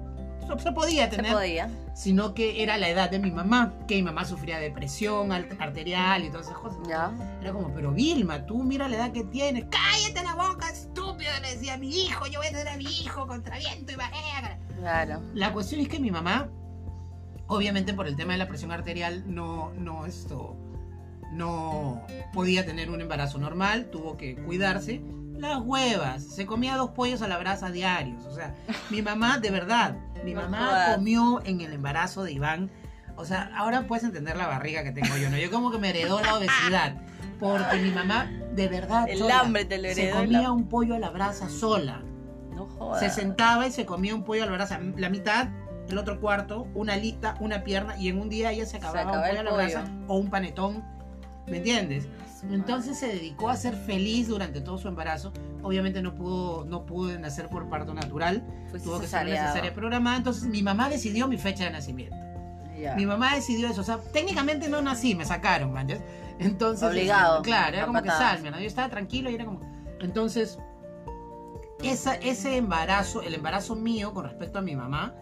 se 0.62 0.72
podía 0.74 1.10
Se 1.10 1.16
tener 1.18 1.32
podía. 1.34 1.70
sino 1.94 2.34
que 2.34 2.62
era 2.64 2.78
la 2.78 2.90
edad 2.90 3.10
de 3.10 3.20
mi 3.20 3.32
mamá, 3.32 3.74
que 3.88 3.96
mi 3.96 4.02
mamá 4.04 4.26
sufría 4.26 4.58
depresión 4.60 5.32
al- 5.32 5.48
arterial 5.60 6.26
y 6.26 6.30
todas 6.30 6.48
esas 6.48 6.58
cosas. 6.60 6.80
Ya. 6.90 7.12
Era 7.42 7.54
como, 7.54 7.74
pero 7.74 7.92
Vilma, 7.92 8.46
tú 8.46 8.64
mira 8.64 8.90
la 8.90 8.96
edad 8.98 9.12
que 9.12 9.24
tienes, 9.24 9.66
cállate 9.70 10.24
la 10.24 10.36
boca, 10.36 10.70
estúpido, 10.70 11.30
le 11.42 11.56
decía 11.56 11.76
a 11.76 11.78
mi 11.78 11.90
hijo, 12.06 12.26
yo 12.28 12.40
voy 12.40 12.48
a 12.48 12.52
tener 12.52 12.68
a 12.70 12.76
mi 12.78 12.84
hijo 12.86 13.28
contra 13.28 13.58
viento 13.60 13.94
y 13.94 13.96
marea. 13.98 14.60
Claro. 14.78 15.22
La 15.34 15.54
cuestión 15.54 15.80
es 15.82 15.88
que 15.88 16.00
mi 16.00 16.10
mamá, 16.12 16.50
obviamente 17.56 17.94
por 17.94 18.08
el 18.08 18.16
tema 18.16 18.32
de 18.34 18.40
la 18.40 18.48
presión 18.48 18.72
arterial, 18.72 19.24
no, 19.28 19.72
no 19.78 20.06
esto, 20.06 20.56
no 21.32 22.02
podía 22.34 22.66
tener 22.66 22.90
un 22.90 23.02
embarazo 23.02 23.38
normal, 23.38 23.90
tuvo 23.92 24.18
que 24.18 24.36
cuidarse. 24.36 25.02
Las 25.38 25.60
huevas, 25.62 26.24
se 26.24 26.46
comía 26.46 26.76
dos 26.78 26.92
pollos 26.92 27.22
a 27.22 27.28
la 27.28 27.38
brasa 27.38 27.72
diarios. 27.72 28.26
O 28.26 28.34
sea, 28.36 28.54
mi 28.90 29.02
mamá, 29.02 29.40
de 29.40 29.50
verdad, 29.50 29.96
mi 30.24 30.34
No 30.34 30.42
mamá 30.44 30.68
jodas. 30.68 30.96
comió 30.96 31.42
en 31.46 31.62
el 31.62 31.74
embarazo 31.74 32.24
de 32.24 32.32
Iván. 32.34 32.70
O 33.16 33.26
sea, 33.26 33.52
ahora 33.56 33.88
puedes 33.88 34.04
entender 34.04 34.38
la 34.38 34.48
barriga 34.48 34.84
que 34.84 34.92
tengo 34.92 35.18
yo, 35.18 35.30
¿no? 35.30 35.38
Yo 35.38 35.50
como 35.52 35.72
que 35.72 35.78
me 35.80 35.90
heredó 35.90 36.22
la 36.22 36.36
obesidad. 36.38 37.02
Porque 37.40 37.78
mi 37.78 37.90
mamá, 37.90 38.30
de 38.54 38.68
verdad, 38.68 39.08
El 39.10 39.30
hambre 39.32 39.66
te 39.66 39.78
lo 39.80 39.90
se 39.90 40.04
heredó. 40.04 40.20
comía 40.22 40.42
la- 40.44 40.52
un 40.52 40.68
pollo 40.70 40.96
a 40.96 41.00
la 41.00 41.10
brasa 41.10 41.50
sola. 41.50 42.04
No 42.54 42.68
jodas. 42.68 43.00
Se 43.00 43.10
sentaba 43.10 43.66
y 43.66 43.72
se 43.72 43.86
comía 43.86 44.14
un 44.14 44.24
pollo 44.24 44.44
a 44.44 44.46
la 44.46 44.52
brasa, 44.52 44.80
la 44.96 45.10
mitad, 45.10 45.48
el 45.90 45.98
otro 45.98 46.20
cuarto, 46.20 46.68
una 46.74 46.94
alita, 46.94 47.36
una 47.40 47.64
pierna, 47.64 47.98
y 47.98 48.08
en 48.08 48.20
un 48.20 48.30
día 48.30 48.52
ella 48.52 48.66
se 48.66 48.78
acababa 48.78 49.02
acaba 49.02 49.18
un 49.18 49.24
el 49.24 49.30
pollo 49.30 49.40
a 49.40 49.44
la 49.44 49.58
brasa 49.58 49.92
o 50.08 50.18
un 50.18 50.30
panetón, 50.30 50.84
¿me 51.48 51.58
entiendes? 51.58 52.08
Entonces 52.50 52.98
se 52.98 53.08
dedicó 53.08 53.50
a 53.50 53.56
ser 53.56 53.76
feliz 53.76 54.28
durante 54.28 54.62
todo 54.62 54.78
su 54.78 54.88
embarazo. 54.88 55.32
Obviamente 55.62 56.02
no 56.02 56.16
pudo, 56.16 56.66
no 56.66 56.86
pudo 56.86 57.18
nacer 57.20 57.50
por 57.50 57.70
parto 57.70 57.94
natural, 57.94 58.44
Fuiste 58.70 58.88
tuvo 58.88 59.00
que 59.00 59.08
ser 59.08 59.28
una 59.28 59.48
cesárea. 59.48 59.74
programada. 59.74 60.18
Entonces 60.18 60.46
mi 60.46 60.64
mamá 60.64 60.90
decidió 60.90 61.28
mi 61.28 61.38
fecha 61.38 61.66
de 61.66 61.72
nacimiento. 61.72 62.16
Mi 62.96 63.06
mamá 63.06 63.36
decidió 63.36 63.70
eso, 63.70 63.82
o 63.82 63.84
sea, 63.84 64.00
técnicamente 64.12 64.68
no 64.68 64.82
nací, 64.82 65.14
me 65.14 65.24
sacaron, 65.24 65.72
¿man? 65.72 65.88
Entonces, 66.40 66.90
Obligado, 66.90 67.38
este, 67.38 67.50
claro, 67.50 67.78
era 67.78 67.86
como 67.86 68.02
que 68.02 68.10
salme, 68.10 68.50
¿no? 68.50 68.60
Yo 68.60 68.66
estaba 68.66 68.90
tranquilo 68.90 69.30
y 69.30 69.36
era 69.36 69.46
como. 69.46 69.60
Entonces, 70.00 70.58
esa, 71.84 72.16
ese 72.16 72.58
embarazo, 72.58 73.22
el 73.22 73.36
embarazo 73.36 73.76
mío 73.76 74.14
con 74.16 74.24
respecto 74.24 74.58
a 74.58 74.62
mi 74.64 74.76
mamá, 74.76 75.14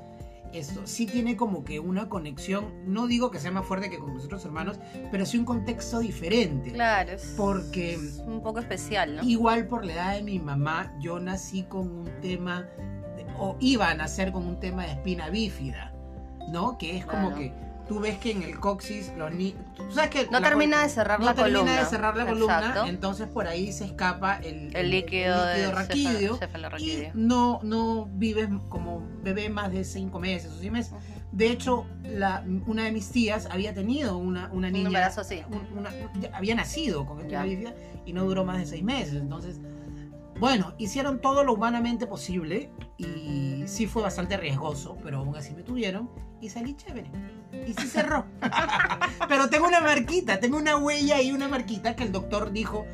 esto 0.54 0.82
sí 0.86 1.06
tiene 1.06 1.36
como 1.38 1.64
que 1.64 1.80
una 1.80 2.10
conexión, 2.10 2.74
no 2.86 3.08
digo 3.08 3.30
que 3.32 3.40
sea 3.40 3.52
más 3.52 3.66
fuerte 3.66 3.90
que 3.90 4.00
con 4.00 4.14
mis 4.14 4.26
otros 4.26 4.44
hermanos, 4.46 4.80
pero 5.12 5.26
sí 5.26 5.38
un 5.38 5.46
contexto 5.46 6.00
diferente. 6.00 6.72
Claro, 6.72 7.12
es, 7.12 7.34
Porque- 7.38 7.94
es 7.96 8.24
un 8.26 8.42
poco 8.42 8.60
especial, 8.60 9.16
¿no? 9.18 9.24
Igual 9.24 9.68
por 9.68 9.86
la 9.86 9.94
edad 9.94 10.14
de 10.16 10.24
mi 10.24 10.40
mamá, 10.40 10.94
yo 11.00 11.20
nací 11.20 11.64
con 11.64 11.90
un 11.90 12.10
tema, 12.22 12.64
de- 13.16 13.26
o 13.38 13.56
iba 13.60 13.90
a 13.90 13.94
nacer 13.94 14.32
con 14.32 14.46
un 14.46 14.60
tema 14.60 14.86
de 14.86 14.92
espina 14.94 15.30
bífida, 15.30 15.94
¿no? 16.52 16.78
Que 16.78 16.98
es 16.98 17.06
como 17.06 17.34
que 17.36 17.54
tú 17.90 18.00
ves 18.00 18.18
que 18.20 18.32
en 18.32 18.44
el 18.44 18.58
coxis 18.60 19.12
los 19.18 19.34
niños... 19.34 19.56
¿Tú 19.76 19.92
sabes 19.92 20.10
que 20.12 20.28
No 20.32 20.42
termina 20.42 20.84
de 20.84 20.90
cerrar 20.90 21.20
no 21.20 21.26
la 21.26 21.34
termina 21.34 21.60
columna. 21.60 21.80
de 21.80 21.86
cerrar 21.86 22.16
la 22.16 22.26
columna, 22.28 22.60
Exacto. 22.60 22.86
entonces 22.86 23.28
por 23.28 23.48
ahí 23.48 23.74
se 23.74 23.84
escapa 23.86 24.38
el, 24.38 24.74
El 24.76 24.92
líquido, 24.92 25.50
el 25.50 25.62
de 25.62 25.72
raquídeo 25.72 26.40
y 26.78 27.08
no, 27.16 27.60
no 27.64 28.06
vives 28.14 28.48
como 28.70 29.02
bebé 29.24 29.50
más 29.50 29.72
de 29.72 29.84
cinco 29.84 30.20
meses 30.20 30.52
o 30.54 30.58
seis 30.60 30.72
meses. 30.72 30.94
De 31.32 31.52
hecho, 31.52 31.86
la, 32.04 32.44
una 32.68 32.86
de 32.86 32.92
mis 32.92 33.10
tías 33.10 33.48
había 33.52 33.74
tenido 33.74 34.18
una, 34.18 34.50
una 34.54 34.68
Un 34.68 34.74
niña 34.74 34.88
embarazo 34.88 35.22
así. 35.22 35.42
un- 35.50 35.78
una- 35.80 35.92
había 36.34 36.56
nacido 36.56 37.06
con 37.06 37.20
espina 37.20 37.44
bífida 37.44 37.74
y 38.06 38.14
no 38.14 38.24
duró 38.24 38.46
más 38.46 38.58
de 38.60 38.66
seis 38.68 38.84
meses. 38.84 39.16
Entonces, 39.16 39.60
bueno, 40.40 40.74
hicieron 40.78 41.20
todo 41.20 41.44
lo 41.44 41.54
humanamente 41.54 42.08
posible 42.08 42.70
y 42.98 43.64
sí 43.66 43.88
fue 43.88 44.02
bastante 44.04 44.38
riesgoso, 44.38 44.98
pero 45.04 45.18
aún 45.18 45.36
así 45.36 45.54
me 45.54 45.64
tuvieron 45.64 46.10
y 46.40 46.50
salí 46.50 46.76
chévere. 46.76 47.12
Y 47.68 47.74
sí 47.74 47.88
cerró. 47.88 48.26
pero 49.28 49.50
tengo 49.50 49.68
una 49.68 49.82
marquita, 49.82 50.40
tengo 50.40 50.58
una 50.58 50.78
huella 50.78 51.22
y 51.22 51.32
una 51.32 51.48
marquita 51.48 51.96
que 51.96 52.04
el 52.04 52.12
doctor 52.12 52.52
dijo. 52.52 52.86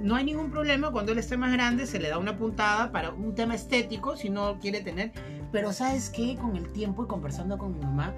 No 0.00 0.16
hay 0.16 0.24
ningún 0.24 0.50
problema 0.50 0.90
cuando 0.90 1.12
él 1.12 1.18
esté 1.18 1.36
más 1.36 1.52
grande, 1.52 1.86
se 1.86 1.98
le 1.98 2.08
da 2.10 2.18
una 2.18 2.36
puntada 2.36 2.92
para 2.92 3.10
un 3.10 3.34
tema 3.34 3.54
estético, 3.54 4.16
si 4.16 4.28
no 4.28 4.58
quiere 4.58 4.82
tener. 4.82 5.12
Pero 5.50 5.72
sabes 5.72 6.10
qué, 6.10 6.36
con 6.36 6.56
el 6.56 6.70
tiempo 6.72 7.04
y 7.04 7.06
conversando 7.06 7.56
con 7.56 7.72
mi 7.78 7.80
mamá, 7.84 8.12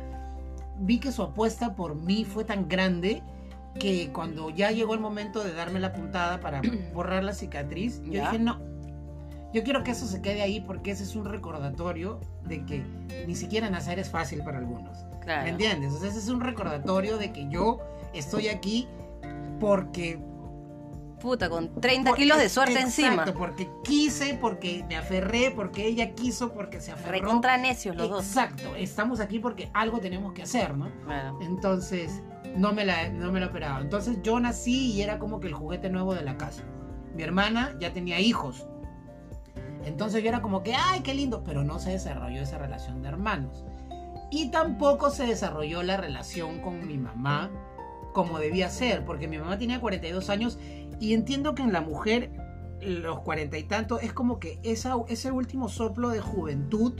vi 0.81 0.99
que 0.99 1.13
su 1.13 1.23
apuesta 1.23 1.75
por 1.77 1.95
mí 1.95 2.25
fue 2.25 2.45
tan 2.45 2.69
grande 2.69 3.23
que 3.79 4.11
cuando 4.13 4.51
ya 4.51 4.71
llegó 4.71 4.95
el 4.95 5.01
momento 5.01 5.45
de 5.45 5.53
darme 5.53 5.79
la 5.79 5.93
puntada 5.93 6.41
para 6.41 6.61
borrar 6.95 7.23
la 7.23 7.35
cicatriz, 7.35 8.03
yo 8.05 8.13
Ya. 8.15 8.31
dije 8.31 8.43
no. 8.43 8.59
Yo 9.53 9.63
quiero 9.63 9.85
que 9.85 9.93
eso 9.93 10.07
se 10.07 10.21
quede 10.21 10.43
ahí 10.43 10.61
porque 10.61 10.91
ese 10.91 11.05
es 11.05 11.15
un 11.15 11.25
recordatorio 11.25 12.21
de 12.47 12.65
que 12.67 12.83
ni 13.27 13.35
siquiera 13.37 13.71
nacer 13.71 13.99
es 13.99 14.11
fácil 14.11 14.43
para 14.43 14.59
algunos. 14.59 14.99
¿Me 15.27 15.33
Claro. 15.33 15.49
entiendes? 15.49 15.93
O 15.93 15.99
sea, 15.99 16.09
ese 16.09 16.19
es 16.21 16.29
un 16.29 16.41
recordatorio 16.41 17.19
de 17.19 17.33
que 17.33 17.49
yo 17.49 17.79
estoy 18.15 18.49
aquí 18.49 18.87
porque... 19.61 20.21
Puta, 21.21 21.49
con 21.49 21.81
30 21.81 22.11
por- 22.11 22.19
kilos 22.19 22.39
de 22.39 22.49
suerte 22.49 22.79
encima. 22.79 23.09
Exacto, 23.15 23.35
porque 23.35 23.69
quise, 23.83 24.35
porque 24.41 24.85
me 24.89 24.97
aferré, 24.97 25.51
porque 25.51 25.87
ella 25.87 26.15
quiso, 26.15 26.53
porque 26.53 26.81
se 26.81 26.93
aferró. 26.93 27.11
Recontra 27.13 27.57
necios 27.57 27.97
los 27.97 28.09
dos. 28.09 28.25
Exacto, 28.27 28.77
estamos 28.77 29.19
aquí 29.19 29.39
porque 29.41 29.69
algo 29.73 29.99
tenemos 29.99 30.33
que 30.35 30.43
hacer, 30.43 30.77
¿no? 30.77 30.91
Claro. 31.05 31.39
Entonces, 31.41 32.23
no 32.55 32.73
me 32.73 32.85
la, 32.85 33.09
no 33.09 33.33
me 33.33 33.41
la 33.41 33.47
operaba. 33.47 33.81
Entonces 33.81 34.19
yo 34.23 34.39
nací 34.39 34.93
y 34.93 35.03
era 35.03 35.19
como 35.19 35.41
que 35.41 35.49
el 35.49 35.55
juguete 35.55 35.89
nuevo 35.91 36.15
de 36.15 36.23
la 36.23 36.37
casa. 36.37 36.63
Mi 37.15 37.23
hermana 37.25 37.75
ya 37.81 37.93
tenía 37.93 38.21
hijos. 38.21 38.67
Entonces 39.85 40.23
yo 40.23 40.29
era 40.29 40.43
como 40.43 40.63
que, 40.63 40.75
ay, 40.75 41.01
qué 41.01 41.15
lindo, 41.15 41.43
pero 41.45 41.65
no 41.65 41.79
se 41.79 41.91
desarrolló 41.91 42.43
esa 42.43 42.59
relación 42.59 43.03
de 43.03 43.09
hermanos. 43.09 43.65
Y 44.31 44.51
tampoco 44.51 45.11
se 45.11 45.27
desarrolló 45.27 45.83
la 45.83 45.97
relación 45.97 46.61
con 46.61 46.87
mi 46.87 46.99
mamá 46.99 47.51
como 48.13 48.39
debía 48.39 48.71
ser, 48.71 49.05
porque 49.05 49.29
mi 49.29 49.39
mamá 49.39 49.59
tenía 49.59 49.81
42 49.81 50.31
años 50.31 50.59
y 51.01 51.13
entiendo 51.15 51.55
que 51.55 51.63
en 51.63 51.73
la 51.73 51.81
mujer 51.83 52.31
los 52.81 53.21
cuarenta 53.21 53.59
y 53.59 53.65
tantos 53.65 54.03
es 54.03 54.13
como 54.13 54.39
que 54.39 54.59
esa, 54.63 54.95
ese 55.09 55.31
último 55.31 55.69
soplo 55.69 56.09
de 56.11 56.21
juventud 56.21 56.95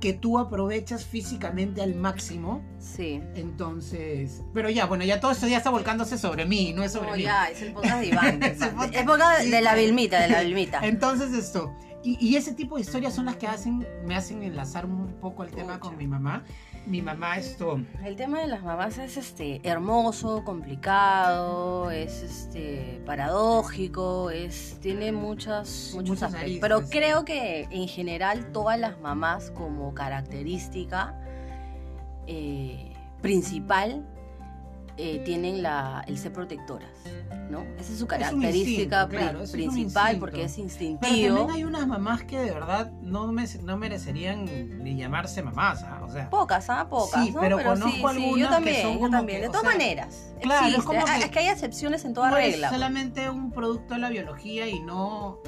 que 0.00 0.12
tú 0.14 0.38
aprovechas 0.38 1.04
físicamente 1.04 1.82
al 1.82 1.94
máximo. 1.94 2.62
Sí. 2.78 3.20
Entonces, 3.34 4.42
pero 4.54 4.70
ya, 4.70 4.86
bueno, 4.86 5.04
ya 5.04 5.20
todo 5.20 5.30
esto 5.30 5.46
ya 5.46 5.58
está 5.58 5.70
volcándose 5.70 6.16
sobre 6.18 6.46
mí, 6.46 6.72
no 6.74 6.82
es 6.82 6.92
sobre 6.92 7.10
No, 7.10 7.16
mí. 7.16 7.22
ya, 7.22 7.46
es 7.50 7.60
el 7.62 7.72
podcast 7.74 8.00
de 8.00 8.06
Iván. 8.06 8.42
Es 8.42 8.60
el 8.62 8.70
podcast- 8.74 8.94
es 8.94 9.02
podcast 9.04 9.42
sí, 9.42 9.50
de 9.50 9.60
la. 9.60 9.74
Vilmita, 9.74 10.20
de 10.22 10.28
la 10.28 10.40
Vilmita. 10.42 10.80
Entonces 10.82 11.32
esto, 11.34 11.72
y, 12.02 12.16
y 12.24 12.36
ese 12.36 12.54
tipo 12.54 12.76
de 12.76 12.82
historias 12.82 13.14
son 13.14 13.26
las 13.26 13.36
que 13.36 13.46
hacen, 13.46 13.86
me 14.06 14.16
hacen 14.16 14.42
enlazar 14.42 14.86
un 14.86 15.14
poco 15.20 15.44
el 15.44 15.50
tema 15.50 15.78
con 15.78 15.96
mi 15.96 16.06
mamá. 16.06 16.44
Mi 16.86 17.02
mamá 17.02 17.36
esto, 17.36 17.78
El 18.02 18.16
tema 18.16 18.40
de 18.40 18.46
las 18.46 18.62
mamás 18.62 18.96
es 18.96 19.18
este 19.18 19.60
hermoso, 19.68 20.42
complicado, 20.44 21.90
es 21.90 22.22
este 22.22 23.02
paradójico, 23.04 24.30
es 24.30 24.78
tiene 24.80 25.12
muchas 25.12 25.90
muchos 25.94 26.08
muchas 26.08 26.22
aspectos. 26.34 26.42
aristas, 26.42 26.68
Pero 26.68 26.88
creo 26.88 27.24
que 27.26 27.68
en 27.70 27.86
general 27.86 28.50
todas 28.52 28.80
las 28.80 28.98
mamás 28.98 29.50
como 29.50 29.92
característica 29.92 31.14
eh, 32.26 32.94
principal 33.20 34.06
eh, 35.02 35.22
tienen 35.24 35.62
la, 35.62 36.04
el 36.06 36.18
ser 36.18 36.32
protectoras, 36.32 36.90
¿no? 37.50 37.62
Esa 37.78 37.92
es 37.92 37.98
su 37.98 38.06
característica 38.06 39.02
instinto, 39.04 39.08
claro, 39.08 39.40
principal 39.50 40.18
porque 40.18 40.44
es 40.44 40.52
pero 40.52 40.64
instintivo. 40.64 41.36
también 41.36 41.50
hay 41.50 41.64
unas 41.64 41.86
mamás 41.86 42.22
que 42.24 42.38
de 42.38 42.50
verdad 42.50 42.92
no, 43.00 43.32
me, 43.32 43.44
no 43.62 43.76
merecerían 43.78 44.44
ni 44.84 44.96
llamarse 44.96 45.42
mamás, 45.42 45.82
¿ah? 45.84 46.02
o 46.06 46.10
sea, 46.10 46.28
Pocas, 46.28 46.68
¿ah? 46.68 46.86
Pocas, 46.88 47.24
Sí, 47.24 47.32
¿no? 47.32 47.40
pero 47.40 47.58
sí, 47.58 47.64
conozco 47.64 47.90
sí, 47.90 48.02
algunas 48.04 48.38
yo 48.38 48.46
que 48.46 48.52
también, 48.54 48.82
son 48.82 48.98
yo 49.00 49.10
también. 49.10 49.38
que, 49.38 49.42
de 49.46 49.48
todas 49.48 49.62
sea, 49.62 49.70
maneras, 49.72 50.34
claro, 50.42 50.66
es 50.76 50.84
como 50.84 51.00
Ah, 51.00 51.16
que 51.18 51.24
es 51.24 51.30
que 51.30 51.38
hay 51.38 51.48
excepciones 51.48 52.04
en 52.04 52.12
toda 52.14 52.30
no 52.30 52.36
es 52.36 52.52
regla. 52.52 52.70
solamente 52.70 53.30
un 53.30 53.50
producto 53.52 53.94
de 53.94 54.00
la 54.00 54.10
biología 54.10 54.68
y 54.68 54.80
no, 54.80 55.40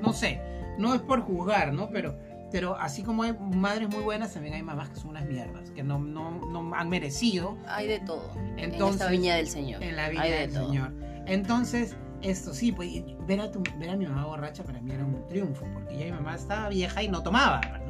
no 0.00 0.12
sé, 0.12 0.40
no 0.78 0.94
es 0.94 1.00
por 1.02 1.20
juzgar, 1.22 1.72
¿no? 1.72 1.90
Pero, 1.90 2.18
pero 2.56 2.74
así 2.78 3.02
como 3.02 3.22
hay 3.22 3.34
madres 3.38 3.86
muy 3.90 4.02
buenas, 4.02 4.32
también 4.32 4.54
hay 4.54 4.62
mamás 4.62 4.88
que 4.88 4.96
son 4.96 5.10
unas 5.10 5.26
mierdas, 5.26 5.70
que 5.72 5.82
no, 5.82 5.98
no, 5.98 6.30
no 6.30 6.74
han 6.74 6.88
merecido 6.88 7.58
Hay 7.68 7.86
de 7.86 7.98
todo. 8.00 8.30
en 8.34 8.58
Entonces, 8.72 9.02
esta 9.02 9.10
viña 9.10 9.34
del 9.36 9.46
Señor. 9.46 9.82
en 9.82 9.94
la 9.94 10.08
de 10.08 10.18
del 10.18 10.52
todo. 10.54 10.66
Señor. 10.68 10.90
Entonces, 11.26 11.96
esto 12.22 12.54
sí, 12.54 12.72
pues 12.72 12.88
ver 13.26 13.42
a, 13.42 13.50
tu- 13.50 13.62
ver 13.78 13.90
a 13.90 13.96
mi 13.98 14.06
mamá 14.06 14.24
borracha 14.24 14.64
para 14.64 14.80
mí 14.80 14.90
era 14.90 15.04
un 15.04 15.26
triunfo, 15.28 15.66
porque 15.74 15.98
ya 15.98 16.06
mi 16.06 16.12
mamá 16.12 16.34
estaba 16.34 16.70
vieja 16.70 17.02
y 17.02 17.08
no 17.08 17.22
tomaba, 17.22 17.60
¿no? 17.60 17.84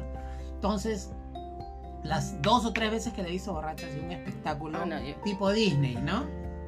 Entonces, 0.55 1.11
las 2.03 2.41
dos 2.41 2.65
o 2.65 2.73
tres 2.73 2.91
veces 2.91 3.13
que 3.13 3.23
le 3.23 3.33
hizo 3.33 3.53
borracha 3.53 3.87
ha 3.87 3.89
sido 3.89 4.03
un 4.03 4.11
espectáculo 4.11 4.79
Ah, 4.81 4.85
no, 4.85 4.99
yo- 5.01 5.15
tipo 5.23 5.49
Disney, 5.53 5.95
¿no? 5.95 6.25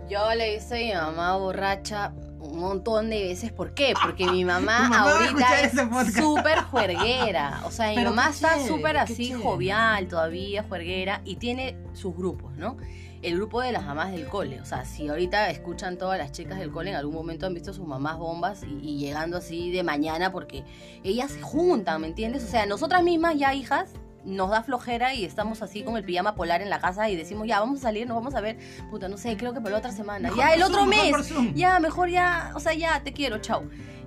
Yo 0.09 0.33
le 0.35 0.53
visto 0.55 0.73
a 0.73 0.77
mi 0.77 0.93
mamá 0.93 1.35
borracha 1.35 2.13
un 2.39 2.59
montón 2.59 3.09
de 3.09 3.23
veces. 3.23 3.51
¿Por 3.51 3.73
qué? 3.73 3.93
Porque 4.01 4.25
mi 4.25 4.45
mamá, 4.53 4.87
ahorita 4.87 5.61
es 5.61 5.73
súper 6.13 6.59
juerguera. 6.63 7.61
O 7.65 7.71
sea, 7.71 7.89
mi 7.89 7.95
Pero 7.95 8.11
mamá 8.11 8.29
está 8.29 8.59
súper 8.65 8.97
así 8.97 9.29
chévere. 9.29 9.43
jovial 9.43 10.07
todavía, 10.07 10.63
juerguera, 10.63 11.21
y 11.25 11.35
tiene 11.35 11.77
sus 11.93 12.15
grupos, 12.15 12.53
¿no? 12.55 12.77
El 13.21 13.35
grupo 13.35 13.61
de 13.61 13.73
las 13.73 13.83
mamás 13.85 14.11
del 14.11 14.27
cole. 14.27 14.61
O 14.61 14.65
sea, 14.65 14.85
si 14.85 15.09
ahorita 15.09 15.49
escuchan 15.49 15.97
todas 15.97 16.17
las 16.17 16.31
chicas 16.31 16.57
del 16.57 16.71
cole, 16.71 16.91
en 16.91 16.95
algún 16.95 17.13
momento 17.15 17.45
han 17.45 17.53
visto 17.53 17.71
a 17.71 17.73
sus 17.73 17.85
mamás 17.85 18.17
bombas 18.17 18.63
y, 18.63 18.79
y 18.81 18.97
llegando 18.97 19.37
así 19.37 19.71
de 19.71 19.83
mañana 19.83 20.31
porque 20.31 20.63
ellas 21.03 21.31
se 21.31 21.41
juntan, 21.41 21.99
¿me 22.01 22.07
entiendes? 22.07 22.45
O 22.45 22.47
sea, 22.47 22.65
nosotras 22.65 23.03
mismas 23.03 23.35
ya 23.37 23.53
hijas 23.53 23.91
nos 24.25 24.49
da 24.49 24.63
flojera 24.63 25.13
y 25.13 25.25
estamos 25.25 25.61
así 25.61 25.83
con 25.83 25.97
el 25.97 26.03
pijama 26.03 26.35
polar 26.35 26.61
en 26.61 26.69
la 26.69 26.79
casa 26.79 27.09
y 27.09 27.15
decimos, 27.15 27.47
ya, 27.47 27.59
vamos 27.59 27.79
a 27.79 27.83
salir, 27.83 28.07
nos 28.07 28.15
vamos 28.15 28.35
a 28.35 28.41
ver, 28.41 28.57
puta, 28.89 29.07
no 29.07 29.17
sé, 29.17 29.37
creo 29.37 29.53
que 29.53 29.59
para 29.61 29.71
la 29.71 29.77
otra 29.79 29.91
semana. 29.91 30.29
Mejor 30.29 30.37
ya 30.39 30.45
por 30.47 30.55
el 30.55 30.63
otro 30.63 30.77
Zoom, 30.79 30.89
mes, 30.89 31.11
por 31.11 31.53
ya, 31.53 31.79
mejor 31.79 32.09
ya, 32.09 32.51
o 32.55 32.59
sea, 32.59 32.73
ya, 32.73 33.01
te 33.03 33.13
quiero, 33.13 33.37
chao. 33.39 33.63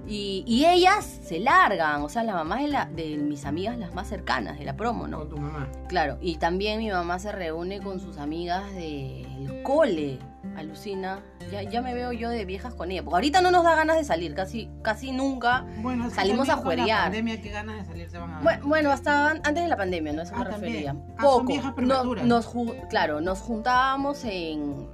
Y, 0.07 0.43
y 0.49 0.67
ellas 0.67 1.05
se 1.23 1.39
largan, 1.39 2.03
o 2.03 2.09
sea, 2.09 2.25
las 2.25 2.35
mamás 2.35 2.61
de, 2.63 2.69
la- 2.69 2.87
de 2.87 3.17
mis 3.19 3.45
amigas, 3.45 3.79
las 3.79 3.95
más 3.95 4.09
cercanas, 4.09 4.59
de 4.59 4.65
la 4.65 4.77
promo, 4.77 5.07
¿no? 5.07 5.21
Con 5.21 5.29
tu 5.31 5.37
mamá. 5.39 5.69
Claro, 5.89 6.19
y 6.21 6.37
también 6.39 6.79
mi 6.81 6.91
mamá 6.91 7.21
se 7.21 7.31
reúne 7.31 7.81
con 7.81 8.01
sus 8.01 8.19
amigas 8.19 8.65
del 8.75 9.63
cole, 9.63 10.19
alucina. 10.57 11.21
Ya, 11.51 11.63
ya 11.63 11.83
me 11.83 11.93
veo 11.95 12.13
yo 12.13 12.31
de 12.31 12.45
viejas 12.45 12.75
con 12.75 12.91
ella, 12.91 13.03
porque 13.03 13.17
ahorita 13.17 13.41
no 13.43 13.51
nos 13.51 13.65
da 13.65 13.75
ganas 13.75 13.97
de 13.97 14.05
salir, 14.05 14.35
casi, 14.35 14.69
casi 14.83 15.13
nunca. 15.13 15.65
Bueno, 15.79 16.09
Salimos 16.11 16.49
a 16.49 16.55
con 16.57 16.61
la 16.61 16.65
juerear. 16.65 17.03
pandemia, 17.05 17.41
qué 17.43 17.51
ganas 17.51 17.77
de 17.79 17.85
salir 17.85 18.11
se 18.11 18.19
van 18.19 18.31
a 18.31 18.35
dar. 18.35 18.43
Bueno, 18.43 18.67
bueno, 18.67 18.91
hasta 18.93 19.31
an- 19.31 19.41
antes 19.45 19.63
de 19.63 19.69
la 19.69 19.77
pandemia, 19.77 20.13
¿no? 20.13 20.23
Eso 20.23 20.35
me 20.37 20.43
Ah, 20.43 20.51
también. 20.51 20.73
refería. 20.73 20.91
Ah, 21.17 21.23
son 21.23 21.31
Poco. 21.41 21.45
viejas 21.47 21.73
prematuras. 21.75 22.25
nos, 22.25 22.47
ju- 22.53 22.89
claro, 22.89 23.21
nos 23.21 23.41
juntábamos 23.41 24.25
en, 24.25 24.89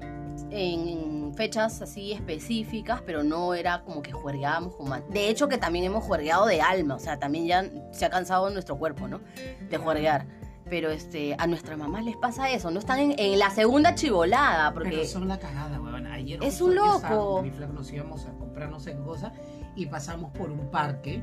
en 0.50 1.32
fechas 1.34 1.80
así 1.82 2.12
específicas, 2.12 3.00
pero 3.04 3.22
no 3.22 3.54
era 3.54 3.82
como 3.82 4.02
que 4.02 4.12
juergueábamos 4.12 4.74
como 4.74 4.94
antes. 4.94 5.12
De 5.12 5.28
hecho, 5.28 5.48
que 5.48 5.58
también 5.58 5.84
hemos 5.84 6.02
juergueado 6.04 6.46
de 6.46 6.60
alma, 6.60 6.94
o 6.96 6.98
sea, 6.98 7.18
también 7.18 7.46
ya 7.46 7.64
se 7.92 8.04
ha 8.06 8.10
cansado 8.10 8.50
nuestro 8.50 8.76
cuerpo, 8.78 9.06
¿no? 9.08 9.20
De 9.68 9.76
juerguear. 9.76 10.26
Pero 10.70 10.90
este, 10.90 11.34
a 11.38 11.46
nuestras 11.46 11.78
mamás 11.78 12.04
les 12.04 12.16
pasa 12.16 12.50
eso, 12.50 12.70
no 12.70 12.78
están 12.78 12.98
en, 12.98 13.14
en 13.18 13.38
la 13.38 13.50
segunda 13.50 13.94
chivolada, 13.94 14.72
porque 14.74 14.90
Pero 14.90 15.04
son 15.06 15.26
la 15.28 15.38
cagada, 15.38 15.80
weón. 15.80 16.06
Ayer 16.06 16.42
Es 16.42 16.60
un 16.60 16.74
yo 16.74 16.84
loco. 16.86 17.42
Mi 17.42 17.50
flaco 17.50 17.72
nos 17.72 17.92
íbamos 17.92 18.26
a 18.26 18.32
comprar 18.32 18.70
no 18.70 18.78
sé 18.80 18.92
qué 18.92 19.02
cosa 19.02 19.32
y 19.76 19.86
pasamos 19.86 20.30
por 20.32 20.50
un 20.50 20.70
parque 20.70 21.22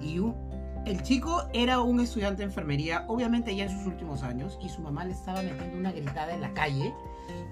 y 0.00 0.18
un- 0.18 0.34
el 0.84 1.02
chico 1.02 1.44
era 1.52 1.80
un 1.80 2.00
estudiante 2.00 2.38
de 2.38 2.44
enfermería, 2.46 3.04
obviamente 3.06 3.54
ya 3.54 3.64
en 3.64 3.70
sus 3.70 3.86
últimos 3.86 4.24
años, 4.24 4.58
y 4.60 4.68
su 4.68 4.80
mamá 4.82 5.04
le 5.04 5.12
estaba 5.12 5.40
metiendo 5.40 5.78
una 5.78 5.92
gritada 5.92 6.34
en 6.34 6.40
la 6.40 6.52
calle 6.54 6.92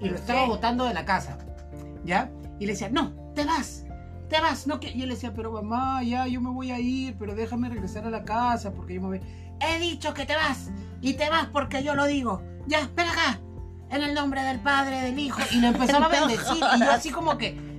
y 0.01 0.09
lo 0.09 0.15
estaba 0.15 0.45
botando 0.47 0.83
de 0.83 0.93
la 0.93 1.05
casa, 1.05 1.37
¿ya? 2.03 2.29
Y 2.59 2.65
le 2.65 2.73
decía, 2.73 2.89
no, 2.89 3.13
te 3.33 3.45
vas, 3.45 3.85
te 4.27 4.41
vas, 4.41 4.67
no 4.67 4.81
que... 4.81 4.89
Y 4.89 5.03
él 5.03 5.07
le 5.07 5.15
decía, 5.15 5.33
pero 5.33 5.49
mamá, 5.53 6.03
ya, 6.03 6.27
yo 6.27 6.41
me 6.41 6.49
voy 6.49 6.71
a 6.71 6.79
ir, 6.79 7.15
pero 7.17 7.33
déjame 7.33 7.69
regresar 7.69 8.05
a 8.05 8.09
la 8.09 8.25
casa 8.25 8.73
porque 8.73 8.95
yo 8.95 9.01
me 9.01 9.07
voy... 9.07 9.21
He 9.61 9.79
dicho 9.79 10.13
que 10.13 10.25
te 10.25 10.35
vas, 10.35 10.69
y 11.01 11.13
te 11.13 11.29
vas 11.29 11.47
porque 11.47 11.83
yo 11.83 11.95
lo 11.95 12.05
digo. 12.05 12.41
Ya, 12.67 12.87
ven 12.95 13.07
acá, 13.07 13.39
en 13.89 14.03
el 14.03 14.13
nombre 14.13 14.41
del 14.43 14.59
Padre, 14.59 15.01
del 15.01 15.17
Hijo. 15.19 15.39
Y 15.51 15.59
lo 15.59 15.67
empezaba 15.67 16.05
a 16.05 16.09
bendecir, 16.19 16.63
y 16.75 16.79
yo 16.79 16.91
así 16.91 17.09
como 17.11 17.37
que... 17.37 17.69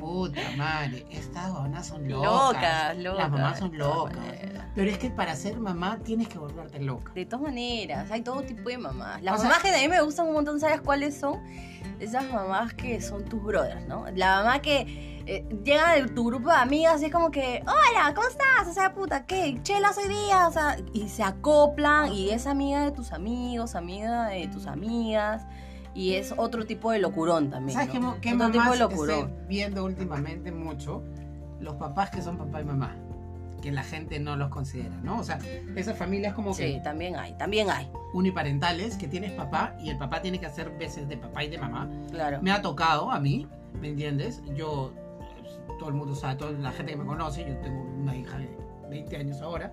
Puta 0.00 0.40
madre, 0.56 1.06
estas 1.10 1.52
donas 1.52 1.86
son 1.86 2.08
locas. 2.08 2.30
locas, 2.32 2.96
locas. 2.96 3.18
Las 3.18 3.30
mamás 3.30 3.58
son 3.58 3.76
locas. 3.78 4.18
Pero 4.74 4.90
es 4.90 4.98
que 4.98 5.10
para 5.10 5.36
ser 5.36 5.58
mamá 5.58 5.98
tienes 6.02 6.26
que 6.26 6.38
volverte 6.38 6.80
loca. 6.80 7.12
De 7.12 7.26
todas 7.26 7.42
maneras, 7.42 8.10
hay 8.10 8.22
todo 8.22 8.40
tipo 8.42 8.68
de 8.70 8.78
mamás. 8.78 9.22
Las 9.22 9.34
O 9.34 9.38
sea- 9.42 9.48
mamás 9.50 9.62
que 9.62 9.68
a 9.68 9.78
mí 9.78 9.88
me 9.88 10.00
gustan 10.00 10.26
un 10.28 10.32
montón, 10.32 10.58
¿sabes 10.58 10.80
cuáles 10.80 11.16
son? 11.20 11.38
Esas 12.00 12.24
mamás 12.32 12.72
que 12.72 13.00
son 13.02 13.24
tus 13.26 13.42
brothers, 13.42 13.86
¿no? 13.86 14.06
La 14.14 14.36
mamá 14.38 14.60
que 14.62 15.09
eh, 15.32 15.46
llega 15.64 15.92
de 15.94 16.08
tu 16.08 16.24
grupo 16.24 16.48
de 16.48 16.56
amigas 16.56 17.00
y 17.02 17.06
es 17.06 17.12
como 17.12 17.30
que, 17.30 17.62
hola, 17.62 18.12
¿cómo 18.14 18.26
estás? 18.28 18.66
O 18.68 18.72
sea, 18.72 18.92
puta, 18.92 19.26
¿qué? 19.26 19.58
Chelas 19.62 19.96
hoy 19.98 20.08
día, 20.08 20.48
o 20.48 20.52
sea, 20.52 20.76
y 20.92 21.08
se 21.08 21.22
acoplan 21.22 22.12
y 22.12 22.30
es 22.30 22.46
amiga 22.46 22.84
de 22.84 22.90
tus 22.90 23.12
amigos, 23.12 23.74
amiga 23.76 24.26
de 24.28 24.48
tus 24.48 24.66
amigas. 24.66 25.44
Y 25.94 26.14
es 26.14 26.32
otro 26.36 26.66
tipo 26.66 26.90
de 26.92 26.98
locurón 27.00 27.50
también. 27.50 27.74
¿Sabes 27.78 27.90
qué, 27.92 27.98
¿no? 28.00 28.08
mo- 28.12 28.16
qué 28.20 28.32
otro 28.34 28.46
tipo 28.46 28.58
mamás 28.64 28.72
de 28.72 28.78
locurón. 28.78 29.18
estoy 29.30 29.46
viendo 29.48 29.84
últimamente 29.84 30.52
mucho? 30.52 31.02
Los 31.60 31.74
papás 31.76 32.10
que 32.10 32.22
son 32.22 32.36
papá 32.38 32.60
y 32.60 32.64
mamá. 32.64 32.96
Que 33.60 33.70
la 33.72 33.82
gente 33.82 34.18
no 34.20 34.36
los 34.36 34.48
considera, 34.50 34.96
¿no? 35.02 35.18
O 35.18 35.24
sea, 35.24 35.38
esas 35.76 35.98
familias 35.98 36.32
como 36.34 36.54
Sí, 36.54 36.62
que 36.74 36.80
también 36.80 37.16
hay, 37.16 37.34
también 37.34 37.68
hay, 37.70 37.90
uniparentales, 38.14 38.96
que 38.96 39.06
tienes 39.06 39.32
papá 39.32 39.74
y 39.82 39.90
el 39.90 39.98
papá 39.98 40.22
tiene 40.22 40.38
que 40.40 40.46
hacer 40.46 40.70
veces 40.78 41.08
de 41.08 41.16
papá 41.16 41.44
y 41.44 41.48
de 41.50 41.58
mamá. 41.58 41.88
claro. 42.10 42.40
Me 42.40 42.52
ha 42.52 42.62
tocado 42.62 43.10
a 43.10 43.20
mí, 43.20 43.46
¿me 43.80 43.88
entiendes? 43.88 44.40
Yo, 44.54 44.92
todo 45.78 45.88
el 45.90 45.94
mundo 45.94 46.14
sabe, 46.14 46.36
toda 46.36 46.52
la 46.52 46.72
gente 46.72 46.92
que 46.92 46.98
me 46.98 47.04
conoce, 47.06 47.44
yo 47.48 47.56
tengo 47.58 47.82
una 47.82 48.16
hija 48.16 48.38
de 48.38 48.48
20 48.90 49.16
años 49.16 49.40
ahora, 49.42 49.72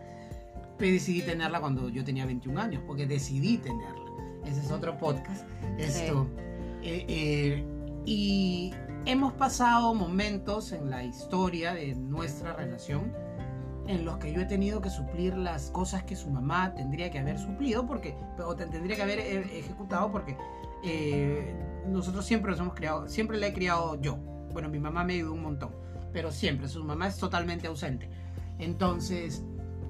pero 0.78 0.92
decidí 0.92 1.22
tenerla 1.22 1.60
cuando 1.60 1.90
yo 1.90 2.04
tenía 2.04 2.26
21 2.26 2.60
años, 2.62 2.84
porque 2.86 3.06
decidí 3.08 3.58
tenerla. 3.58 4.06
Ese 4.46 4.62
es 4.62 4.72
otro 4.72 4.98
podcast. 4.98 5.46
Esto. 5.78 6.28
eh, 6.84 7.06
eh, 7.08 7.64
y 8.06 8.74
hemos 9.06 9.34
pasado 9.34 9.94
momentos 9.94 10.72
en 10.72 10.90
la 10.90 11.04
historia 11.04 11.74
de 11.74 11.96
nuestra 11.96 12.54
relación 12.54 13.12
en 13.88 14.04
los 14.06 14.18
que 14.18 14.32
yo 14.34 14.42
he 14.42 14.46
tenido 14.46 14.82
que 14.82 14.90
suplir 14.90 15.36
las 15.38 15.72
cosas 15.72 16.04
que 16.04 16.16
su 16.16 16.30
mamá 16.30 16.74
tendría 16.76 17.10
que 17.10 17.20
haber 17.20 17.38
suplido 17.40 17.86
porque 17.86 18.16
o 18.46 18.56
te- 18.56 18.66
tendría 18.68 18.96
que 18.98 19.02
haber 19.02 19.20
eh, 19.20 19.60
ejecutado 19.60 20.12
porque 20.12 20.38
eh, 20.84 21.56
nosotros 21.88 22.26
siempre 22.26 22.52
nos 22.52 22.60
hemos 22.60 22.74
criado 22.76 23.08
siempre 23.08 23.38
la 23.38 23.48
he 23.48 23.54
criado 23.54 24.00
yo 24.02 24.18
bueno 24.54 24.68
mi 24.70 24.80
mamá 24.80 25.04
me 25.06 25.14
ayudó 25.14 25.34
un 25.34 25.42
montón 25.44 25.72
pero 26.14 26.32
siempre 26.32 26.68
su 26.68 26.84
mamá 26.84 27.08
es 27.08 27.18
totalmente 27.18 27.68
ausente 27.68 28.10
entonces 28.60 29.44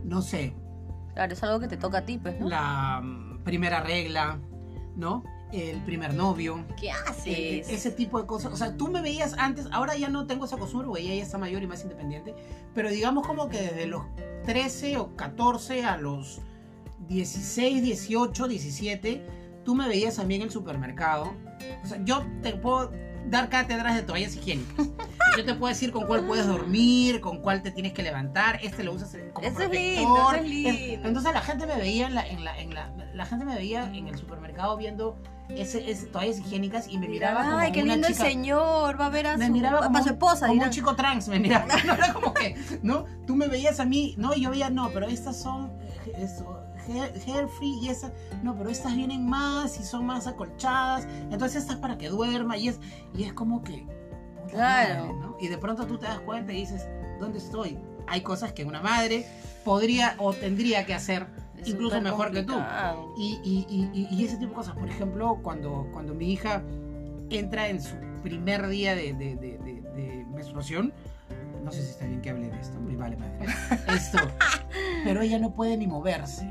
no 0.03 0.21
sé 0.21 0.53
Claro, 1.13 1.33
es 1.33 1.41
algo 1.41 1.59
que 1.59 1.67
te 1.67 1.77
toca 1.77 1.97
a 1.97 2.05
ti, 2.05 2.19
pues, 2.19 2.39
¿no? 2.39 2.47
la 2.47 3.01
mm, 3.01 3.39
primera 3.43 3.81
regla, 3.81 4.37
¿no? 4.95 5.23
el 5.51 5.81
primer 5.83 6.13
novio. 6.13 6.63
¿Qué 6.79 6.89
eh, 6.89 6.91
haces? 6.91 7.69
ese 7.69 7.91
tipo 7.91 8.21
de 8.21 8.27
cosas. 8.27 8.53
O 8.53 8.55
sea, 8.55 8.77
tú 8.77 8.87
me 8.89 9.01
veías 9.01 9.33
antes, 9.37 9.67
ahora 9.71 9.95
ya 9.95 10.09
no 10.09 10.27
tengo 10.27 10.45
esa 10.45 10.57
costumbre, 10.57 10.87
porque 10.87 11.01
ella 11.03 11.15
ya 11.15 11.23
está 11.23 11.39
mayor 11.39 11.63
y 11.63 11.67
más 11.67 11.81
independiente, 11.81 12.35
pero 12.75 12.91
digamos 12.91 13.25
como 13.25 13.49
que 13.49 13.61
desde 13.61 13.87
los 13.87 14.03
13 14.45 14.97
o 14.97 15.15
14 15.15 15.85
a 15.85 15.97
los 15.97 16.39
16, 17.07 17.81
18, 17.81 18.47
17, 18.47 19.25
tú 19.63 19.73
me 19.73 19.87
veías 19.87 20.19
a 20.19 20.23
mí 20.23 20.35
en 20.35 20.43
el 20.43 20.51
supermercado. 20.51 21.33
O 21.83 21.87
sea, 21.87 22.03
yo 22.03 22.23
te 22.43 22.53
puedo 22.53 22.91
dar 23.29 23.49
cátedras 23.49 23.95
de 23.95 24.03
toallas 24.03 24.35
higiénicas. 24.35 24.87
Yo 25.37 25.45
te 25.45 25.53
puedo 25.53 25.69
decir 25.73 25.91
con 25.91 26.05
cuál 26.07 26.25
puedes 26.25 26.47
dormir, 26.47 27.21
con 27.21 27.39
cuál 27.41 27.61
te 27.61 27.71
tienes 27.71 27.93
que 27.93 28.01
levantar, 28.01 28.59
este 28.63 28.83
lo 28.83 28.93
usas 28.93 29.15
como 29.33 29.45
Eso 29.47 29.61
es 29.61 29.69
lindo, 29.69 30.13
protector. 30.15 30.35
eso 30.35 30.43
es 30.43 30.49
lindo. 30.49 31.07
Entonces 31.07 31.33
la 31.33 31.41
gente 31.41 31.67
me 31.67 31.75
veía 31.75 32.07
en 32.07 32.15
la, 32.15 32.27
en 32.27 32.43
la, 32.43 32.59
en 32.59 32.73
la, 32.73 32.91
la 33.13 33.25
gente 33.25 33.45
me 33.45 33.55
veía 33.55 33.83
en 33.93 34.07
el 34.07 34.17
supermercado 34.17 34.77
viendo 34.77 35.17
ese, 35.49 35.89
ese 35.91 36.07
toallas 36.07 36.39
higiénicas 36.39 36.87
y 36.87 36.97
me 36.97 37.07
miraba 37.07 37.43
como 37.43 37.57
Ay, 37.57 37.71
qué 37.71 37.83
una 37.83 37.93
lindo 37.93 38.07
chica, 38.09 38.25
el 38.25 38.31
señor, 38.31 38.99
va 38.99 39.05
a 39.05 39.09
ver 39.09 39.27
a 39.27 39.37
me 39.37 39.47
su, 39.47 39.51
miraba 39.51 39.79
va 39.81 39.85
como, 39.87 40.03
su 40.03 40.09
esposa. 40.09 40.47
como 40.47 40.63
un 40.63 40.69
chico 40.71 40.95
trans, 40.95 41.27
me 41.27 41.39
miraba. 41.39 41.67
No 41.85 41.93
era 41.93 42.13
como 42.13 42.33
que, 42.33 42.55
¿no? 42.81 43.05
Tú 43.25 43.35
me 43.35 43.47
veías 43.47 43.79
a 43.79 43.85
mí, 43.85 44.15
no, 44.17 44.33
y 44.33 44.41
yo 44.41 44.49
veía, 44.49 44.69
no, 44.69 44.89
pero 44.89 45.07
estas 45.07 45.37
son 45.37 45.71
hair, 46.91 47.13
hair 47.27 47.47
free 47.47 47.79
y 47.81 47.89
esas, 47.89 48.11
no, 48.43 48.55
pero 48.55 48.69
estas 48.69 48.95
vienen 48.95 49.27
más 49.27 49.79
y 49.79 49.83
son 49.83 50.05
más 50.05 50.27
acolchadas, 50.27 51.07
entonces 51.31 51.61
estas 51.63 51.77
para 51.77 51.97
que 51.97 52.09
duerma 52.09 52.57
y 52.57 52.69
es, 52.69 52.79
y 53.15 53.23
es 53.23 53.33
como 53.33 53.63
que, 53.63 53.85
Claro. 54.49 55.05
madre, 55.07 55.19
¿no? 55.19 55.37
Y 55.39 55.47
de 55.49 55.57
pronto 55.57 55.85
tú 55.87 55.97
te 55.97 56.05
das 56.05 56.19
cuenta 56.21 56.53
y 56.53 56.57
dices, 56.57 56.87
¿dónde 57.19 57.39
estoy? 57.39 57.77
Hay 58.07 58.21
cosas 58.21 58.53
que 58.53 58.63
una 58.63 58.81
madre 58.81 59.25
podría 59.65 60.15
o 60.19 60.31
tendría 60.33 60.85
que 60.85 60.93
hacer 60.93 61.27
Es 61.57 61.67
incluso 61.67 61.99
mejor 62.01 62.31
que 62.31 62.43
tú. 62.43 62.53
Y, 63.17 63.39
y- 63.43 63.65
y- 63.93 64.07
y- 64.09 64.23
ese 64.25 64.37
tipo 64.37 64.51
de 64.51 64.55
cosas. 64.55 64.75
Por 64.75 64.87
ejemplo, 64.87 65.39
cuando, 65.43 65.87
cuando 65.91 66.13
mi 66.13 66.31
hija 66.31 66.63
entra 67.29 67.67
en 67.67 67.81
su 67.81 67.95
primer 68.23 68.67
día 68.69 68.95
de, 68.95 69.11
de- 69.13 69.35
de- 69.35 69.57
de- 69.57 69.81
de 69.81 70.25
menstruación, 70.33 70.93
no 71.65 71.71
sé 71.73 71.83
si 71.83 71.89
está 71.89 72.05
bien 72.05 72.21
que 72.21 72.29
hable 72.29 72.47
de 72.49 72.57
esto, 72.61 72.79
me 72.79 72.95
vale 72.95 73.17
madre. 73.17 73.47
Esto, 73.89 74.19
pero 75.03 75.19
ella 75.21 75.37
no 75.39 75.53
puede 75.53 75.75
ni 75.75 75.85
moverse. 75.87 76.47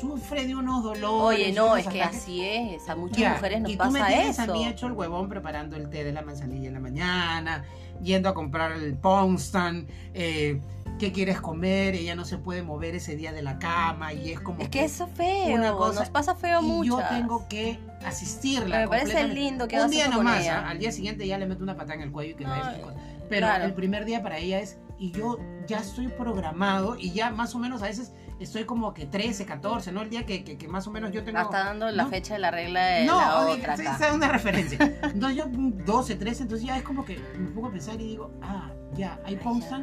Sufre 0.00 0.46
de 0.46 0.54
unos 0.54 0.82
dolores. 0.82 1.38
Oye, 1.40 1.52
no, 1.52 1.76
es 1.76 1.86
que 1.86 2.02
así 2.02 2.44
es. 2.44 2.88
A 2.88 2.96
muchas 2.96 3.18
Ya, 3.18 3.34
mujeres 3.34 3.60
nos 3.62 3.70
y 3.70 3.76
tú 3.76 3.90
me 3.90 4.02
tienes 4.04 4.38
eso. 4.38 4.50
a 4.50 4.54
mí 4.54 4.66
hecho 4.66 4.86
el 4.86 4.92
huevón 4.92 5.28
preparando 5.28 5.76
el 5.76 5.88
té 5.88 6.04
de 6.04 6.12
la 6.12 6.22
manzanilla 6.22 6.68
en 6.68 6.74
la 6.74 6.80
mañana, 6.80 7.64
yendo 8.02 8.28
a 8.28 8.34
comprar 8.34 8.72
el 8.72 8.94
Ponstan, 8.96 9.86
eh, 10.14 10.60
qué 10.98 11.12
quieres 11.12 11.40
comer, 11.40 11.94
ella 11.94 12.14
no 12.14 12.24
se 12.24 12.38
puede 12.38 12.62
mover 12.62 12.94
ese 12.96 13.16
día 13.16 13.32
de 13.32 13.42
la 13.42 13.58
cama 13.58 14.12
y 14.12 14.30
es 14.32 14.40
como 14.40 14.60
Es 14.60 14.68
que 14.68 14.84
eso 14.84 15.04
es 15.06 15.12
feo. 15.16 15.54
una 15.54 15.72
cosa- 15.72 16.00
nos 16.00 16.10
pasa 16.10 16.34
feo 16.34 16.60
y 16.60 16.64
mucho. 16.66 16.98
yo 17.00 17.08
tengo 17.08 17.46
que 17.48 17.78
asistirla. 18.04 18.80
Me 18.80 18.88
parece 18.88 19.28
lindo 19.28 19.66
que 19.68 19.80
Un 19.80 19.90
día 19.90 20.06
eso 20.06 20.16
nomás. 20.16 20.46
¿ah? 20.48 20.68
al 20.68 20.78
día 20.78 20.92
siguiente 20.92 21.26
ya 21.26 21.38
le 21.38 21.46
meto 21.46 21.62
una 21.62 21.76
patada 21.76 21.94
en 21.94 22.02
el 22.02 22.12
cuello 22.12 22.32
y 22.32 22.34
que 22.34 22.44
vaya 22.44 22.80
cosas. 22.80 22.96
Pero 23.28 23.46
claro. 23.46 23.64
el 23.64 23.74
primer 23.74 24.04
día 24.04 24.22
para 24.22 24.38
ella 24.38 24.60
es, 24.60 24.76
y 24.98 25.10
yo 25.12 25.38
ya 25.66 25.78
estoy 25.78 26.08
programado 26.08 26.96
y 26.96 27.10
ya 27.12 27.30
más 27.30 27.54
o 27.54 27.58
menos 27.58 27.82
a 27.82 27.86
veces 27.86 28.12
estoy 28.44 28.64
como 28.64 28.94
que 28.94 29.06
13, 29.06 29.44
14, 29.44 29.92
¿no? 29.92 30.02
El 30.02 30.10
día 30.10 30.24
que, 30.24 30.44
que- 30.44 30.56
que 30.56 30.68
más 30.68 30.86
o 30.86 30.90
menos 30.90 31.10
yo 31.12 31.24
tengo... 31.24 31.38
Hasta 31.38 31.64
dando 31.64 31.90
la 31.90 32.04
¿no? 32.04 32.08
fecha 32.08 32.34
de 32.34 32.40
la 32.40 32.50
regla 32.50 32.84
de 32.86 33.04
No, 33.04 33.18
la 33.18 33.38
otra 33.48 33.74
es 33.74 34.12
una 34.14 34.28
referencia. 34.28 34.78
Entonces 35.02 35.36
yo 35.36 35.46
mm, 35.48 35.84
12, 35.84 36.14
13, 36.16 36.42
entonces 36.44 36.66
ya 36.66 36.76
es 36.76 36.82
como 36.82 37.04
que 37.04 37.18
me 37.36 37.50
pongo 37.50 37.68
a 37.68 37.72
pensar 37.72 38.00
y 38.00 38.04
digo, 38.08 38.30
ah, 38.42 38.70
ya, 38.94 39.18
hay 39.24 39.34
ya, 39.36 39.40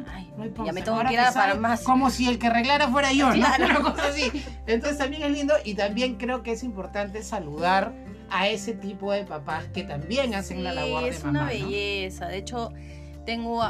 ay, 0.08 0.32
no 0.36 0.42
hay 0.44 0.48
ya 0.50 0.54
Ponstan. 0.54 0.74
me 0.74 0.82
tengo 0.82 0.96
Ahora 0.96 1.08
que 1.08 1.14
ir 1.14 1.20
a 1.20 1.32
farmacia. 1.32 1.84
Como 1.86 2.10
si 2.10 2.28
el 2.28 2.38
que 2.38 2.46
arreglara 2.46 2.88
fuera 2.88 3.12
yo, 3.12 3.28
¿no? 3.28 3.34
Claro. 3.56 3.64
Una 3.80 3.92
cosa 3.92 4.08
así. 4.08 4.30
Entonces 4.66 4.98
también 4.98 5.22
es 5.24 5.30
lindo 5.32 5.54
y 5.64 5.74
también 5.74 6.16
creo 6.16 6.42
que 6.42 6.52
es 6.52 6.62
importante 6.62 7.22
saludar 7.22 7.92
a 8.30 8.48
ese 8.48 8.72
tipo 8.72 9.12
de 9.12 9.24
papás 9.24 9.64
que 9.74 9.82
también 9.84 10.34
hacen 10.34 10.64
la 10.64 10.72
labor 10.72 11.02
de 11.02 11.08
es 11.10 11.24
mamá, 11.24 11.30
una 11.30 11.40
¿no? 11.42 11.46
belleza. 11.48 12.28
De 12.28 12.38
hecho, 12.38 12.72
tengo, 13.26 13.62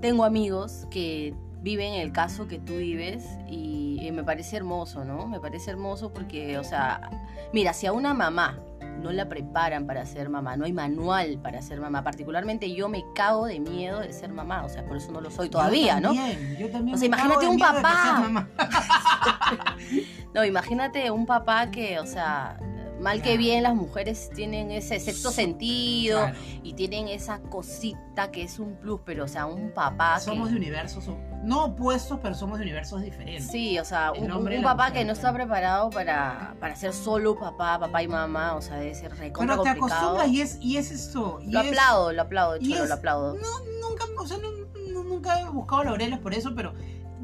tengo 0.00 0.24
amigos 0.24 0.86
que 0.90 1.34
viven 1.62 1.94
el 1.94 2.12
caso 2.12 2.46
que 2.48 2.58
tú 2.58 2.76
vives 2.76 3.24
y, 3.48 3.98
y 4.00 4.12
me 4.12 4.24
parece 4.24 4.56
hermoso, 4.56 5.04
¿no? 5.04 5.26
Me 5.26 5.40
parece 5.40 5.70
hermoso 5.70 6.12
porque, 6.12 6.58
o 6.58 6.64
sea, 6.64 7.10
mira, 7.52 7.72
si 7.72 7.86
a 7.86 7.92
una 7.92 8.14
mamá 8.14 8.58
no 9.02 9.12
la 9.12 9.28
preparan 9.28 9.86
para 9.86 10.04
ser 10.06 10.28
mamá, 10.28 10.56
no 10.56 10.64
hay 10.64 10.72
manual 10.72 11.38
para 11.40 11.62
ser 11.62 11.80
mamá, 11.80 12.02
particularmente 12.02 12.72
yo 12.74 12.88
me 12.88 13.04
cago 13.14 13.46
de 13.46 13.60
miedo 13.60 14.00
de 14.00 14.12
ser 14.12 14.32
mamá, 14.32 14.64
o 14.64 14.68
sea, 14.68 14.84
por 14.84 14.96
eso 14.96 15.12
no 15.12 15.20
lo 15.20 15.30
soy 15.30 15.48
todavía, 15.48 16.00
yo 16.00 16.00
¿no? 16.00 16.14
también, 16.14 16.56
Yo 16.58 16.70
también. 16.70 16.94
O 16.94 16.98
sea, 16.98 17.08
me 17.08 17.16
cago 17.16 17.28
imagínate 17.40 17.44
de 17.44 17.50
un 17.50 17.56
miedo 17.56 17.68
de 17.72 17.76
que 17.76 17.82
papá. 17.82 18.02
seas 18.02 18.20
mamá. 18.20 18.48
No, 20.34 20.44
imagínate 20.44 21.10
un 21.10 21.26
papá 21.26 21.70
que, 21.70 21.98
o 21.98 22.06
sea, 22.06 22.58
mal 23.00 23.22
que 23.22 23.36
bien 23.36 23.62
las 23.62 23.74
mujeres 23.74 24.30
tienen 24.34 24.70
ese 24.70 24.98
sexto 25.00 25.30
sentido 25.30 26.18
Claro. 26.18 26.38
y 26.62 26.74
tienen 26.74 27.08
esa 27.08 27.38
cosita 27.40 28.30
que 28.30 28.42
es 28.42 28.58
un 28.58 28.74
plus, 28.76 29.00
pero 29.04 29.24
o 29.24 29.28
sea, 29.28 29.46
un 29.46 29.70
papá 29.72 30.18
Somos 30.20 30.48
que... 30.48 30.54
de 30.54 30.60
universos, 30.60 31.04
so- 31.04 31.16
no 31.44 31.66
opuestos, 31.66 32.18
pero 32.20 32.34
somos 32.34 32.58
de 32.58 32.64
universos 32.64 33.00
diferentes. 33.00 33.46
Sí, 33.48 33.78
o 33.78 33.84
sea, 33.84 34.10
un, 34.12 34.30
un 34.32 34.62
papá 34.62 34.92
que 34.92 35.04
no 35.04 35.12
está 35.12 35.32
preparado 35.32 35.88
para, 35.90 36.56
para 36.58 36.74
ser 36.74 36.92
solo 36.92 37.38
papá, 37.38 37.78
papá 37.78 38.02
y 38.02 38.08
mamá, 38.08 38.54
o 38.56 38.60
sea, 38.62 38.76
debe 38.78 38.94
ser 38.94 39.16
recontra 39.16 39.54
Pero 39.54 39.62
te 39.62 39.68
complicado. 39.78 40.00
acostumbras 40.18 40.28
y 40.30 40.40
es, 40.40 40.58
y 40.60 40.76
es 40.78 40.90
esto. 40.90 41.38
y 41.40 41.52
Lo 41.52 41.60
es- 41.60 41.68
aplaudo, 41.68 42.12
lo 42.12 42.22
aplaudo, 42.22 42.54
es- 42.56 42.88
lo 42.88 42.94
aplaudo. 42.94 43.34
No, 43.34 43.88
nunca, 43.88 44.04
o 44.20 44.26
sea, 44.26 44.38
no- 44.38 45.02
nunca 45.04 45.40
he 45.40 45.44
buscado 45.48 45.84
laureles 45.84 46.18
por 46.18 46.34
eso, 46.34 46.52
pero 46.56 46.74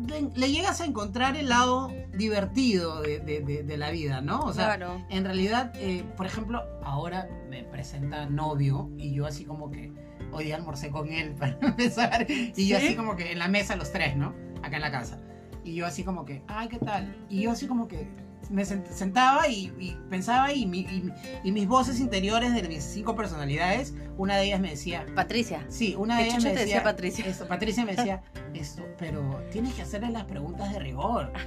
le, 0.07 0.31
le 0.35 0.53
llegas 0.53 0.81
a 0.81 0.85
encontrar 0.87 1.37
el 1.37 1.49
lado 1.49 1.91
divertido 2.17 3.01
de, 3.03 3.21
de- 3.21 3.41
de- 3.41 3.63
de 3.63 3.77
la 3.77 3.91
vida, 3.91 4.21
¿no? 4.21 4.41
O 4.41 4.53
sea, 4.53 4.77
claro. 4.77 5.05
en 5.11 5.25
realidad, 5.25 5.73
eh, 5.77 6.05
por 6.17 6.27
ejemplo, 6.27 6.63
ahora 6.83 7.29
me 7.51 7.65
presenta 7.65 8.27
novio 8.27 8.91
y 8.97 9.13
yo 9.15 9.27
así 9.27 9.45
como 9.45 9.71
que 9.71 9.93
hoy 10.33 10.45
día 10.45 10.57
almorcé 10.57 10.91
con 10.91 11.09
él 11.13 11.35
para 11.39 11.59
empezar 11.61 12.27
y 12.31 12.67
yo 12.69 12.79
¿Sí? 12.79 12.87
así 12.87 12.97
como 12.97 13.17
que 13.17 13.33
en 13.33 13.39
la 13.39 13.49
mesa 13.49 13.77
los 13.77 13.93
tres, 13.93 14.17
¿no? 14.17 14.35
Acá 14.63 14.77
en 14.77 14.83
la 14.83 14.91
casa. 14.91 15.21
Y 15.65 15.75
yo 15.75 15.87
así 15.87 16.05
como 16.05 16.25
que, 16.25 16.43
ay, 16.47 16.69
¿qué 16.69 16.79
tal? 16.79 17.17
Y 17.31 17.43
yo 17.43 17.51
así 17.53 17.67
como 17.67 17.89
que 17.89 18.07
me 18.51 18.63
sent- 18.65 18.87
sentaba 18.89 19.49
y, 19.49 19.73
y 19.79 19.97
pensaba 20.11 20.53
y, 20.53 20.67
mi- 20.67 20.81
y- 20.81 21.13
y 21.45 21.53
mis 21.53 21.67
voces 21.69 22.01
interiores 22.01 22.53
de 22.55 22.63
mis 22.69 22.83
cinco 22.85 23.15
personalidades, 23.17 23.95
una 24.17 24.37
de 24.37 24.45
ellas 24.47 24.61
me 24.61 24.71
decía, 24.71 25.07
Patricia. 25.15 25.65
Sí, 25.69 25.95
una 25.99 26.17
de 26.19 26.23
¿Qué 26.25 26.29
ellas 26.31 26.43
me 26.45 26.51
decía, 26.51 26.65
decía 26.67 26.83
Patricia? 26.83 27.27
Esto, 27.27 27.47
Patricia 27.49 27.85
me 27.85 27.95
decía 27.97 28.23
esto, 28.55 28.83
pero 28.99 29.43
tienes 29.51 29.75
que 29.75 29.83
hacerle 29.83 30.11
las 30.11 30.25
preguntas 30.25 30.73
de 30.73 30.79
rigor. 30.79 31.33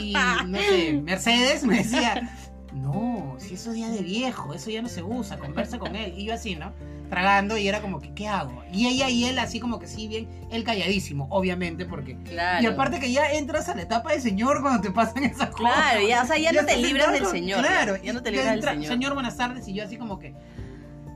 Y 0.00 0.12
no 0.46 0.58
sé, 0.58 1.00
Mercedes 1.02 1.62
me 1.64 1.76
decía, 1.78 2.28
no, 2.74 3.36
si 3.38 3.54
eso 3.54 3.70
es 3.70 3.76
día 3.76 3.88
de 3.88 4.02
viejo, 4.02 4.52
eso 4.52 4.68
ya 4.70 4.82
no 4.82 4.88
se 4.88 5.02
usa, 5.02 5.38
conversa 5.38 5.78
con 5.78 5.94
él. 5.94 6.14
Y 6.16 6.24
yo 6.24 6.34
así, 6.34 6.56
¿no? 6.56 6.72
Tragando 7.08 7.56
y 7.56 7.68
era 7.68 7.80
como 7.80 8.00
que, 8.00 8.12
¿qué 8.14 8.26
hago? 8.26 8.64
Y 8.72 8.88
ella 8.88 9.08
y 9.08 9.24
él 9.26 9.38
así 9.38 9.60
como 9.60 9.78
que 9.78 9.86
sí, 9.86 10.08
bien, 10.08 10.28
él 10.50 10.64
calladísimo, 10.64 11.28
obviamente, 11.30 11.84
porque... 11.84 12.16
Claro. 12.24 12.62
Y 12.62 12.66
aparte 12.66 12.98
que 12.98 13.12
ya 13.12 13.32
entras 13.32 13.68
a 13.68 13.76
la 13.76 13.82
etapa 13.82 14.12
de 14.12 14.20
señor 14.20 14.60
cuando 14.60 14.80
te 14.80 14.90
pasan 14.90 15.22
esas 15.22 15.50
cosas. 15.50 15.72
Claro, 15.72 16.00
ya, 16.06 16.22
o 16.22 16.26
sea, 16.26 16.36
ya, 16.36 16.52
no 16.52 16.64
te 16.64 16.76
libras 16.76 17.12
del 17.12 17.26
señor. 17.26 17.60
Claro, 17.60 17.96
ya 18.02 18.12
no 18.12 18.22
te 18.22 18.30
libras 18.32 18.46
del 18.46 18.56
entra, 18.56 18.72
señor. 18.72 19.14
buenas 19.14 19.36
tardes. 19.36 19.68
Y 19.68 19.74
yo 19.74 19.84
así 19.84 19.96
como 19.96 20.18
que, 20.18 20.34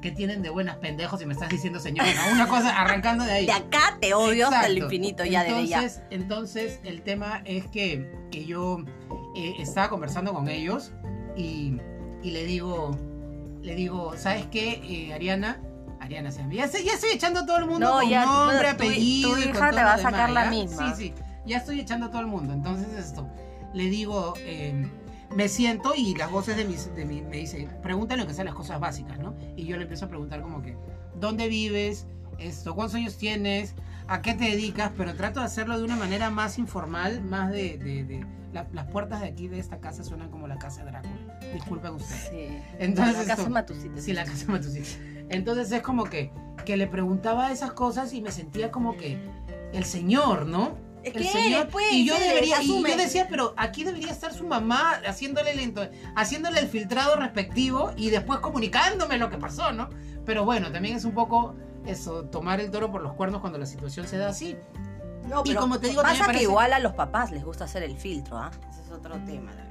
¿qué 0.00 0.12
tienen 0.12 0.42
de 0.42 0.50
buenas 0.50 0.76
pendejos 0.76 1.18
si 1.18 1.26
me 1.26 1.32
estás 1.32 1.48
diciendo 1.48 1.80
señor? 1.80 2.06
¿no? 2.06 2.34
Una 2.34 2.46
cosa 2.46 2.80
arrancando 2.80 3.24
de 3.24 3.32
ahí. 3.32 3.46
De 3.46 3.52
acá 3.52 3.98
te 4.00 4.14
odio 4.14 4.46
hasta 4.46 4.66
el 4.68 4.78
infinito, 4.78 5.24
ya 5.24 5.44
ya. 5.44 5.58
entonces, 5.58 6.02
Entonces, 6.10 6.80
el 6.84 7.02
tema 7.02 7.42
es 7.44 7.66
que, 7.66 8.12
que 8.30 8.44
yo 8.44 8.84
eh, 9.34 9.54
estaba 9.58 9.88
conversando 9.88 10.32
con 10.32 10.48
ellos 10.48 10.92
y, 11.38 11.78
y 12.22 12.30
le 12.32 12.44
digo, 12.44 12.90
le 13.62 13.74
digo, 13.74 14.14
¿sabes 14.16 14.46
qué, 14.46 14.80
eh, 14.84 15.14
Ariana? 15.14 15.60
Ariana 16.00 16.30
se 16.30 16.40
llama. 16.40 16.52
Ya, 16.54 16.64
estoy 16.64 17.10
echando 17.12 17.40
a 17.40 17.46
todo 17.46 17.58
el 17.58 17.66
mundo 17.66 17.86
No, 17.86 18.00
con 18.00 18.08
ya, 18.10 18.24
tu- 18.24 18.28
nombre, 18.30 18.58
tu- 18.68 18.74
apellido. 18.74 19.30
tu 19.30 19.36
y 19.38 19.42
con 19.44 19.50
hija 19.54 19.70
te 19.70 19.76
va 19.76 19.94
a 19.94 19.98
sacar 19.98 20.28
demás, 20.28 20.44
la 20.44 20.50
misma. 20.50 20.94
Sí, 20.96 21.08
sí. 21.08 21.14
Ya 21.46 21.56
estoy 21.58 21.80
echando 21.80 22.06
a 22.06 22.10
todo 22.10 22.20
el 22.20 22.26
mundo. 22.26 22.52
Entonces, 22.52 22.88
esto, 22.94 23.28
le 23.74 23.84
digo, 23.88 24.34
eh, 24.38 24.86
me 25.34 25.48
siento 25.48 25.94
y 25.96 26.14
las 26.14 26.30
voces 26.30 26.56
de, 26.56 26.64
mis, 26.64 26.94
de 26.94 27.04
me 27.04 27.36
dicen, 27.36 27.68
pregúntale 27.82 28.22
lo 28.22 28.28
que 28.28 28.34
sean 28.34 28.46
las 28.46 28.54
cosas 28.54 28.80
básicas, 28.80 29.18
¿no? 29.18 29.34
Y 29.56 29.64
yo 29.64 29.76
le 29.76 29.82
empiezo 29.82 30.04
a 30.06 30.08
preguntar 30.08 30.40
como 30.42 30.62
que, 30.62 30.76
¿dónde 31.18 31.48
vives? 31.48 32.06
Esto, 32.38 32.74
¿cuántos 32.74 32.94
años 32.96 33.16
tienes? 33.16 33.74
¿A 34.06 34.22
qué 34.22 34.34
te 34.34 34.44
dedicas? 34.44 34.92
Pero 34.96 35.14
trato 35.14 35.40
de 35.40 35.46
hacerlo 35.46 35.76
de 35.78 35.84
una 35.84 35.96
manera 35.96 36.30
más 36.30 36.58
informal, 36.58 37.22
más 37.22 37.50
de... 37.50 37.76
de- 37.78 38.04
de- 38.04 38.37
la- 38.52 38.66
las 38.72 38.86
puertas 38.86 39.20
de 39.20 39.26
aquí 39.28 39.48
de 39.48 39.58
esta 39.58 39.78
casa 39.78 40.02
suenan 40.04 40.30
como 40.30 40.46
la 40.48 40.56
casa 40.58 40.84
de 40.84 40.90
Drácula. 40.90 41.38
Disculpen 41.54 41.92
ustedes. 41.94 42.28
Sí. 42.30 42.58
Entonces, 42.78 43.26
la 43.26 43.36
casa 43.36 43.48
Matucita. 43.48 44.00
Sí, 44.00 44.12
la 44.12 44.24
casa 44.24 44.44
Matusita. 44.48 44.88
Entonces 45.30 45.70
es 45.72 45.82
como 45.82 46.04
que, 46.04 46.32
que 46.64 46.76
le 46.76 46.86
preguntaba 46.86 47.52
esas 47.52 47.72
cosas 47.72 48.12
y 48.12 48.22
me 48.22 48.30
sentía 48.32 48.70
como 48.70 48.96
que 48.96 49.18
el 49.72 49.84
señor, 49.84 50.46
¿no? 50.46 50.76
Es 51.02 51.14
el 51.14 51.22
que 51.22 51.28
señor. 51.28 51.62
después 51.64 51.84
y 51.92 52.04
yo 52.06 52.16
se 52.16 52.24
debería, 52.24 52.62
y 52.62 52.82
yo 52.82 52.96
decía, 52.96 53.26
pero 53.30 53.54
aquí 53.56 53.84
debería 53.84 54.10
estar 54.10 54.32
su 54.34 54.46
mamá 54.46 54.94
haciéndole 55.06 55.52
el, 55.52 55.90
haciéndole 56.16 56.60
el 56.60 56.68
filtrado 56.68 57.14
respectivo 57.16 57.92
y 57.96 58.10
después 58.10 58.40
comunicándome 58.40 59.16
lo 59.18 59.30
que 59.30 59.38
pasó, 59.38 59.72
¿no? 59.72 59.88
Pero 60.26 60.44
bueno, 60.44 60.72
también 60.72 60.96
es 60.96 61.04
un 61.04 61.12
poco 61.12 61.54
eso, 61.86 62.24
tomar 62.24 62.60
el 62.60 62.70
toro 62.70 62.90
por 62.90 63.02
los 63.02 63.12
cuernos 63.14 63.40
cuando 63.40 63.58
la 63.58 63.66
situación 63.66 64.08
se 64.08 64.16
da 64.18 64.28
así. 64.30 64.56
No, 65.28 65.42
Y 65.44 65.48
pero 65.48 65.60
como 65.60 65.78
te 65.78 65.88
digo, 65.88 66.02
también 66.02 66.18
pasa 66.20 66.26
parece- 66.26 66.44
que 66.44 66.50
igual 66.50 66.72
a 66.72 66.78
los 66.78 66.92
papás 66.94 67.30
les 67.30 67.44
gusta 67.44 67.64
hacer 67.64 67.82
el 67.82 67.96
filtro, 67.96 68.38
¿ah? 68.38 68.50
Ese 68.70 68.82
es 68.82 68.90
otro 68.90 69.14
tema 69.26 69.52
también. 69.52 69.68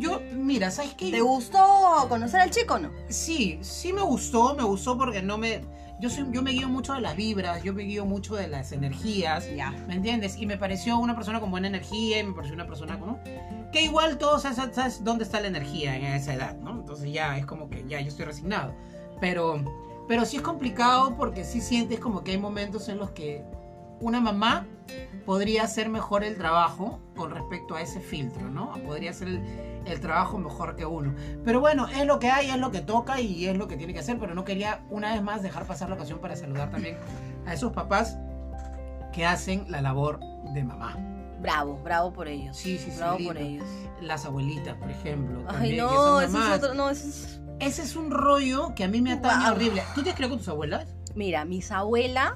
Yo, 0.00 0.20
mira, 0.32 0.70
¿sabes 0.70 0.94
qué? 0.94 1.10
¿Te 1.10 1.20
gustó 1.20 2.06
conocer 2.08 2.40
al 2.40 2.50
chico 2.50 2.74
o 2.74 2.78
no? 2.78 2.90
Sí, 3.08 3.58
sí 3.62 3.92
me 3.92 4.00
gustó, 4.02 4.54
me 4.54 4.62
gustó 4.62 4.96
porque 4.96 5.20
no 5.22 5.36
me... 5.36 5.62
Yo, 6.00 6.10
soy, 6.10 6.26
yo 6.32 6.42
me 6.42 6.50
guío 6.52 6.68
mucho 6.68 6.92
de 6.94 7.00
las 7.00 7.14
vibras, 7.16 7.62
yo 7.62 7.72
me 7.72 7.82
guío 7.84 8.04
mucho 8.04 8.34
de 8.34 8.48
las 8.48 8.72
energías, 8.72 9.46
Ya. 9.54 9.70
¿me 9.86 9.94
entiendes? 9.94 10.36
Y 10.38 10.46
me 10.46 10.56
pareció 10.58 10.98
una 10.98 11.14
persona 11.14 11.40
con 11.40 11.50
buena 11.50 11.68
energía 11.68 12.18
y 12.18 12.24
me 12.24 12.32
pareció 12.32 12.54
una 12.54 12.66
persona 12.66 12.98
con... 12.98 13.18
Que 13.72 13.82
igual 13.82 14.16
todos 14.18 14.42
sabes, 14.42 14.74
sabes 14.74 15.04
dónde 15.04 15.24
está 15.24 15.40
la 15.40 15.48
energía 15.48 15.96
en 15.96 16.04
esa 16.04 16.34
edad, 16.34 16.56
¿no? 16.56 16.70
Entonces 16.72 17.12
ya 17.12 17.36
es 17.38 17.46
como 17.46 17.68
que 17.68 17.84
ya 17.88 18.00
yo 18.00 18.08
estoy 18.08 18.24
resignado. 18.24 18.74
Pero, 19.20 19.60
pero 20.08 20.24
sí 20.24 20.36
es 20.36 20.42
complicado 20.42 21.16
porque 21.16 21.44
sí 21.44 21.60
sientes 21.60 22.00
como 22.00 22.22
que 22.24 22.32
hay 22.32 22.38
momentos 22.38 22.88
en 22.88 22.98
los 22.98 23.10
que 23.10 23.44
una 24.00 24.20
mamá 24.20 24.66
podría 25.24 25.62
hacer 25.64 25.88
mejor 25.88 26.24
el 26.24 26.36
trabajo 26.36 27.00
con 27.16 27.30
respecto 27.30 27.74
a 27.74 27.80
ese 27.82 28.00
filtro, 28.00 28.48
¿no? 28.50 28.72
Podría 28.84 29.10
hacer 29.10 29.28
el, 29.28 29.42
el 29.86 30.00
trabajo 30.00 30.38
mejor 30.38 30.76
que 30.76 30.84
uno. 30.84 31.14
Pero 31.44 31.60
bueno, 31.60 31.88
es 31.88 32.04
lo 32.06 32.18
que 32.18 32.30
hay, 32.30 32.50
es 32.50 32.58
lo 32.58 32.70
que 32.70 32.80
toca 32.80 33.20
y 33.20 33.46
es 33.46 33.56
lo 33.56 33.66
que 33.68 33.76
tiene 33.76 33.94
que 33.94 34.00
hacer. 34.00 34.18
Pero 34.18 34.34
no 34.34 34.44
quería 34.44 34.84
una 34.90 35.12
vez 35.12 35.22
más 35.22 35.42
dejar 35.42 35.64
pasar 35.66 35.88
la 35.88 35.94
ocasión 35.94 36.18
para 36.18 36.36
saludar 36.36 36.70
también 36.70 36.98
a 37.46 37.54
esos 37.54 37.72
papás 37.72 38.18
que 39.12 39.24
hacen 39.24 39.64
la 39.70 39.80
labor 39.80 40.20
de 40.52 40.64
mamá. 40.64 40.96
Bravo, 41.40 41.78
bravo 41.82 42.12
por 42.12 42.26
ellos. 42.28 42.56
Sí, 42.56 42.78
sí, 42.78 42.90
sí, 42.90 42.96
Bravo 42.98 43.18
lindo. 43.18 43.32
por 43.34 43.42
ellos. 43.42 43.66
Las 44.00 44.24
abuelitas, 44.26 44.76
por 44.76 44.90
ejemplo. 44.90 45.40
Ay, 45.48 45.52
también, 45.52 45.74
que 45.76 45.94
no, 45.94 46.20
eso 46.20 46.38
es 46.38 46.58
otro, 46.58 46.74
no, 46.74 46.90
eso 46.90 47.06
es... 47.08 47.40
Ese 47.60 47.82
es 47.82 47.94
un 47.96 48.10
rollo 48.10 48.74
que 48.74 48.82
a 48.84 48.88
mí 48.88 49.00
me 49.00 49.12
atañe 49.12 49.42
Guau. 49.44 49.52
horrible. 49.54 49.82
¿Tú 49.94 50.02
te 50.02 50.10
has 50.10 50.16
criado 50.16 50.30
con 50.32 50.38
tus 50.38 50.48
abuelas? 50.48 50.88
Mira, 51.14 51.44
mis 51.44 51.70
abuelas, 51.70 52.32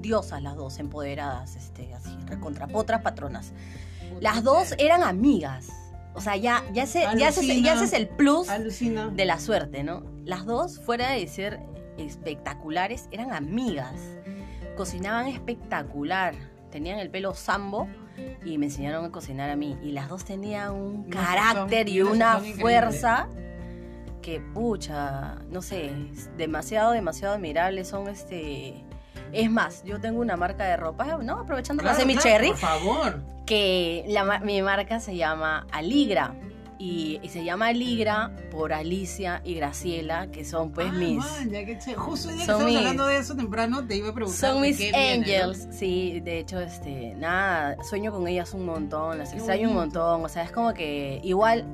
diosas 0.00 0.42
las 0.42 0.56
dos, 0.56 0.78
empoderadas, 0.78 1.56
este, 1.56 1.94
así, 1.94 2.16
recontrapotras 2.26 3.02
patronas. 3.02 3.52
Las 4.20 4.42
dos 4.42 4.74
eran 4.78 5.02
amigas. 5.02 5.68
O 6.14 6.20
sea, 6.20 6.36
ya, 6.36 6.64
ya, 6.72 6.82
ese, 6.84 7.02
ya, 7.16 7.28
ese, 7.28 7.62
ya 7.62 7.74
ese 7.74 7.84
es 7.84 7.92
el 7.92 8.08
plus 8.08 8.48
Alucina. 8.48 9.08
de 9.08 9.24
la 9.24 9.38
suerte, 9.38 9.84
¿no? 9.84 10.02
Las 10.24 10.46
dos, 10.46 10.80
fuera 10.80 11.10
de 11.12 11.26
ser 11.28 11.60
espectaculares, 11.96 13.08
eran 13.12 13.32
amigas. 13.32 13.94
Cocinaban 14.76 15.28
espectacular. 15.28 16.34
Tenían 16.70 16.98
el 16.98 17.10
pelo 17.10 17.34
sambo 17.34 17.88
y 18.44 18.58
me 18.58 18.66
enseñaron 18.66 19.04
a 19.04 19.10
cocinar 19.12 19.48
a 19.50 19.56
mí. 19.56 19.76
Y 19.82 19.92
las 19.92 20.08
dos 20.08 20.24
tenían 20.24 20.72
un 20.74 21.08
No, 21.08 21.16
carácter 21.16 21.86
son- 21.86 21.94
y 21.96 22.02
una 22.02 22.38
fuerza 22.40 23.28
que, 24.22 24.40
pucha, 24.40 25.36
no 25.50 25.62
sé, 25.62 25.92
demasiado, 26.36 26.90
demasiado 26.92 27.34
admirable. 27.34 27.84
Son 27.84 28.08
este. 28.08 28.84
Es 29.32 29.50
más, 29.50 29.82
yo 29.84 30.00
tengo 30.00 30.20
una 30.20 30.36
marca 30.36 30.64
de 30.64 30.76
ropa, 30.76 31.18
¿no? 31.22 31.40
Aprovechando 31.40 31.82
la 31.82 31.90
Claro, 31.90 32.00
semi 32.00 32.14
claro, 32.14 32.28
cherry 32.28 32.48
Por 32.48 32.56
favor. 32.58 33.20
que 33.46 34.04
la 34.08 34.40
mi 34.40 34.62
marca 34.62 35.00
se 35.00 35.16
llama 35.16 35.66
Aligra. 35.72 36.34
Y, 36.80 37.18
y 37.24 37.28
se 37.30 37.42
llama 37.42 37.66
Aligra 37.66 38.30
por 38.52 38.72
Alicia 38.72 39.40
y 39.44 39.54
Graciela, 39.54 40.28
que 40.30 40.44
son 40.44 40.70
pues 40.70 40.86
Ah, 40.88 40.92
mis... 40.92 41.16
man, 41.16 41.50
ya 41.50 41.64
que 41.66 41.76
che- 41.76 41.94
Justo 41.96 42.28
día 42.28 42.46
que 42.46 42.64
mis- 42.66 42.76
hablando 42.76 43.04
de 43.06 43.16
eso 43.18 43.34
temprano, 43.34 43.84
te 43.84 43.96
iba 43.96 44.10
a 44.10 44.14
preguntar. 44.14 44.52
Son 44.52 44.62
mis 44.62 44.78
qué 44.78 44.92
viene, 44.92 45.16
¿no? 45.18 45.24
angels, 45.48 45.66
sí, 45.76 46.20
de 46.20 46.38
hecho, 46.38 46.60
este, 46.60 47.16
nada, 47.16 47.76
sueño 47.82 48.12
con 48.12 48.28
ellas 48.28 48.54
un 48.54 48.64
montón, 48.64 49.18
las 49.18 49.32
extraño 49.32 49.70
un 49.70 49.74
montón, 49.74 50.24
o 50.24 50.28
sea, 50.28 50.44
es 50.44 50.52
como 50.52 50.72
que 50.72 51.20
igual, 51.24 51.64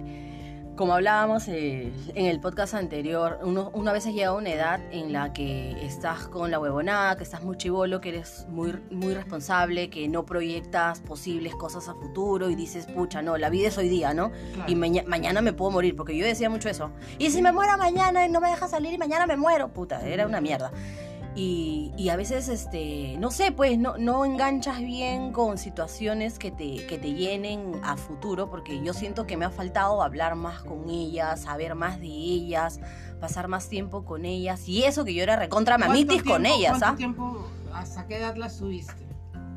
como 0.77 0.95
hablábamos 0.95 1.47
eh, 1.49 1.93
en 2.14 2.27
el 2.27 2.41
podcast 2.41 2.75
anterior, 2.75 3.39
uno, 3.43 3.70
una 3.75 3.93
vez 3.93 4.05
llega 4.07 4.29
a 4.29 4.33
una 4.33 4.51
edad 4.51 4.81
en 4.91 5.12
la 5.12 5.33
que 5.33 5.70
estás 5.85 6.27
con 6.27 6.51
la 6.51 6.59
huevonada, 6.59 7.16
que 7.16 7.22
estás 7.22 7.43
muy 7.45 7.57
chivolo, 7.57 8.01
que 8.01 8.09
eres 8.09 8.47
muy, 8.49 8.72
muy 8.91 9.14
responsable, 9.14 9.89
que 9.89 10.09
no 10.09 10.25
proyectas 10.27 11.01
posibles 11.01 11.55
cosas 11.55 11.89
a 11.89 11.95
futuro 11.95 12.51
y 12.51 12.57
dices, 12.57 12.87
pucha, 12.87 13.22
no, 13.22 13.37
la 13.39 13.51
vida 13.51 13.68
es 13.68 13.79
hoy 13.79 13.89
día, 13.89 14.14
¿no? 14.14 14.31
Claro. 14.55 14.70
Y 14.70 14.75
maña- 14.75 15.05
mañana 15.07 15.43
me 15.43 15.53
puedo 15.53 15.70
morir, 15.70 15.95
porque 15.95 16.16
yo 16.16 16.27
decía 16.27 16.51
mucho 16.51 16.68
eso. 16.68 16.91
Y 17.18 17.31
si 17.31 17.41
me 17.41 17.53
muero 17.53 17.77
mañana 17.79 18.27
y 18.27 18.31
no 18.31 18.41
me 18.41 18.49
deja 18.51 18.66
salir 18.66 18.93
y 18.93 18.99
mañana 18.99 19.27
me 19.27 19.37
muero, 19.37 19.68
puta, 19.72 20.05
era 20.07 20.27
una 20.27 20.41
mierda. 20.41 20.72
Y, 21.37 21.93
y 21.97 22.11
a 22.11 22.16
veces, 22.16 22.49
este, 22.49 23.16
no 23.18 23.32
sé, 23.32 23.51
pues 23.51 23.76
no, 23.76 23.99
no 23.99 24.24
enganchas 24.24 24.78
bien 24.78 25.32
con 25.32 25.59
situaciones 25.59 26.39
que 26.39 26.53
te, 26.53 26.87
que 26.87 26.97
te 26.97 27.14
llenen 27.14 27.80
a 27.82 27.97
futuro, 27.97 28.49
porque 28.49 28.80
yo 28.82 28.95
siento 28.95 29.26
que 29.26 29.37
me 29.37 29.45
ha 29.45 29.51
faltado 29.51 30.01
hablar 30.03 30.37
más 30.37 30.62
con 30.62 30.89
ellas, 30.89 31.43
saber 31.43 31.74
más 31.74 32.01
de 32.01 32.07
ellas, 32.07 32.78
pasar 33.20 33.49
más 33.49 33.68
tiempo 33.68 34.05
con 34.05 34.24
ellas. 34.24 34.68
Y 34.68 34.85
eso 34.85 35.05
que 35.05 35.12
yo 35.12 35.24
era 35.24 35.35
recontra 35.35 35.76
¿Cuánto 35.76 35.93
mamitis 35.93 36.22
con 36.22 36.47
ellas, 36.47 36.78
¿Cuánto 36.78 36.87
¿ah? 36.87 36.95
tiempo, 36.97 37.49
hasta 37.72 38.07
qué 38.07 38.18
edad 38.18 38.37
las 38.37 38.59
tuviste? 38.59 38.95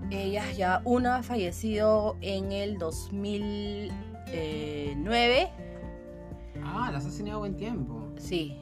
Ellas 0.09 0.57
ya, 0.57 0.81
una 0.83 1.17
ha 1.17 1.23
fallecido 1.23 2.17
en 2.21 2.53
el 2.53 2.79
2009. 2.79 5.51
Ah, 6.63 6.89
las 6.91 7.05
has 7.05 7.17
tenido 7.17 7.37
buen 7.39 7.55
tiempo. 7.55 8.07
Sí. 8.17 8.57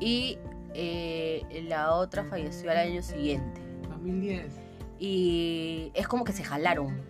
Y 0.00 0.36
eh, 0.74 1.64
la 1.68 1.92
otra 1.94 2.24
falleció 2.24 2.70
al 2.70 2.78
año 2.78 3.02
siguiente. 3.02 3.60
2010. 3.88 4.46
Y 4.98 5.90
es 5.94 6.06
como 6.08 6.24
que 6.24 6.32
se 6.32 6.44
jalaron. 6.44 7.00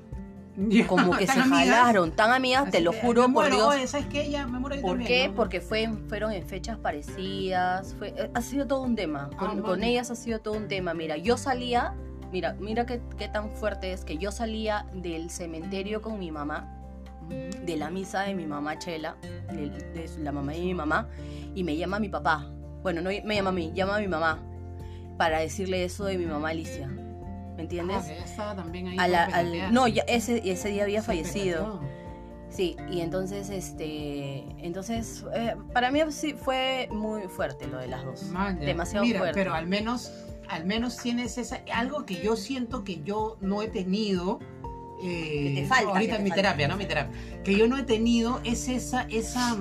Como 0.86 1.16
que 1.16 1.26
se 1.26 1.40
jalaron. 1.40 2.12
Tan 2.12 2.30
amigas, 2.32 2.70
te 2.70 2.80
lo 2.80 2.92
juro 2.92 3.28
me 3.28 3.34
por 3.34 3.44
muero, 3.44 3.56
Dios. 3.56 3.68
Oye, 3.74 3.86
¿sabes 3.86 4.06
qué? 4.06 4.30
Ya 4.30 4.46
me 4.46 4.58
muero 4.60 4.76
yo 4.76 4.82
¿Por 4.82 4.90
también, 4.92 5.08
qué? 5.08 5.28
¿no? 5.28 5.34
Porque 5.34 5.60
fue, 5.60 5.88
fueron 6.08 6.32
en 6.32 6.46
fechas 6.46 6.78
parecidas. 6.78 7.94
Fue, 7.98 8.08
eh, 8.16 8.30
ha 8.34 8.40
sido 8.42 8.66
todo 8.66 8.82
un 8.82 8.94
tema. 8.96 9.30
Con, 9.38 9.58
Ah, 9.58 9.62
con 9.62 9.82
ellas 9.82 10.10
ha 10.10 10.14
sido 10.14 10.40
todo 10.40 10.54
un 10.54 10.68
tema. 10.68 10.94
Mira, 10.94 11.16
yo 11.16 11.36
salía. 11.36 11.94
Mira, 12.32 12.54
mira 12.58 12.86
qué, 12.86 13.00
qué 13.18 13.28
tan 13.28 13.50
fuerte 13.50 13.92
es 13.92 14.04
que 14.04 14.16
yo 14.16 14.32
salía 14.32 14.86
del 14.94 15.28
cementerio 15.30 16.00
con 16.02 16.18
mi 16.18 16.30
mamá. 16.30 16.78
de 17.28 17.76
la 17.76 17.88
misa 17.90 18.22
de 18.22 18.34
mi 18.34 18.46
mamá 18.46 18.78
Chela, 18.78 19.16
de, 19.52 19.68
de 19.70 20.10
la 20.18 20.32
mamá 20.32 20.52
de 20.52 20.60
mi 20.60 20.74
mamá, 20.74 21.08
y 21.54 21.62
me 21.62 21.76
llama 21.76 21.98
mi 22.00 22.08
papá. 22.08 22.50
Bueno, 22.82 23.00
no 23.00 23.10
me 23.10 23.34
llama 23.34 23.50
a 23.50 23.52
mí, 23.52 23.72
llama 23.74 23.96
a 23.96 24.00
mi 24.00 24.08
mamá 24.08 24.42
para 25.16 25.40
decirle 25.40 25.84
eso 25.84 26.04
de 26.04 26.18
mi 26.18 26.26
mamá 26.26 26.50
Alicia. 26.50 26.88
¿Me 27.56 27.62
entiendes? 27.62 27.98
Ah, 28.08 28.12
estaba 28.24 28.56
también 28.56 28.88
ahí 28.88 28.96
A 28.98 29.08
la- 29.08 29.26
para 29.26 29.38
al- 29.38 29.44
pelotear. 29.46 29.72
no, 29.72 29.86
ya 29.88 30.02
ese, 30.08 30.42
ese 30.50 30.68
día 30.70 30.82
había 30.84 31.02
fallecido. 31.02 31.80
Sí, 32.48 32.76
y 32.90 33.00
entonces, 33.00 33.48
este, 33.50 34.44
entonces, 34.58 35.24
eh, 35.34 35.54
para 35.72 35.90
mí 35.90 36.00
sí 36.10 36.34
fue 36.34 36.88
muy 36.90 37.22
fuerte 37.28 37.66
lo 37.66 37.78
de 37.78 37.86
las 37.88 38.04
dos. 38.04 38.24
Man. 38.24 38.58
Demasiado 38.60 39.04
Mira, 39.06 39.20
fuerte. 39.20 39.38
pero 39.38 39.54
al 39.54 39.66
menos, 39.66 40.12
al 40.48 40.66
menos 40.66 40.98
tienes 40.98 41.38
esa, 41.38 41.60
algo 41.72 42.04
que 42.04 42.20
yo 42.22 42.36
siento 42.36 42.84
que 42.84 43.02
yo 43.02 43.36
no 43.40 43.62
he 43.62 43.68
tenido. 43.68 44.38
eh, 45.04 45.54
Que 45.54 45.60
te 45.62 45.66
falta, 45.66 45.90
ahorita 45.92 46.12
que 46.12 46.16
te 46.18 46.22
mi 46.24 46.28
falta. 46.30 46.42
terapia, 46.42 46.68
¿no? 46.68 46.76
Mi 46.76 46.84
terapia. 46.86 47.12
Que 47.42 47.56
yo 47.56 47.66
no 47.66 47.76
he 47.76 47.82
tenido 47.82 48.40
es 48.44 48.68
esa, 48.68 49.02
esa, 49.10 49.56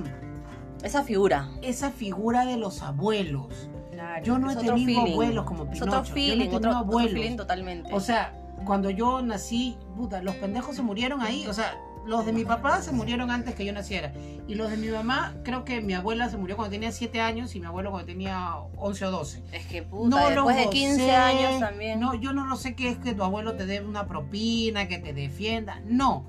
Esa 0.84 1.04
figura. 1.04 1.50
esa 1.62 1.92
figura 1.92 2.46
de 2.46 2.58
los 2.58 2.82
abuelos. 2.82 3.70
Claro, 3.92 4.24
Yo 4.24 4.38
no 4.40 4.50
he 4.50 4.54
es 4.54 4.60
tenido 4.60 4.76
feeling. 5.02 5.12
abuelos 5.14 5.46
como 5.46 5.64
Es 5.64 5.70
Pinocho. 5.72 5.84
otro 5.86 6.04
yo 6.04 6.04
no 6.04 6.08
he 6.10 6.14
feeling, 6.14 6.38
tenido 6.40 6.58
otro, 6.58 6.70
otro 6.72 6.80
abuelos. 6.80 7.14
feeling 7.14 7.38
totalmente. 7.38 7.90
O 7.94 8.00
sea, 8.00 8.34
cuando 8.66 8.90
yo 8.90 9.22
nací, 9.22 9.78
puta, 9.96 10.22
los 10.24 10.36
pendejos 10.36 10.76
se 10.76 10.82
murieron 10.82 11.22
ahí. 11.22 11.46
O 11.48 11.54
sea, 11.54 11.78
los 12.06 12.26
de 12.26 12.34
mi 12.34 12.44
papá 12.46 12.82
se 12.82 12.92
murieron 12.92 13.30
antes 13.30 13.54
que 13.54 13.64
yo 13.64 13.74
naciera. 13.74 14.12
Y 14.48 14.56
los 14.56 14.72
de 14.72 14.78
mi 14.78 14.88
mamá, 14.88 15.36
creo 15.44 15.64
que 15.66 15.82
mi 15.82 15.94
abuela 15.94 16.30
se 16.30 16.38
murió 16.38 16.56
cuando 16.56 16.72
tenía 16.72 16.92
7 16.92 17.22
años 17.22 17.54
y 17.56 17.60
mi 17.60 17.68
abuelo 17.68 17.92
cuando 17.92 18.08
tenía 18.08 18.56
11 18.78 19.06
o 19.06 19.12
12. 19.12 19.44
es 19.52 19.66
que 19.68 19.84
puta, 19.84 20.10
No 20.10 20.30
después 20.30 20.56
de 20.56 20.70
15 20.70 20.94
gocé, 21.00 21.12
años 21.16 21.60
también. 21.60 22.00
No, 22.00 22.16
yo 22.16 22.34
no 22.34 22.48
lo 22.48 22.56
sé 22.56 22.74
qué 22.76 22.90
es 22.90 22.98
que 22.98 23.14
tu 23.14 23.24
abuelo 23.24 23.54
te 23.56 23.68
dé 23.68 23.82
una 23.82 24.08
propina, 24.08 24.88
que 24.88 24.98
te 24.98 25.14
defienda. 25.14 25.80
No. 25.86 26.26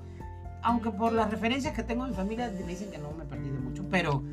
Aunque 0.61 0.91
por 0.91 1.11
las 1.11 1.29
referencias 1.31 1.73
que 1.73 1.81
tengo 1.83 2.03
en 2.05 2.11
mi 2.11 2.15
familia 2.15 2.51
me 2.55 2.67
dicen 2.67 2.89
que 2.91 2.97
no 2.99 3.11
me 3.11 3.25
perdí 3.25 3.49
de 3.49 3.57
mucho. 3.59 3.83
Pero, 3.89 4.23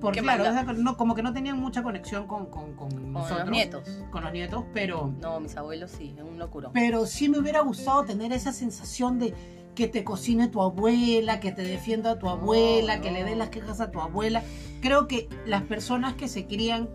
porque 0.00 0.20
claro, 0.20 0.44
no, 0.74 0.96
como 0.96 1.14
que 1.14 1.22
no 1.22 1.32
tenían 1.32 1.58
mucha 1.58 1.82
conexión 1.82 2.26
con, 2.26 2.46
con, 2.46 2.74
con 2.74 2.90
Con 2.90 3.12
nosotros. 3.12 3.40
los 3.40 3.50
nietos. 3.50 4.04
Con 4.10 4.24
los 4.24 4.32
nietos, 4.32 4.64
pero... 4.72 5.12
No, 5.20 5.40
mis 5.40 5.56
abuelos 5.56 5.90
sí, 5.90 6.14
es 6.16 6.22
un 6.24 6.38
locuro. 6.38 6.70
Pero 6.72 7.06
sí 7.06 7.28
me 7.28 7.38
hubiera 7.38 7.60
gustado 7.60 8.04
tener 8.04 8.32
esa 8.32 8.52
sensación 8.52 9.18
de 9.18 9.34
que 9.74 9.88
te 9.88 10.04
cocine 10.04 10.48
tu 10.48 10.60
abuela, 10.60 11.40
que 11.40 11.52
te 11.52 11.62
defienda 11.62 12.12
a 12.12 12.18
tu 12.18 12.28
abuela, 12.28 13.00
que 13.00 13.10
no. 13.10 13.18
le 13.18 13.24
dé 13.24 13.36
las 13.36 13.48
quejas 13.48 13.80
a 13.80 13.90
tu 13.90 14.00
abuela. 14.00 14.42
Creo 14.80 15.08
que 15.08 15.28
las 15.46 15.62
personas 15.62 16.14
que 16.14 16.28
se 16.28 16.46
crían 16.46 16.88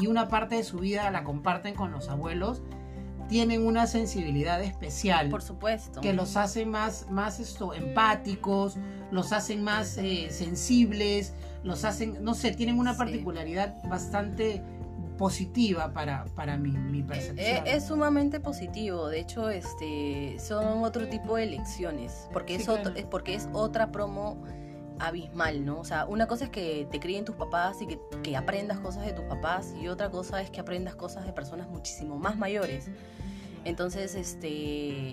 y 0.00 0.06
una 0.06 0.28
parte 0.28 0.56
de 0.56 0.64
su 0.64 0.78
vida 0.78 1.10
la 1.10 1.24
comparten 1.24 1.74
con 1.74 1.90
los 1.90 2.08
abuelos 2.08 2.62
tienen 3.28 3.66
una 3.66 3.86
sensibilidad 3.86 4.62
especial 4.62 5.28
Por 5.28 5.42
supuesto. 5.42 6.00
que 6.00 6.12
los 6.14 6.36
hace 6.36 6.64
más, 6.64 7.10
más 7.10 7.40
esto, 7.40 7.74
empáticos, 7.74 8.76
los 9.10 9.32
hacen 9.32 9.62
más 9.62 9.98
eh, 9.98 10.28
sensibles, 10.30 11.34
los 11.68 11.84
hacen, 11.84 12.22
no 12.24 12.34
sé, 12.34 12.50
tienen 12.52 12.78
una 12.78 12.92
Sí. 12.92 12.98
particularidad 12.98 13.76
bastante 13.88 14.62
positiva 15.16 15.92
para, 15.92 16.24
para 16.36 16.56
mi, 16.56 16.70
mi 16.70 17.00
Eh, 17.00 17.04
percepción. 17.04 17.66
Es, 17.66 17.84
sumamente 17.86 18.40
positivo, 18.40 19.08
de 19.08 19.20
hecho, 19.20 19.50
este, 19.50 20.36
son 20.38 20.84
otro 20.84 21.08
tipo 21.08 21.36
de 21.36 21.46
lecciones, 21.46 22.28
porque, 22.32 22.56
Sí, 22.56 22.62
es 22.62 22.68
otro- 22.68 22.94
es 22.94 23.04
porque 23.04 23.34
es 23.34 23.48
otra 23.52 23.90
promo 23.90 24.42
abismal, 25.00 25.64
¿no? 25.64 25.78
O 25.80 25.84
sea, 25.84 26.06
una 26.06 26.26
cosa 26.26 26.44
es 26.44 26.50
que 26.50 26.86
te 26.90 26.98
críen 27.00 27.24
tus 27.24 27.36
papás 27.36 27.80
y 27.82 27.86
que, 27.86 28.00
que 28.22 28.36
aprendas 28.36 28.78
cosas 28.80 29.04
de 29.06 29.12
tus 29.12 29.24
papás, 29.26 29.74
y 29.80 29.88
otra 29.88 30.10
cosa 30.10 30.40
es 30.40 30.50
que 30.50 30.60
aprendas 30.60 30.94
cosas 30.94 31.24
de 31.26 31.32
personas 31.32 31.68
muchísimo 31.68 32.16
más 32.18 32.36
mayores. 32.36 32.88
Entonces, 33.64 34.14
este, 34.14 35.12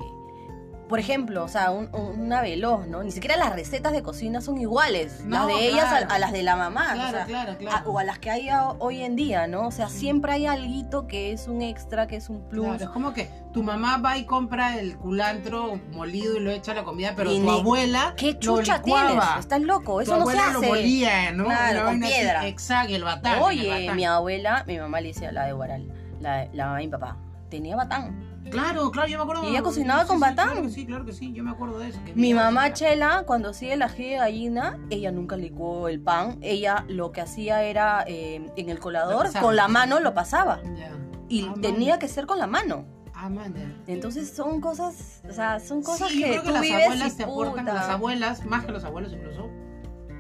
por 0.87 0.99
ejemplo, 0.99 1.43
o 1.43 1.47
sea, 1.47 1.71
un- 1.71 1.89
una 1.93 2.41
veloz, 2.41 2.87
¿no? 2.87 3.01
Ni 3.03 3.11
siquiera 3.11 3.35
las 3.37 3.53
recetas 3.55 3.91
de 3.91 4.03
cocina 4.03 4.39
son 4.41 4.57
iguales. 4.59 5.21
No, 5.25 5.39
las 5.39 5.47
de 5.47 5.67
ellas 5.67 5.85
a, 5.85 5.97
claro. 5.97 6.07
a 6.13 6.19
las 6.19 6.31
de 6.31 6.43
la 6.43 6.55
mamá. 6.55 6.93
Claro, 6.93 7.07
o 7.07 7.11
sea, 7.11 7.25
claro, 7.25 7.57
claro. 7.57 7.77
a- 7.77 7.89
o 7.89 7.99
a 7.99 8.03
las 8.03 8.19
que 8.19 8.29
hay 8.29 8.49
a- 8.49 8.69
hoy 8.79 9.01
en 9.01 9.15
día, 9.15 9.47
¿no? 9.47 9.67
O 9.67 9.71
sea, 9.71 9.89
Sí. 9.89 9.99
siempre 9.99 10.33
hay 10.33 10.45
alguito 10.45 11.07
que 11.07 11.31
es 11.31 11.47
un 11.47 11.61
extra, 11.61 12.05
que 12.07 12.15
es 12.17 12.29
un 12.29 12.41
plus. 12.49 12.65
Claro, 12.67 12.83
es 12.83 12.89
como 12.89 13.13
que 13.13 13.29
tu 13.51 13.63
mamá 13.63 13.97
va 13.97 14.17
y 14.17 14.25
compra 14.25 14.77
el 14.77 14.97
culantro 14.97 15.79
molido 15.93 16.37
y 16.37 16.39
lo 16.41 16.51
echa 16.51 16.73
a 16.73 16.75
la 16.75 16.83
comida, 16.83 17.13
pero 17.15 17.31
Y 17.31 17.39
tu 17.39 17.45
ni- 17.45 17.59
abuela 17.59 18.13
¿Qué 18.17 18.33
lo 18.33 18.39
chucha 18.39 18.77
licuaba. 18.77 19.07
tienes? 19.07 19.25
Estás 19.39 19.61
loco, 19.61 19.95
Tu 19.95 19.99
eso 20.01 20.17
no 20.19 20.25
se 20.29 20.37
hace. 20.37 20.53
lo 20.53 20.61
molía, 20.61 21.31
¿no? 21.31 21.45
Claro, 21.45 21.85
con 21.85 22.03
así, 22.03 22.13
piedra. 22.13 22.47
Exacto, 22.47 22.91
y 22.91 22.95
el 22.95 23.03
batán. 23.03 23.37
el 23.37 23.41
Oye, 23.43 23.69
batán. 23.69 23.95
mi 23.95 24.05
abuela, 24.05 24.63
mi 24.67 24.77
mamá 24.77 25.01
le 25.01 25.07
decía 25.09 25.31
la 25.31 25.45
de 25.45 25.53
Guaral, 25.53 25.91
la, 26.19 26.47
la 26.53 26.65
mamá 26.65 26.77
de 26.79 26.85
mi 26.85 26.91
papá, 26.91 27.17
tenía 27.49 27.75
batán. 27.75 28.34
Claro, 28.49 28.91
claro, 28.91 29.07
yo 29.07 29.17
me 29.17 29.23
acuerdo. 29.23 29.43
¿Y 29.45 29.47
ella 29.49 29.61
cocinaba 29.63 30.01
Sí, 30.03 30.07
con 30.07 30.17
sí, 30.17 30.21
batán? 30.21 30.49
Claro 30.49 30.61
que 30.63 30.69
sí, 30.69 30.85
claro 30.85 31.05
que 31.05 31.13
sí, 31.13 31.33
yo 31.33 31.43
me 31.43 31.51
acuerdo 31.51 31.79
de 31.79 31.89
eso. 31.89 31.99
que 32.05 32.13
Mi 32.13 32.33
mamá. 32.33 32.73
Chela, 32.73 33.23
cuando 33.25 33.49
hacía 33.49 33.73
el 33.73 33.81
ají 33.81 34.09
de 34.11 34.17
gallina, 34.17 34.79
ella 34.89 35.11
nunca 35.11 35.35
licuó 35.37 35.87
el 35.87 35.99
pan. 35.99 36.37
Ella 36.41 36.85
lo 36.87 37.11
que 37.11 37.21
hacía 37.21 37.63
era 37.63 38.03
eh, 38.07 38.45
en 38.55 38.69
el 38.69 38.79
colador, 38.79 39.27
con 39.41 39.55
la 39.55 39.67
mano 39.67 39.99
lo 39.99 40.13
pasaba. 40.13 40.61
Ya. 40.77 40.91
Y 41.27 41.45
Ah, 41.47 41.53
tenía 41.61 41.91
man. 41.91 41.99
que 41.99 42.07
ser 42.07 42.25
con 42.27 42.37
la 42.39 42.47
mano. 42.47 42.85
Ah, 43.13 43.29
man. 43.29 43.53
Entonces 43.87 44.29
son 44.29 44.61
cosas, 44.61 45.21
o 45.27 45.31
sea, 45.33 45.59
son 45.59 45.81
cosas 45.81 46.09
sí, 46.09 46.19
yo 46.19 46.25
que 46.25 46.31
creo 46.31 46.41
que 46.43 46.47
tú 46.47 46.53
las 46.53 46.61
vives 46.61 46.83
abuelas 46.85 47.17
te 47.17 47.23
aportan, 47.23 47.65
las 47.65 47.89
abuelas, 47.89 48.45
más 48.45 48.65
que 48.65 48.71
los 48.73 48.83
abuelos 48.83 49.13
incluso, 49.13 49.49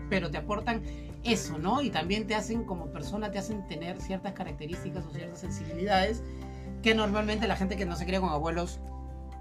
pero 0.09 0.31
te 0.31 0.37
aportan 0.37 0.81
eso, 1.23 1.57
¿no? 1.57 1.81
Y 1.81 1.89
también 1.89 2.25
te 2.25 2.35
hacen, 2.35 2.63
como 2.63 2.87
persona, 2.91 3.31
te 3.31 3.37
hacen 3.39 3.67
tener 3.67 3.99
ciertas 3.99 4.33
características 4.33 5.05
o 5.05 5.11
ciertas 5.11 5.39
sensibilidades 5.39 6.23
que 6.85 6.93
normalmente 6.93 7.47
la 7.47 7.55
gente 7.55 7.75
que 7.77 7.85
no 7.87 7.95
se 7.95 8.05
cría 8.05 8.21
con 8.21 8.29
abuelos 8.29 8.79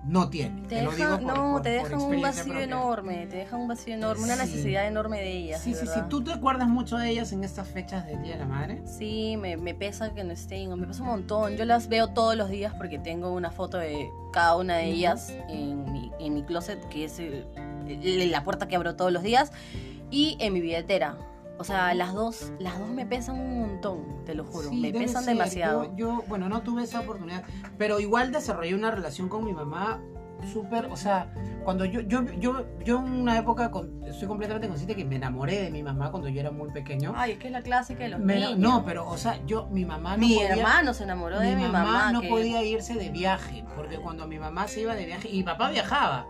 no 0.02 0.30
tiene. 0.30 0.62
Te 0.66 0.80
lo 0.82 0.92
digo 0.92 1.10
por- 1.18 1.22
no, 1.22 1.52
por- 1.52 1.62
te 1.62 1.68
dejan 1.70 2.00
un 2.00 2.20
vacío 2.22 2.44
propia. 2.44 2.62
enorme, 2.64 3.26
te 3.26 3.36
dejan 3.36 3.60
un 3.60 3.68
vacío 3.68 3.94
enorme, 3.94 4.24
una 4.24 4.36
necesidad 4.36 4.86
enorme 4.86 5.18
de 5.20 5.30
ellas. 5.30 5.60
Sí, 5.62 5.72
de 5.74 5.80
sí, 5.80 5.86
sí. 5.94 6.00
¿Tú 6.08 6.24
te 6.24 6.32
acuerdas 6.32 6.68
mucho 6.68 6.96
de 6.96 7.10
ellas 7.10 7.32
en 7.32 7.44
estas 7.44 7.68
fechas 7.68 8.06
del 8.06 8.22
Día 8.22 8.32
de 8.32 8.38
la 8.40 8.46
Madre? 8.46 8.82
Sí, 8.86 9.36
me, 9.38 9.58
me 9.58 9.74
pesa 9.74 10.14
que 10.14 10.24
no 10.24 10.32
estén, 10.32 10.74
me 10.78 10.86
pesa 10.86 11.02
un 11.02 11.08
montón. 11.10 11.56
Yo 11.56 11.66
las 11.66 11.88
veo 11.88 12.08
todos 12.08 12.34
los 12.34 12.48
días 12.48 12.72
porque 12.78 12.98
tengo 12.98 13.30
una 13.32 13.50
foto 13.50 13.76
de 13.76 14.08
cada 14.32 14.56
una 14.56 14.76
de 14.78 14.86
ellas 14.86 15.32
en 15.50 15.90
mi, 15.92 16.10
en 16.18 16.32
mi 16.34 16.42
closet, 16.44 16.82
que 16.88 17.04
es 17.04 17.18
el- 17.18 17.46
el- 17.86 18.30
la 18.30 18.42
puerta 18.42 18.68
que 18.68 18.76
abro 18.76 18.96
todos 18.96 19.12
los 19.12 19.22
días, 19.22 19.52
y 20.10 20.36
en 20.40 20.52
mi 20.54 20.60
billetera. 20.62 21.16
O 21.58 21.64
sea, 21.64 21.94
las 21.94 22.12
dos, 22.12 22.52
las 22.58 22.78
dos 22.78 22.88
me 22.88 23.06
pesan 23.06 23.38
un 23.38 23.60
montón, 23.60 24.24
te 24.24 24.34
lo 24.34 24.44
juro. 24.44 24.70
Sí, 24.70 24.80
me 24.80 24.92
pesan 24.92 25.22
ser. 25.24 25.34
demasiado. 25.34 25.84
Yo, 25.96 25.96
yo, 25.96 26.24
bueno, 26.28 26.48
no 26.48 26.62
tuve 26.62 26.82
esa 26.82 27.00
oportunidad, 27.00 27.44
pero 27.78 28.00
igual 28.00 28.32
desarrollé 28.32 28.74
una 28.74 28.90
relación 28.90 29.28
con 29.28 29.44
mi 29.44 29.52
mamá 29.52 30.00
súper, 30.52 30.86
o 30.86 30.96
sea, 30.96 31.32
cuando 31.64 31.84
yo, 31.86 32.00
yo, 32.00 32.22
yo, 32.38 32.66
yo 32.84 32.98
en 32.98 33.04
una 33.12 33.38
época 33.38 33.70
con- 33.70 34.02
estoy 34.04 34.28
completamente 34.28 34.68
consciente 34.68 34.94
que 34.94 35.04
me 35.04 35.16
enamoré 35.16 35.62
de 35.62 35.70
mi 35.70 35.82
mamá 35.82 36.10
cuando 36.10 36.28
yo 36.28 36.38
era 36.40 36.50
muy 36.50 36.70
pequeño. 36.70 37.14
Ay, 37.16 37.32
es 37.32 37.38
que 37.38 37.46
es 37.46 37.52
la 37.52 37.62
clásica 37.62 38.02
de 38.04 38.10
los 38.10 38.20
Me- 38.20 38.34
niños. 38.34 38.58
no, 38.58 38.84
pero, 38.84 39.08
o 39.08 39.16
sea, 39.16 39.38
yo, 39.46 39.68
mi 39.68 39.84
mamá 39.86 40.16
no 40.16 40.26
mi 40.26 40.34
podía, 40.34 40.54
hermano 40.56 40.92
se 40.92 41.04
enamoró 41.04 41.38
de 41.40 41.54
mi 41.56 41.62
mamá. 41.62 42.12
no 42.12 42.20
que- 42.20 42.28
podía 42.28 42.62
irse 42.62 42.94
de 42.94 43.08
viaje, 43.10 43.64
porque 43.76 43.96
cuando 43.98 44.26
mi 44.26 44.38
mamá 44.38 44.68
se 44.68 44.82
iba 44.82 44.94
de 44.94 45.06
viaje, 45.06 45.28
y 45.30 45.38
mi 45.38 45.42
papá 45.44 45.70
viajaba, 45.70 46.26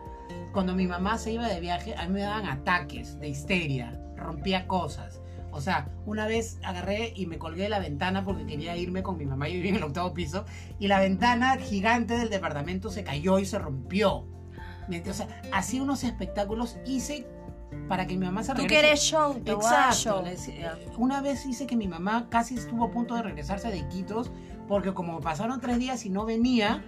cuando 0.52 0.74
mi 0.74 0.86
mamá 0.86 1.18
se 1.18 1.32
iba 1.32 1.48
de 1.48 1.58
viaje, 1.58 1.96
a 1.96 2.06
mí 2.06 2.12
me 2.12 2.20
daban 2.20 2.46
ataques 2.46 3.18
de 3.18 3.28
histeria, 3.28 4.00
rompía 4.24 4.66
cosas. 4.66 5.20
O 5.52 5.60
sea, 5.60 5.88
una 6.04 6.26
vez 6.26 6.58
agarré 6.64 7.12
y 7.14 7.26
me 7.26 7.38
colgué 7.38 7.62
de 7.62 7.68
la 7.68 7.78
ventana 7.78 8.24
porque 8.24 8.44
quería 8.44 8.76
irme 8.76 9.04
con 9.04 9.16
mi 9.16 9.24
mamá, 9.24 9.46
yo 9.46 9.54
vivía 9.54 9.70
en 9.70 9.76
el 9.76 9.84
octavo 9.84 10.12
piso, 10.12 10.44
y 10.80 10.88
la 10.88 10.98
ventana 10.98 11.56
gigante 11.58 12.16
del 12.18 12.28
departamento 12.28 12.90
se 12.90 13.04
cayó 13.04 13.38
y 13.38 13.46
se 13.46 13.60
rompió. 13.60 14.26
O 15.08 15.12
sea, 15.14 15.28
hacía 15.52 15.80
unos 15.82 16.02
espectáculos, 16.02 16.76
hice 16.84 17.26
para 17.88 18.06
que 18.06 18.16
mi 18.16 18.26
mamá 18.26 18.42
se 18.42 18.52
Tú 18.52 18.62
regrese. 18.62 18.80
quieres 18.80 19.00
show, 19.00 19.34
te 19.44 19.54
voy 19.54 19.64
a 19.64 19.70
dar 19.70 19.92
Exacto. 19.92 20.24
show. 20.26 20.94
Una 20.98 21.22
vez 21.22 21.46
hice 21.46 21.66
que 21.66 21.76
mi 21.76 21.88
mamá 21.88 22.28
casi 22.30 22.56
estuvo 22.56 22.84
a 22.84 22.90
punto 22.90 23.14
de 23.14 23.22
regresarse 23.22 23.68
de 23.70 23.78
Iquitos 23.78 24.30
porque 24.68 24.92
como 24.92 25.20
pasaron 25.20 25.60
tres 25.60 25.78
días 25.78 26.04
y 26.04 26.10
no 26.10 26.24
venía, 26.24 26.84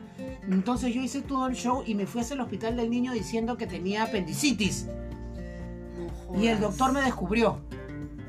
entonces 0.48 0.94
yo 0.94 1.00
hice 1.00 1.22
todo 1.22 1.46
el 1.46 1.54
show 1.54 1.82
y 1.86 1.94
me 1.94 2.06
fui 2.06 2.20
hacia 2.20 2.34
el 2.34 2.40
hospital 2.40 2.76
del 2.76 2.90
niño 2.90 3.12
diciendo 3.12 3.56
que 3.56 3.66
tenía 3.66 4.04
apendicitis. 4.04 4.88
Y 6.34 6.48
el 6.48 6.60
doctor 6.60 6.92
me 6.92 7.00
descubrió. 7.02 7.60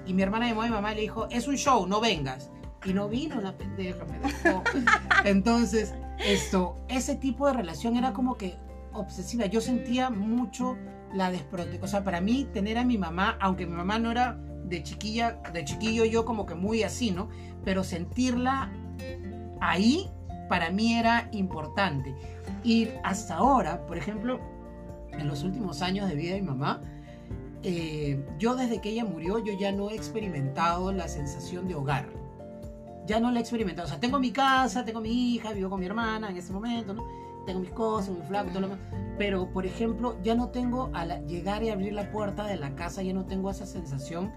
Y 0.05 0.13
mi 0.13 0.21
hermana 0.21 0.47
llamó 0.47 0.61
a 0.61 0.65
mi 0.65 0.71
mamá 0.71 0.93
y 0.93 0.95
le 0.95 1.01
dijo, 1.01 1.27
es 1.29 1.47
un 1.47 1.55
show, 1.55 1.87
no 1.87 1.99
vengas. 1.99 2.49
Y 2.85 2.93
no 2.93 3.09
vino 3.09 3.41
la 3.41 3.57
pendeja, 3.57 4.05
me 4.05 4.19
dejó. 4.19 4.63
Entonces, 5.25 5.93
esto, 6.19 6.77
ese 6.87 7.15
tipo 7.15 7.47
de 7.47 7.53
relación 7.53 7.97
era 7.97 8.13
como 8.13 8.37
que 8.37 8.55
obsesiva. 8.93 9.45
Yo 9.47 9.61
sentía 9.61 10.09
mucho 10.09 10.77
la 11.13 11.31
desprotección. 11.31 11.83
O 11.83 11.87
sea, 11.87 12.03
para 12.03 12.21
mí, 12.21 12.47
tener 12.53 12.77
a 12.77 12.85
mi 12.85 12.97
mamá, 12.97 13.37
aunque 13.41 13.65
mi 13.65 13.75
mamá 13.75 13.99
no 13.99 14.11
era 14.11 14.39
de 14.65 14.83
chiquilla, 14.83 15.41
de 15.53 15.63
chiquillo 15.65 16.05
yo 16.05 16.25
como 16.25 16.45
que 16.45 16.55
muy 16.55 16.83
así, 16.83 17.11
¿no? 17.11 17.29
Pero 17.63 17.83
sentirla 17.83 18.71
ahí, 19.61 20.09
para 20.49 20.69
mí 20.71 20.93
era 20.93 21.29
importante. 21.31 22.15
Y 22.63 22.89
hasta 23.03 23.35
ahora, 23.35 23.85
por 23.85 23.97
ejemplo, 23.97 24.39
en 25.11 25.27
los 25.27 25.43
últimos 25.43 25.81
años 25.81 26.07
de 26.07 26.15
vida 26.15 26.35
de 26.35 26.41
mi 26.41 26.47
mamá, 26.47 26.81
eh, 27.64 28.24
yo 28.38 28.55
desde 28.55 28.80
que 28.82 28.89
ella 28.89 29.05
murió, 29.05 29.39
yo 29.39 29.53
ya 29.58 29.72
no 29.72 29.89
he 29.89 29.95
experimentado 29.95 30.91
la 30.91 31.08
sensación 31.08 31.68
de 31.68 31.76
hogar. 31.76 32.08
Ya 33.05 33.20
no 33.20 33.32
la 33.32 33.39
he 33.39 33.41
experimentado. 33.41 33.86
O 33.88 33.89
sea, 33.89 33.99
tengo 33.99 34.20
mi 34.20 34.32
casa, 34.32 34.84
tengo 34.84 34.99
mi 34.99 35.36
hija, 35.36 35.53
vivo 35.53 35.70
con 35.70 35.80
mi 35.80 35.86
hermana 35.86 36.30
en 36.30 36.38
ese 36.38 36.51
momento, 36.51 36.93
¿no? 36.93 37.05
Tengo 37.45 37.62
mis 37.62 37.72
cosas, 37.72 38.10
mi 38.10 38.22
flaco, 38.28 38.49
todo 38.49 38.62
lo 38.62 38.68
demás. 38.68 38.84
Pero, 39.18 39.49
por 39.51 39.66
ejemplo, 39.66 40.18
ya 40.22 40.36
no 40.36 40.49
tengo, 40.49 40.89
al 40.93 41.26
llegar 41.26 41.64
y 41.64 41.70
abrir 41.70 41.93
la 41.93 42.12
puerta 42.12 42.43
de 42.45 42.58
la 42.58 42.76
casa, 42.76 43.01
ya 43.01 43.14
no 43.14 43.26
tengo 43.26 43.49
esa 43.49 43.66
sensación 43.66 44.32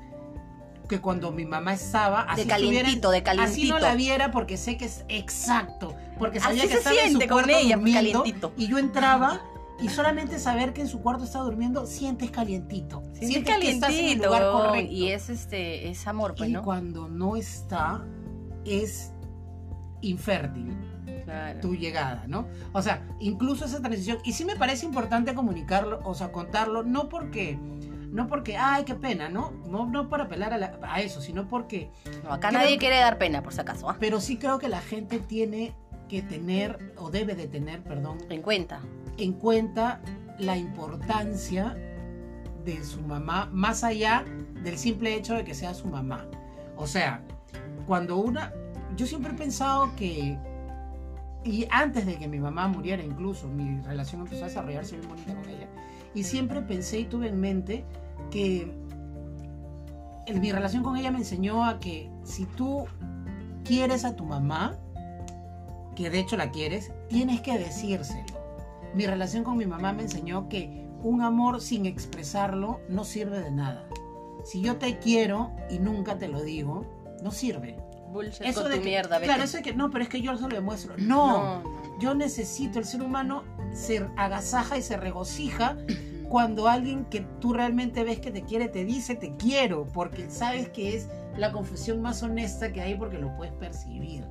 que 0.88 1.00
cuando 1.00 1.30
mi 1.32 1.44
mamá 1.44 1.74
estaba... 1.74 2.24
De 2.24 2.30
así 2.32 2.40
estuviera- 2.42 2.82
calientito, 2.82 3.10
de 3.10 3.18
Así 3.18 3.24
calientito. 3.24 3.74
no 3.74 3.80
la 3.80 3.94
viera 3.94 4.30
porque 4.30 4.56
sé 4.56 4.76
que 4.76 4.86
es 4.86 5.04
exacto. 5.08 5.94
Porque 6.18 6.40
sabía 6.40 6.62
Así 6.62 6.68
que 6.68 6.74
se 6.74 6.78
estaba 6.78 6.96
en 6.96 7.02
su 7.12 7.18
siente 7.18 7.28
con 7.28 7.50
ella, 7.50 7.76
durmiendo, 7.76 8.20
calientito. 8.22 8.52
Y 8.56 8.68
yo 8.68 8.78
entraba 8.78 9.40
y 9.82 9.88
solamente 9.88 10.38
saber 10.38 10.72
que 10.72 10.82
en 10.82 10.88
su 10.88 11.00
cuarto 11.00 11.24
está 11.24 11.38
durmiendo, 11.40 11.86
sientes 11.86 12.30
calientito. 12.30 13.02
Sientes 13.12 13.28
sientes 13.28 13.58
que 13.58 13.70
estás 13.70 13.90
en 13.90 13.96
el 13.96 14.00
calientito, 14.20 14.26
lugar 14.26 14.52
correcto. 14.52 14.92
y 14.92 15.08
es 15.10 15.28
este 15.30 15.88
es 15.90 16.06
amor, 16.06 16.34
pues, 16.36 16.48
Y 16.50 16.52
¿no? 16.52 16.62
cuando 16.62 17.08
no 17.08 17.36
está, 17.36 18.04
es 18.64 19.12
infértil 20.02 20.74
Claro. 21.24 21.60
tu 21.60 21.74
llegada, 21.74 22.24
¿no? 22.26 22.46
O 22.72 22.82
sea, 22.82 23.06
incluso 23.20 23.64
esa 23.64 23.80
transición. 23.80 24.18
Y 24.24 24.32
sí 24.32 24.44
me 24.44 24.56
parece 24.56 24.86
importante 24.86 25.34
comunicarlo, 25.34 26.00
o 26.04 26.14
sea, 26.14 26.32
contarlo, 26.32 26.82
no 26.82 27.08
porque, 27.08 27.56
no 28.10 28.26
porque, 28.26 28.56
ay, 28.56 28.84
qué 28.84 28.94
pena, 28.94 29.28
¿no? 29.28 29.52
No, 29.68 29.86
no 29.86 30.08
para 30.08 30.24
apelar 30.24 30.52
a, 30.52 30.58
la- 30.58 30.78
a 30.82 31.00
eso, 31.00 31.20
sino 31.20 31.46
porque, 31.46 31.90
No, 32.24 32.32
acá 32.32 32.50
nadie 32.50 32.72
que- 32.72 32.78
quiere 32.78 32.96
dar 32.98 33.18
pena, 33.18 33.42
por 33.42 33.52
si 33.52 33.60
acaso, 33.60 33.88
¿ah? 33.90 33.96
pero 34.00 34.20
sí 34.20 34.36
creo 34.38 34.58
que 34.58 34.68
la 34.68 34.80
gente 34.80 35.18
tiene 35.20 35.74
que 36.08 36.22
tener, 36.22 36.94
o 36.96 37.10
debe 37.10 37.34
de 37.34 37.46
tener, 37.46 37.82
perdón, 37.84 38.18
En 38.30 38.42
cuenta. 38.42 38.80
En 39.18 39.32
cuenta 39.34 40.00
la 40.38 40.56
importancia 40.56 41.76
de 42.64 42.82
su 42.84 43.00
mamá, 43.02 43.48
más 43.52 43.84
allá 43.84 44.24
del 44.62 44.78
simple 44.78 45.14
hecho 45.14 45.34
de 45.34 45.44
que 45.44 45.54
sea 45.54 45.74
su 45.74 45.86
mamá. 45.86 46.26
O 46.76 46.86
sea, 46.86 47.22
cuando 47.86 48.16
una... 48.16 48.52
Yo 48.96 49.06
siempre 49.06 49.32
he 49.32 49.36
pensado 49.36 49.94
que... 49.96 50.38
Y 51.44 51.66
antes 51.70 52.04
de 52.04 52.16
que 52.18 52.28
mi 52.28 52.38
mamá 52.38 52.68
muriera 52.68 53.02
incluso, 53.02 53.48
mi 53.48 53.80
relación 53.80 54.22
empezó 54.22 54.44
a 54.44 54.48
desarrollarse 54.48 54.96
bien 54.96 55.08
bonita 55.08 55.34
con 55.34 55.48
ella. 55.48 55.68
Y 56.14 56.24
siempre 56.24 56.60
pensé 56.60 57.00
y 57.00 57.04
tuve 57.06 57.28
en 57.28 57.40
mente 57.40 57.84
que 58.30 58.70
mi 60.34 60.52
relación 60.52 60.82
con 60.82 60.96
ella 60.96 61.10
me 61.10 61.18
enseñó 61.18 61.64
a 61.64 61.80
que 61.80 62.10
si 62.24 62.44
tú 62.44 62.84
quieres 63.64 64.04
a 64.04 64.16
tu 64.16 64.24
mamá, 64.24 64.76
que 65.96 66.10
de 66.10 66.18
hecho 66.20 66.36
la 66.36 66.50
quieres, 66.50 66.92
tienes 67.08 67.40
que 67.40 67.58
decírselo. 67.58 68.39
Mi 68.94 69.06
relación 69.06 69.44
con 69.44 69.56
mi 69.56 69.66
mamá 69.66 69.92
me 69.92 70.02
enseñó 70.02 70.48
que 70.48 70.86
un 71.02 71.22
amor 71.22 71.60
sin 71.60 71.86
expresarlo 71.86 72.80
no 72.88 73.04
sirve 73.04 73.40
de 73.40 73.50
nada. 73.50 73.86
Si 74.44 74.60
yo 74.60 74.76
te 74.76 74.98
quiero 74.98 75.50
y 75.70 75.78
nunca 75.78 76.18
te 76.18 76.28
lo 76.28 76.42
digo, 76.42 76.84
no 77.22 77.30
sirve. 77.30 77.78
Bullshit 78.12 78.42
Eso 78.46 78.62
con 78.62 78.70
de 78.70 78.76
tu 78.78 78.82
que- 78.82 78.88
mierda, 78.88 79.16
vete. 79.18 79.26
Claro, 79.26 79.44
eso 79.44 79.58
de 79.58 79.62
que 79.62 79.72
no, 79.74 79.90
pero 79.90 80.02
es 80.02 80.10
que 80.10 80.20
yo 80.20 80.36
se 80.36 80.42
lo 80.42 80.54
demuestro. 80.54 80.94
No, 80.98 81.60
no, 81.60 81.62
no. 81.62 81.98
yo 82.00 82.14
necesito, 82.14 82.78
el 82.78 82.84
ser 82.84 83.02
humano 83.02 83.44
se 83.72 84.04
agasaja 84.16 84.76
y 84.76 84.82
se 84.82 84.96
regocija 84.96 85.76
cuando 86.28 86.68
alguien 86.68 87.04
que 87.06 87.20
tú 87.40 87.52
realmente 87.52 88.02
ves 88.04 88.18
que 88.20 88.30
te 88.30 88.42
quiere 88.42 88.68
te 88.68 88.84
dice 88.84 89.14
te 89.14 89.34
quiero, 89.36 89.86
porque 89.92 90.28
sabes 90.30 90.68
que 90.70 90.96
es 90.96 91.08
la 91.36 91.52
confesión 91.52 92.02
más 92.02 92.22
honesta 92.22 92.72
que 92.72 92.80
hay 92.80 92.94
porque 92.96 93.18
lo 93.18 93.34
puedes 93.36 93.54
percibir. 93.54 94.24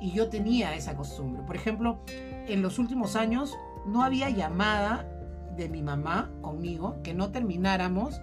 Y 0.00 0.12
yo 0.12 0.28
tenía 0.28 0.74
esa 0.74 0.94
costumbre. 0.96 1.42
Por 1.42 1.56
ejemplo, 1.56 1.98
en 2.06 2.62
los 2.62 2.78
últimos 2.78 3.16
años 3.16 3.56
no 3.88 4.02
había 4.02 4.30
llamada 4.30 5.06
de 5.56 5.68
mi 5.68 5.82
mamá 5.82 6.30
conmigo 6.40 7.02
que 7.02 7.14
no 7.14 7.30
termináramos 7.30 8.20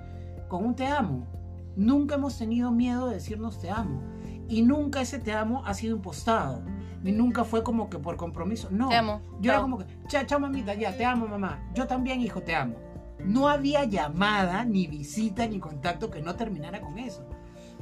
con 0.48 0.66
un 0.66 0.76
te 0.76 0.88
amo. 0.88 1.28
Nunca 1.76 2.16
hemos 2.16 2.38
tenido 2.38 2.72
miedo 2.72 3.08
de 3.08 3.16
decirnos 3.16 3.60
te 3.60 3.70
amo. 3.70 4.02
Y 4.48 4.62
nunca 4.62 5.02
ese 5.02 5.20
te 5.20 5.34
amo 5.34 5.64
ha 5.66 5.74
sido 5.74 5.96
impostado. 5.96 6.64
ni 7.04 7.12
nunca 7.12 7.44
fue 7.44 7.64
como 7.64 7.90
que 7.90 8.00
por 8.00 8.16
compromiso. 8.16 8.70
No. 8.72 8.90
Te 8.90 8.96
amo. 8.96 9.22
Yo 9.40 9.52
era 9.52 9.62
como 9.62 9.78
que, 9.78 9.86
chao, 10.08 10.24
chao, 10.26 10.40
mamita, 10.40 10.74
ya, 10.74 10.96
te 10.96 11.06
amo, 11.06 11.28
mamá. 11.28 11.70
Yo 11.74 11.86
también, 11.86 12.22
hijo, 12.22 12.42
te 12.42 12.56
amo. 12.56 12.76
No 13.20 13.48
había 13.48 13.84
llamada, 13.86 14.66
ni 14.66 14.88
visita, 14.88 15.48
ni 15.48 15.60
contacto 15.60 16.10
que 16.10 16.22
no 16.22 16.36
terminara 16.36 16.82
con 16.82 16.98
eso. 16.98 17.28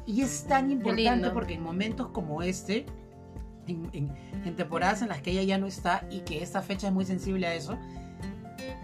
Y 0.06 0.22
es 0.22 0.46
tan 0.46 0.72
importante 0.72 1.30
porque 1.30 1.54
en 1.54 1.64
momentos 1.64 2.10
como 2.10 2.42
este, 2.42 2.86
en, 3.68 3.90
en- 3.94 4.12
en 4.46 4.56
temporadas 4.56 5.02
en 5.02 5.10
las 5.10 5.22
que 5.22 5.32
ella 5.32 5.44
ya 5.44 5.58
no 5.58 5.68
está 5.68 6.06
y 6.10 6.20
que 6.22 6.42
esta 6.44 6.62
fecha 6.62 6.88
es 6.88 6.94
muy 6.94 7.06
sensible 7.06 7.48
a 7.48 7.54
eso, 7.56 7.78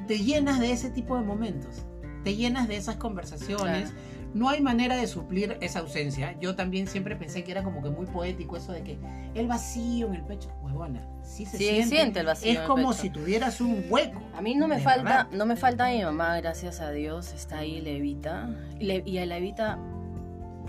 te 0.08 0.20
llenas 0.20 0.60
de 0.60 0.72
ese 0.72 0.90
tipo 0.90 1.16
de 1.16 1.24
momentos. 1.24 1.86
Te 2.24 2.36
llenas 2.36 2.68
de 2.68 2.76
esas 2.76 2.98
conversaciones. 2.98 3.94
No 4.34 4.50
hay 4.50 4.62
manera 4.62 4.96
de 4.96 5.08
suplir 5.08 5.58
esa 5.62 5.80
ausencia. 5.80 6.38
Yo 6.40 6.56
también 6.56 6.86
siempre 6.88 7.16
pensé 7.16 7.44
que 7.44 7.52
era 7.52 7.64
como 7.64 7.82
que 7.82 7.90
muy 7.90 8.06
poético 8.06 8.58
eso 8.58 8.72
de 8.74 8.84
que 8.84 9.00
el 9.34 9.48
vacío 9.48 10.08
en 10.08 10.16
el 10.16 10.24
pecho, 10.24 10.50
huevona, 10.62 11.02
sí 11.24 11.46
se 11.46 11.58
Sí, 11.58 11.64
siente. 11.66 11.88
siente 11.88 12.20
el 12.20 12.26
vacío 12.28 12.52
Es 12.52 12.56
en 12.58 12.62
el 12.62 12.68
como 12.68 12.90
pecho. 12.90 13.02
si 13.02 13.10
tuvieras 13.10 13.60
un 13.62 13.86
hueco. 13.90 14.22
A 14.36 14.42
mí 14.42 14.54
no 14.54 14.68
me 14.68 14.80
falta, 14.80 15.04
verdad. 15.04 15.28
no 15.32 15.46
me 15.48 15.56
falta 15.56 15.90
mi 15.90 16.04
mamá, 16.04 16.36
gracias 16.42 16.80
a 16.80 16.92
Dios, 16.92 17.34
está 17.34 17.60
ahí 17.60 17.82
Levita. 17.82 18.50
Le- 18.80 19.02
y 19.06 19.18
a 19.18 19.26
Levita, 19.26 19.80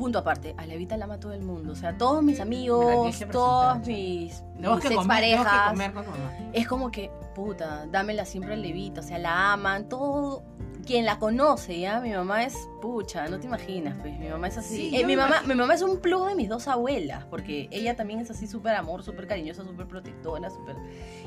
punto 0.01 0.19
aparte, 0.19 0.55
a 0.57 0.65
Levita 0.65 0.97
la 0.97 1.05
ama 1.05 1.21
todo 1.21 1.35
el 1.35 1.43
mundo. 1.43 1.73
O 1.73 1.77
sea, 1.77 1.97
todos 1.97 2.23
mis 2.23 2.41
amigos, 2.41 2.81
todos 3.31 3.87
mis, 3.87 4.43
que 4.81 4.95
exparejas. 4.95 5.71
comer. 5.71 5.93
Es 6.55 6.67
como 6.67 6.91
que, 6.91 7.11
puta, 7.35 7.87
dámela 7.87 8.25
siempre 8.25 8.55
a 8.55 8.57
Levita. 8.57 9.01
O 9.01 9.05
sea, 9.05 9.19
la 9.19 9.53
aman, 9.53 9.89
todo. 9.89 10.43
Quien 10.91 11.05
la 11.07 11.21
conoce, 11.21 11.79
ya, 11.79 12.01
mi 12.01 12.11
mamá 12.11 12.43
es 12.43 12.69
pucha, 12.83 13.29
no 13.29 13.39
te 13.39 13.47
imaginas, 13.47 13.95
pues 14.01 14.19
mi 14.19 14.27
mamá 14.29 14.49
es 14.49 14.59
así. 14.59 14.75
Sí, 14.75 14.97
Eh, 14.97 15.03
yo 15.03 15.07
mi, 15.07 15.15
mamá, 15.15 15.29
imagino. 15.37 15.55
mi 15.55 15.61
mamá 15.61 15.75
es 15.75 15.83
un 15.83 16.01
plus 16.01 16.27
de 16.27 16.35
mis 16.35 16.49
dos 16.49 16.67
abuelas, 16.67 17.27
porque 17.27 17.69
ella 17.71 17.95
también 17.95 18.19
es 18.19 18.29
así 18.31 18.49
súper 18.49 18.75
amor, 18.75 19.05
súper 19.05 19.29
cariñosa, 19.29 19.63
súper 19.63 19.87
protectora, 19.87 20.51
súper... 20.51 20.75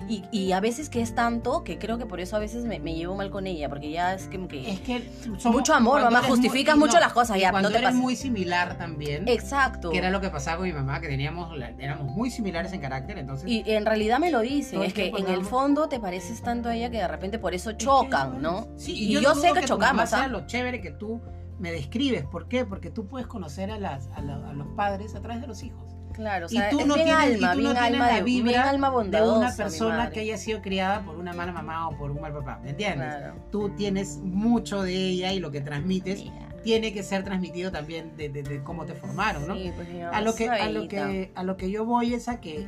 Y, 0.10 0.24
y 0.34 0.52
a 0.52 0.60
veces 0.60 0.90
que 0.90 1.00
es 1.00 1.16
tanto 1.16 1.64
que 1.64 1.78
creo 1.80 1.98
que 1.98 2.06
por 2.06 2.20
eso 2.20 2.36
a 2.36 2.40
veces 2.40 2.66
me, 2.66 2.80
me 2.80 2.94
llevo 2.96 3.16
mal 3.16 3.30
con 3.30 3.48
ella, 3.48 3.70
porque 3.70 3.90
ya 3.90 4.14
es 4.16 4.28
que... 4.28 4.36
Es 4.70 4.82
que 4.82 5.10
somos- 5.40 5.46
Mucho 5.46 5.74
amor, 5.76 6.02
mamá, 6.02 6.20
muy- 6.22 6.30
justificas 6.32 6.76
y 6.76 6.80
mucho 6.80 7.00
las 7.00 7.14
cosas, 7.14 7.38
y 7.38 7.42
ya, 7.42 7.52
Cuando 7.52 7.70
no 7.70 7.74
te 7.74 7.80
eres 7.82 7.96
muy 7.96 8.18
similar 8.18 8.78
también. 8.78 9.30
Exacto. 9.30 9.92
Que 9.92 10.00
era 10.00 10.10
lo 10.10 10.20
que 10.20 10.30
pasaba 10.30 10.58
con 10.58 10.66
mi 10.66 10.74
mamá, 10.74 11.00
que 11.00 11.08
teníamos, 11.08 11.56
éramos 11.80 12.12
muy 12.12 12.32
similares 12.32 12.74
en 12.74 12.82
carácter, 12.82 13.18
entonces... 13.18 13.48
Y 13.48 13.64
en 13.68 13.86
realidad 13.86 14.20
me 14.20 14.30
lo 14.30 14.42
dicen, 14.42 14.82
es 14.84 14.94
que 14.94 15.08
en 15.16 15.28
el 15.30 15.46
fondo 15.46 15.88
te 15.88 16.02
pareces 16.02 16.42
tanto 16.42 16.68
a 16.68 16.76
ella 16.76 16.90
que 16.90 16.98
de 16.98 17.08
repente 17.08 17.40
por 17.40 17.54
eso 17.54 17.72
chocan, 17.74 18.42
¿no? 18.42 18.68
Sí, 18.76 18.92
y 18.94 19.14
yo, 19.14 19.22
no 19.22 19.36
sé 19.36 19.53
que, 19.62 19.68
chocamos, 19.68 20.14
¿ah? 20.14 20.28
lo 20.28 20.46
chévere 20.46 20.82
que 20.82 20.92
tú 20.92 21.22
me 21.60 21.72
describes. 21.72 22.26
¿Por 22.26 22.48
qué? 22.48 22.66
Porque 22.66 22.90
tú 22.90 23.08
puedes 23.08 23.28
conocer 23.28 23.72
a, 23.72 23.78
las, 23.80 24.08
a, 24.16 24.22
la- 24.22 24.50
a 24.50 24.54
los 24.54 24.68
padres 24.76 25.16
a 25.16 25.22
través 25.22 25.42
de 25.42 25.48
los 25.48 25.64
hijos. 25.64 25.96
Claro, 26.14 26.46
o 26.46 26.50
Y 26.52 26.58
sea, 26.58 26.70
tú 26.70 26.80
es 26.82 26.86
no 26.86 26.94
bien 26.96 27.08
tienes- 27.08 27.32
y 27.32 27.34
alma, 27.44 27.54
tú 27.54 27.58
no 27.62 27.70
bien 27.70 27.74
tienes 27.74 27.94
alma, 27.94 28.08
la 28.08 28.16
de, 28.16 28.22
vibra 28.24 28.50
bien 28.52 28.62
alma 28.62 28.88
de 28.90 28.94
bondadosa. 28.96 29.38
una 29.40 29.50
mi 29.52 29.58
persona 29.58 30.10
que 30.12 30.20
haya 30.20 30.38
sido 30.38 30.62
criada 30.62 31.02
por 31.04 31.16
una 31.16 31.34
mala 31.34 31.52
mamá 31.52 31.88
o 31.90 31.98
por 31.98 32.12
un 32.12 32.22
mal 32.22 32.34
papá. 32.34 32.60
¿Me 32.64 32.70
entiendes? 32.72 33.08
Claro. 33.16 33.36
Tú 33.52 33.70
tienes 33.70 34.18
mucho 34.20 34.84
de 34.84 34.94
ella 34.96 35.34
y 35.34 35.40
lo 35.40 35.50
que 35.50 35.62
transmites 35.62 36.20
Mira. 36.24 36.50
tiene 36.64 36.94
que 36.94 37.02
ser 37.02 37.24
transmitido 37.24 37.72
también 37.72 38.16
de, 38.16 38.30
de- 38.30 38.44
de 38.44 38.62
cómo 38.64 38.86
te 38.86 38.94
formaron, 38.94 39.48
¿no? 39.48 39.56
Sí, 39.56 39.72
pues 39.76 39.88
a 40.12 40.22
lo 40.22 40.36
que 40.36 40.46
una 40.46 40.56
a 40.64 40.70
lo 40.70 40.88
que 40.88 41.32
a 41.34 41.44
lo 41.44 41.58
que 41.58 41.72
yo 41.72 41.84
voy 41.84 42.14
es 42.14 42.28
a 42.30 42.40
que 42.40 42.68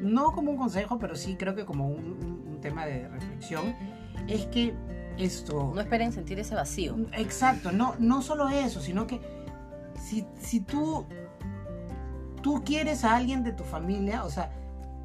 no 0.00 0.32
como 0.32 0.50
un 0.50 0.56
consejo 0.56 0.98
pero 0.98 1.14
sí 1.14 1.36
creo 1.38 1.54
que 1.54 1.66
como 1.66 1.88
un, 1.88 2.04
un- 2.22 2.44
un 2.54 2.60
tema 2.62 2.86
de 2.86 3.06
reflexión 3.08 3.74
es 4.28 4.46
que 4.46 4.72
esto. 5.18 5.72
No 5.74 5.80
esperen 5.80 6.12
sentir 6.12 6.38
ese 6.38 6.54
vacío. 6.54 6.96
exacto 7.12 7.72
no 7.72 7.94
no 7.98 8.22
solo 8.22 8.48
eso 8.48 8.80
sino 8.80 9.06
que 9.06 9.20
si, 10.00 10.24
si 10.40 10.60
tú 10.60 11.06
tú 12.42 12.62
quieres 12.64 13.04
a 13.04 13.16
alguien 13.16 13.42
de 13.42 13.52
tu 13.52 13.64
familia 13.64 14.24
o 14.24 14.30
sea 14.30 14.50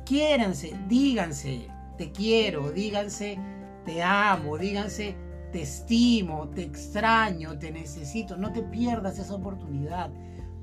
quiéranse 0.05 0.75
díganse 0.87 1.67
te 1.97 2.11
quiero 2.11 2.71
díganse 2.71 3.39
te 3.85 4.03
amo 4.03 4.57
díganse 4.57 5.15
te 5.51 5.61
estimo 5.63 6.47
te 6.49 6.63
extraño 6.63 7.57
te 7.57 7.71
necesito 7.71 8.37
no 8.37 8.51
te 8.51 8.61
pierdas 8.61 9.19
esa 9.19 9.33
oportunidad 9.33 10.11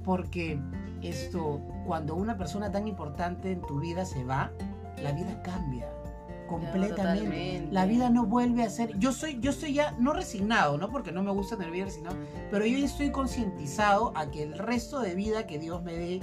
porque 0.04 0.58
esto, 1.02 1.60
cuando 1.86 2.14
una 2.14 2.36
persona 2.36 2.70
tan 2.70 2.86
importante 2.86 3.52
en 3.52 3.62
tu 3.62 3.80
vida 3.80 4.04
se 4.04 4.24
va, 4.24 4.50
la 5.02 5.12
vida 5.12 5.40
cambia 5.42 5.88
completamente. 6.50 7.68
la 7.70 7.86
vida 7.86 8.10
no 8.10 8.26
vuelve 8.26 8.62
a 8.64 8.70
ser. 8.70 8.98
Yo 8.98 9.12
soy, 9.12 9.38
yo 9.40 9.50
estoy 9.50 9.72
ya 9.74 9.92
no 9.98 10.12
resignado, 10.12 10.76
no 10.78 10.90
porque 10.90 11.12
no 11.12 11.22
me 11.22 11.30
gusta 11.30 11.56
tener 11.56 11.72
vida 11.72 11.84
resignado, 11.86 12.16
pero 12.50 12.66
yo 12.66 12.76
ya 12.78 12.84
estoy 12.86 13.10
concientizado 13.10 14.12
a 14.16 14.30
que 14.30 14.42
el 14.42 14.58
resto 14.58 15.00
de 15.00 15.14
vida 15.14 15.46
que 15.46 15.58
Dios 15.58 15.82
me 15.82 15.92
dé, 15.94 16.20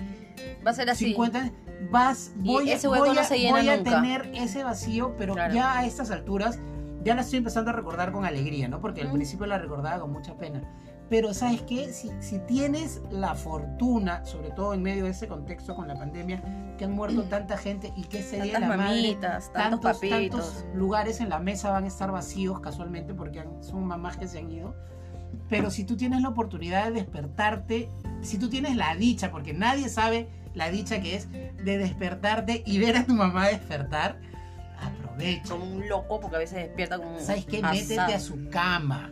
Va 0.66 0.72
a 0.72 0.74
ser 0.74 0.90
así. 0.90 1.06
50 1.06 1.40
años, 1.40 1.54
vas, 1.92 2.32
voy, 2.36 2.70
a- 2.70 2.76
ese 2.76 2.88
voy 2.88 3.00
no 3.00 3.06
a, 3.06 3.08
voy 3.52 3.84
tener 3.84 4.32
ese 4.36 4.64
vacío, 4.64 5.16
pero 5.18 5.34
Claro. 5.34 5.54
ya 5.54 5.80
a 5.80 5.86
estas 5.86 6.12
alturas 6.12 6.60
ya 7.04 7.16
la 7.16 7.22
estoy 7.22 7.38
empezando 7.38 7.72
a 7.72 7.74
recordar 7.74 8.12
con 8.12 8.26
alegría, 8.26 8.68
¿no? 8.68 8.80
Porque 8.82 9.02
al 9.02 9.12
principio 9.12 9.46
la 9.46 9.58
recordaba 9.58 10.00
con 10.02 10.12
mucha 10.12 10.36
pena. 10.36 10.62
Pero 11.10 11.34
¿sabes 11.34 11.62
qué? 11.62 11.94
Si, 11.94 12.12
si 12.20 12.40
tienes 12.40 13.02
la 13.12 13.34
fortuna, 13.36 14.26
sobre 14.26 14.50
todo 14.52 14.74
en 14.74 14.82
medio 14.84 15.06
de 15.06 15.12
ese 15.12 15.28
contexto 15.28 15.74
con 15.76 15.88
la 15.88 15.96
pandemia, 15.96 16.42
que 16.78 16.86
han 16.86 16.92
muerto 16.92 17.24
tanta 17.24 17.58
gente 17.58 17.94
y 17.96 18.04
que 18.04 18.20
Tantas 18.22 18.52
la 18.62 18.68
madre, 18.68 18.78
mamitas, 18.78 19.52
tantos, 19.54 19.82
tantos, 19.82 19.94
papitos. 19.96 20.20
tantos 20.54 20.66
lugares 20.76 21.22
en 21.22 21.30
la 21.30 21.40
mesa 21.40 21.72
van 21.72 21.86
a 21.86 21.88
estar 21.88 22.12
vacíos 22.12 22.60
casualmente 22.60 23.14
porque 23.14 23.40
han- 23.40 23.64
son 23.64 23.86
mamás 23.86 24.18
que 24.18 24.28
se 24.28 24.40
han 24.40 24.52
ido. 24.52 24.76
Pero 25.50 25.72
si 25.72 25.86
tú 25.86 25.96
tienes 25.96 26.22
la 26.22 26.30
oportunidad 26.30 26.86
de 26.86 26.92
despertarte, 26.92 27.90
si 28.22 28.38
tú 28.38 28.50
tienes 28.50 28.76
la 28.76 28.94
dicha, 28.96 29.32
porque 29.32 29.54
nadie 29.54 29.88
sabe 29.90 30.28
la 30.54 30.70
dicha 30.70 31.00
que 31.02 31.16
es 31.16 31.30
de 31.32 31.78
despertarte 31.78 32.64
y 32.66 32.80
ver 32.80 32.98
a 32.98 33.06
tu 33.06 33.14
mamá 33.14 33.48
despertar, 33.48 34.20
aprovecha. 34.82 35.50
Como 35.50 35.66
un 35.66 35.88
loco, 35.88 36.20
porque 36.20 36.36
a 36.36 36.40
veces 36.40 36.58
despierta 36.60 36.98
como 36.98 37.16
un 37.16 37.22
¿Sabes 37.22 37.46
qué? 37.46 37.58
asado. 37.60 37.74
Métete 37.74 38.14
a 38.14 38.20
su 38.20 38.50
cama. 38.50 39.12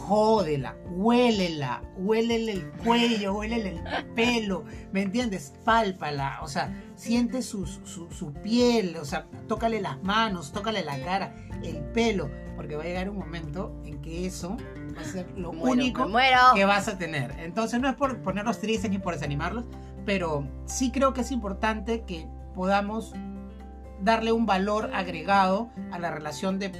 Jódela, 0.00 0.76
huélela, 0.90 1.82
huélele 1.96 2.52
el 2.52 2.70
cuello, 2.84 3.34
huélele 3.34 3.70
el 3.76 4.06
pelo, 4.14 4.64
¿me 4.92 5.02
entiendes? 5.02 5.54
Pálpala, 5.64 6.40
o 6.42 6.48
sea, 6.48 6.74
siente 6.96 7.42
su, 7.42 7.66
su, 7.66 8.10
su 8.10 8.32
piel, 8.32 8.96
o 8.96 9.04
sea, 9.04 9.26
tócale 9.46 9.80
las 9.80 10.02
manos, 10.02 10.52
tócale 10.52 10.82
la 10.84 10.98
cara, 10.98 11.34
el 11.62 11.78
pelo, 11.92 12.28
porque 12.56 12.74
va 12.76 12.82
a 12.82 12.86
llegar 12.86 13.08
un 13.08 13.18
momento 13.18 13.80
en 13.84 14.00
que 14.02 14.26
eso 14.26 14.56
va 14.96 15.02
a 15.02 15.04
ser 15.04 15.30
lo 15.36 15.52
Muero, 15.52 15.72
único 15.72 16.08
que 16.54 16.64
vas 16.64 16.88
a 16.88 16.98
tener. 16.98 17.32
Entonces 17.38 17.80
no 17.80 17.88
es 17.88 17.94
por 17.94 18.20
ponerlos 18.22 18.58
tristes 18.58 18.90
ni 18.90 18.98
por 18.98 19.14
desanimarlos, 19.14 19.66
pero 20.04 20.48
sí 20.64 20.90
creo 20.90 21.12
que 21.12 21.20
es 21.20 21.30
importante 21.30 22.02
que 22.04 22.26
podamos 22.54 23.14
darle 24.02 24.32
un 24.32 24.46
valor 24.46 24.90
agregado 24.94 25.70
a 25.92 25.98
la 25.98 26.10
relación 26.10 26.58
de 26.58 26.72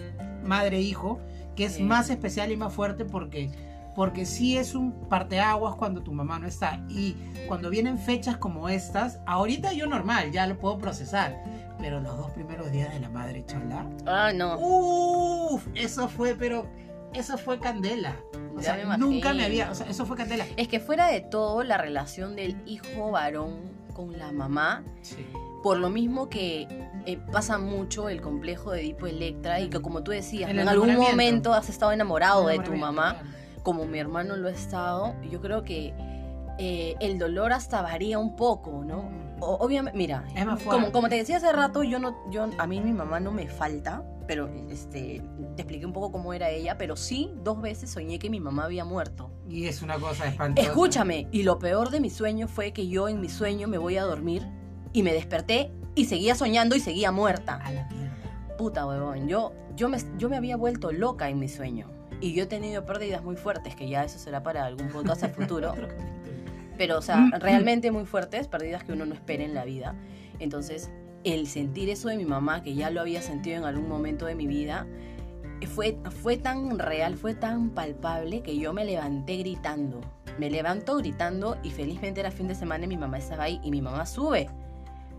madre-hijo, 0.45 1.21
que 1.57 1.65
es 1.65 1.81
más 1.81 2.11
especial 2.11 2.51
y 2.53 2.57
más 2.57 2.73
fuerte 2.73 3.05
porque, 3.05 3.51
porque 3.95 4.25
sí 4.27 4.57
es 4.57 4.75
un 4.75 4.93
parteaguas 5.09 5.75
cuando 5.77 6.03
tu 6.03 6.13
mamá 6.13 6.39
no 6.39 6.47
está. 6.47 6.83
Y 6.89 7.17
cuando 7.49 7.71
vienen 7.71 7.99
fechas 7.99 8.37
como 8.37 8.69
estas, 8.69 9.21
ahorita 9.27 9.73
yo 9.73 9.87
normal, 9.87 10.31
ya 10.33 10.47
lo 10.47 10.59
puedo 10.59 10.79
procesar, 10.79 11.43
pero 11.79 12.01
los 12.01 12.17
dos 12.17 12.31
primeros 12.31 12.71
días 12.71 12.93
de 12.93 13.01
la 13.01 13.09
madre, 13.09 13.45
chala, 13.47 13.85
Ah, 14.07 14.33
no. 14.35 14.57
uff, 14.59 15.67
eso 15.75 16.09
fue, 16.09 16.35
pero 16.35 16.67
eso 17.15 17.37
fue 17.39 17.59
candela. 17.59 18.17
O 18.57 18.63
sea, 18.63 18.75
me 18.75 18.99
nunca 18.99 19.33
me 19.33 19.45
había, 19.45 19.71
o 19.71 19.75
sea, 19.75 19.87
eso 19.87 20.05
fue 20.07 20.17
candela. 20.17 20.45
Es 20.57 20.69
que 20.69 20.81
fuera 20.81 21.09
de 21.09 21.21
todo, 21.23 21.63
la 21.65 21.79
relación 21.79 22.37
del 22.37 22.57
hijo 22.67 23.11
varón 23.11 23.57
con 23.95 24.19
la 24.19 24.33
mamá, 24.33 24.83
Sí. 25.03 25.27
por 25.63 25.79
lo 25.79 25.89
mismo 25.91 26.29
que 26.29 26.69
eh, 27.07 27.19
pasa 27.33 27.59
mucho 27.59 28.09
el 28.09 28.21
complejo 28.21 28.73
de 28.73 28.81
Edipo 28.81 29.07
Electra 29.07 29.61
y 29.61 29.69
que 29.71 29.81
como 29.81 30.03
tú 30.03 30.11
decías, 30.11 30.51
en 30.51 30.61
algún 30.69 30.97
momento 30.97 31.53
has 31.55 31.69
estado 31.69 31.93
enamorado 31.93 32.47
de 32.47 32.59
tu 32.61 32.75
mamá, 32.75 33.15
claro. 33.21 33.29
como 33.63 33.85
mi 33.87 33.99
hermano 33.99 34.37
lo 34.37 34.49
ha 34.49 34.53
estado, 34.53 35.15
yo 35.31 35.41
creo 35.41 35.63
que 35.65 35.95
eh, 36.59 36.95
el 37.01 37.19
dolor 37.19 37.53
hasta 37.53 37.81
varía 37.83 38.19
un 38.19 38.37
poco, 38.37 38.85
¿no? 38.85 39.11
O- 39.41 39.57
Obviamente, 39.65 39.97
mira, 39.97 40.25
como, 40.65 40.93
como 40.93 41.09
te 41.09 41.15
decía 41.17 41.39
hace 41.39 41.51
rato, 41.53 41.83
yo 41.83 41.99
no, 41.99 42.17
yo, 42.31 42.47
a 42.59 42.67
mí 42.67 42.81
mi 42.81 42.93
mamá 42.93 43.19
no 43.21 43.31
me 43.33 43.49
falta, 43.49 44.03
pero 44.27 44.49
este, 44.69 45.23
te 45.57 45.63
expliqué 45.63 45.87
un 45.87 45.93
poco 45.95 46.13
cómo 46.13 46.35
era 46.35 46.51
ella, 46.51 46.77
pero 46.77 46.95
sí, 46.97 47.33
dos 47.43 47.61
veces 47.63 47.91
soñé 47.91 48.19
que 48.19 48.29
mi 48.29 48.39
mamá 48.41 48.65
había 48.65 48.85
muerto. 48.85 49.31
Y 49.49 49.65
es 49.67 49.81
una 49.83 49.99
cosa 49.99 50.27
espantosa. 50.27 50.69
Escúchame, 50.69 51.27
y 51.33 51.43
lo 51.45 51.59
peor 51.59 51.89
de 51.91 52.01
mi 52.01 52.11
sueño 52.11 52.47
fue 52.47 52.73
que 52.73 52.87
yo 52.89 53.09
en 53.09 53.21
mi 53.21 53.29
sueño 53.31 53.67
me 53.67 53.79
voy 53.79 53.97
a 53.97 54.03
dormir 54.05 54.47
y 54.93 55.03
me 55.03 55.13
desperté 55.15 55.73
y 55.95 56.05
seguía 56.07 56.35
soñando 56.35 56.77
y 56.77 56.81
seguía 56.81 57.13
muerta. 57.13 57.57
A 57.57 57.73
la 57.73 57.87
mierda. 57.89 58.57
Puta 58.57 58.87
huevón, 58.87 59.29
yo, 59.29 59.53
yo, 59.77 59.89
me, 59.89 59.99
yo 60.19 60.29
me 60.29 60.37
había 60.37 60.57
vuelto 60.57 60.93
loca 60.93 61.29
en 61.29 61.39
mi 61.39 61.49
sueño. 61.49 61.89
Y 62.21 62.35
yo 62.35 62.45
he 62.45 62.47
tenido 62.47 62.85
pérdidas 62.85 63.23
muy 63.23 63.37
fuertes, 63.37 63.75
que 63.75 63.89
ya 63.89 64.05
eso 64.05 64.19
será 64.19 64.43
para 64.43 64.67
algún 64.67 64.89
podcast 64.89 65.23
al 65.23 65.31
futuro. 65.31 65.75
Pero, 66.77 66.99
o 66.99 67.03
sea, 67.03 67.17
Mm, 67.17 67.33
realmente 67.41 67.91
muy 67.91 68.05
fuertes, 68.05 68.49
pérdidas 68.49 68.85
que 68.85 68.93
uno 68.93 69.07
no 69.07 69.15
espera 69.15 69.45
en 69.45 69.55
la 69.55 69.65
vida. 69.65 69.95
Entonces, 70.39 70.91
el 71.25 71.47
sentir 71.47 71.91
eso 71.91 72.09
de 72.09 72.17
mi 72.17 72.25
mamá, 72.25 72.63
que 72.63 72.75
ya 72.75 72.91
lo 72.91 73.01
había 73.01 73.21
sentido 73.23 73.59
en 73.59 73.65
algún 73.65 73.89
momento 73.89 74.27
de 74.27 74.35
mi 74.35 74.47
vida, 74.47 74.87
fue, 75.67 75.99
fue 76.23 76.37
tan 76.37 76.79
real, 76.79 77.17
fue 77.17 77.35
tan 77.35 77.71
palpable 77.71 78.43
que 78.43 78.57
yo 78.59 78.73
me 78.73 78.85
levanté 78.85 79.37
gritando. 79.37 80.01
Me 80.39 80.49
levanto 80.51 80.97
gritando 80.97 81.59
y 81.63 81.71
felizmente 81.71 82.21
era 82.21 82.31
fin 82.31 82.49
de 82.49 82.55
semana 82.55 82.85
y 82.85 82.89
mi 82.89 82.97
mamá 82.97 83.19
estaba 83.19 83.45
ahí 83.45 83.61
y 83.63 83.71
mi 83.71 83.83
mamá 83.83 84.07
sube, 84.07 84.49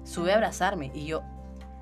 sube 0.03 0.31
a 0.31 0.35
abrazarme 0.35 0.91
y 0.93 1.05
yo 1.05 1.23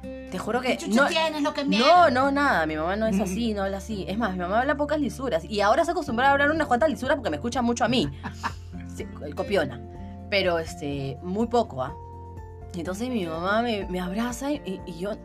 Te 0.01 0.37
juro 0.37 0.61
que. 0.61 0.69
¿Qué 0.69 0.77
chucha 0.77 1.03
No, 1.03 1.07
tienes 1.07 1.41
lo 1.41 1.53
que 1.53 1.65
me 1.65 1.79
no, 1.79 2.09
no, 2.09 2.31
nada. 2.31 2.65
Mi 2.65 2.75
mamá 2.75 2.95
no 2.95 3.07
es 3.07 3.19
así, 3.19 3.53
no 3.53 3.63
habla 3.63 3.77
así. 3.77 4.05
Es 4.07 4.17
más, 4.17 4.33
mi 4.33 4.39
mamá 4.39 4.61
habla 4.61 4.75
pocas 4.77 4.99
lisuras. 4.99 5.43
Y 5.43 5.61
ahora 5.61 5.83
se 5.85 5.91
acostumbra 5.91 6.29
a 6.29 6.31
hablar 6.31 6.51
unas 6.51 6.67
cuantas 6.67 6.89
lisuras 6.89 7.15
porque 7.15 7.29
me 7.29 7.37
escucha 7.37 7.61
mucho 7.61 7.83
a 7.85 7.89
mí. 7.89 8.09
Sí, 8.95 9.05
copiona. 9.35 9.81
Pero 10.29 10.59
este, 10.59 11.17
muy 11.21 11.47
poco, 11.47 11.83
¿ah? 11.83 11.93
Entonces 12.75 13.09
mi 13.09 13.25
mamá 13.25 13.61
me, 13.61 13.85
me 13.87 13.99
abraza 13.99 14.51
y, 14.51 14.81
y 14.85 14.99
yo 14.99 15.17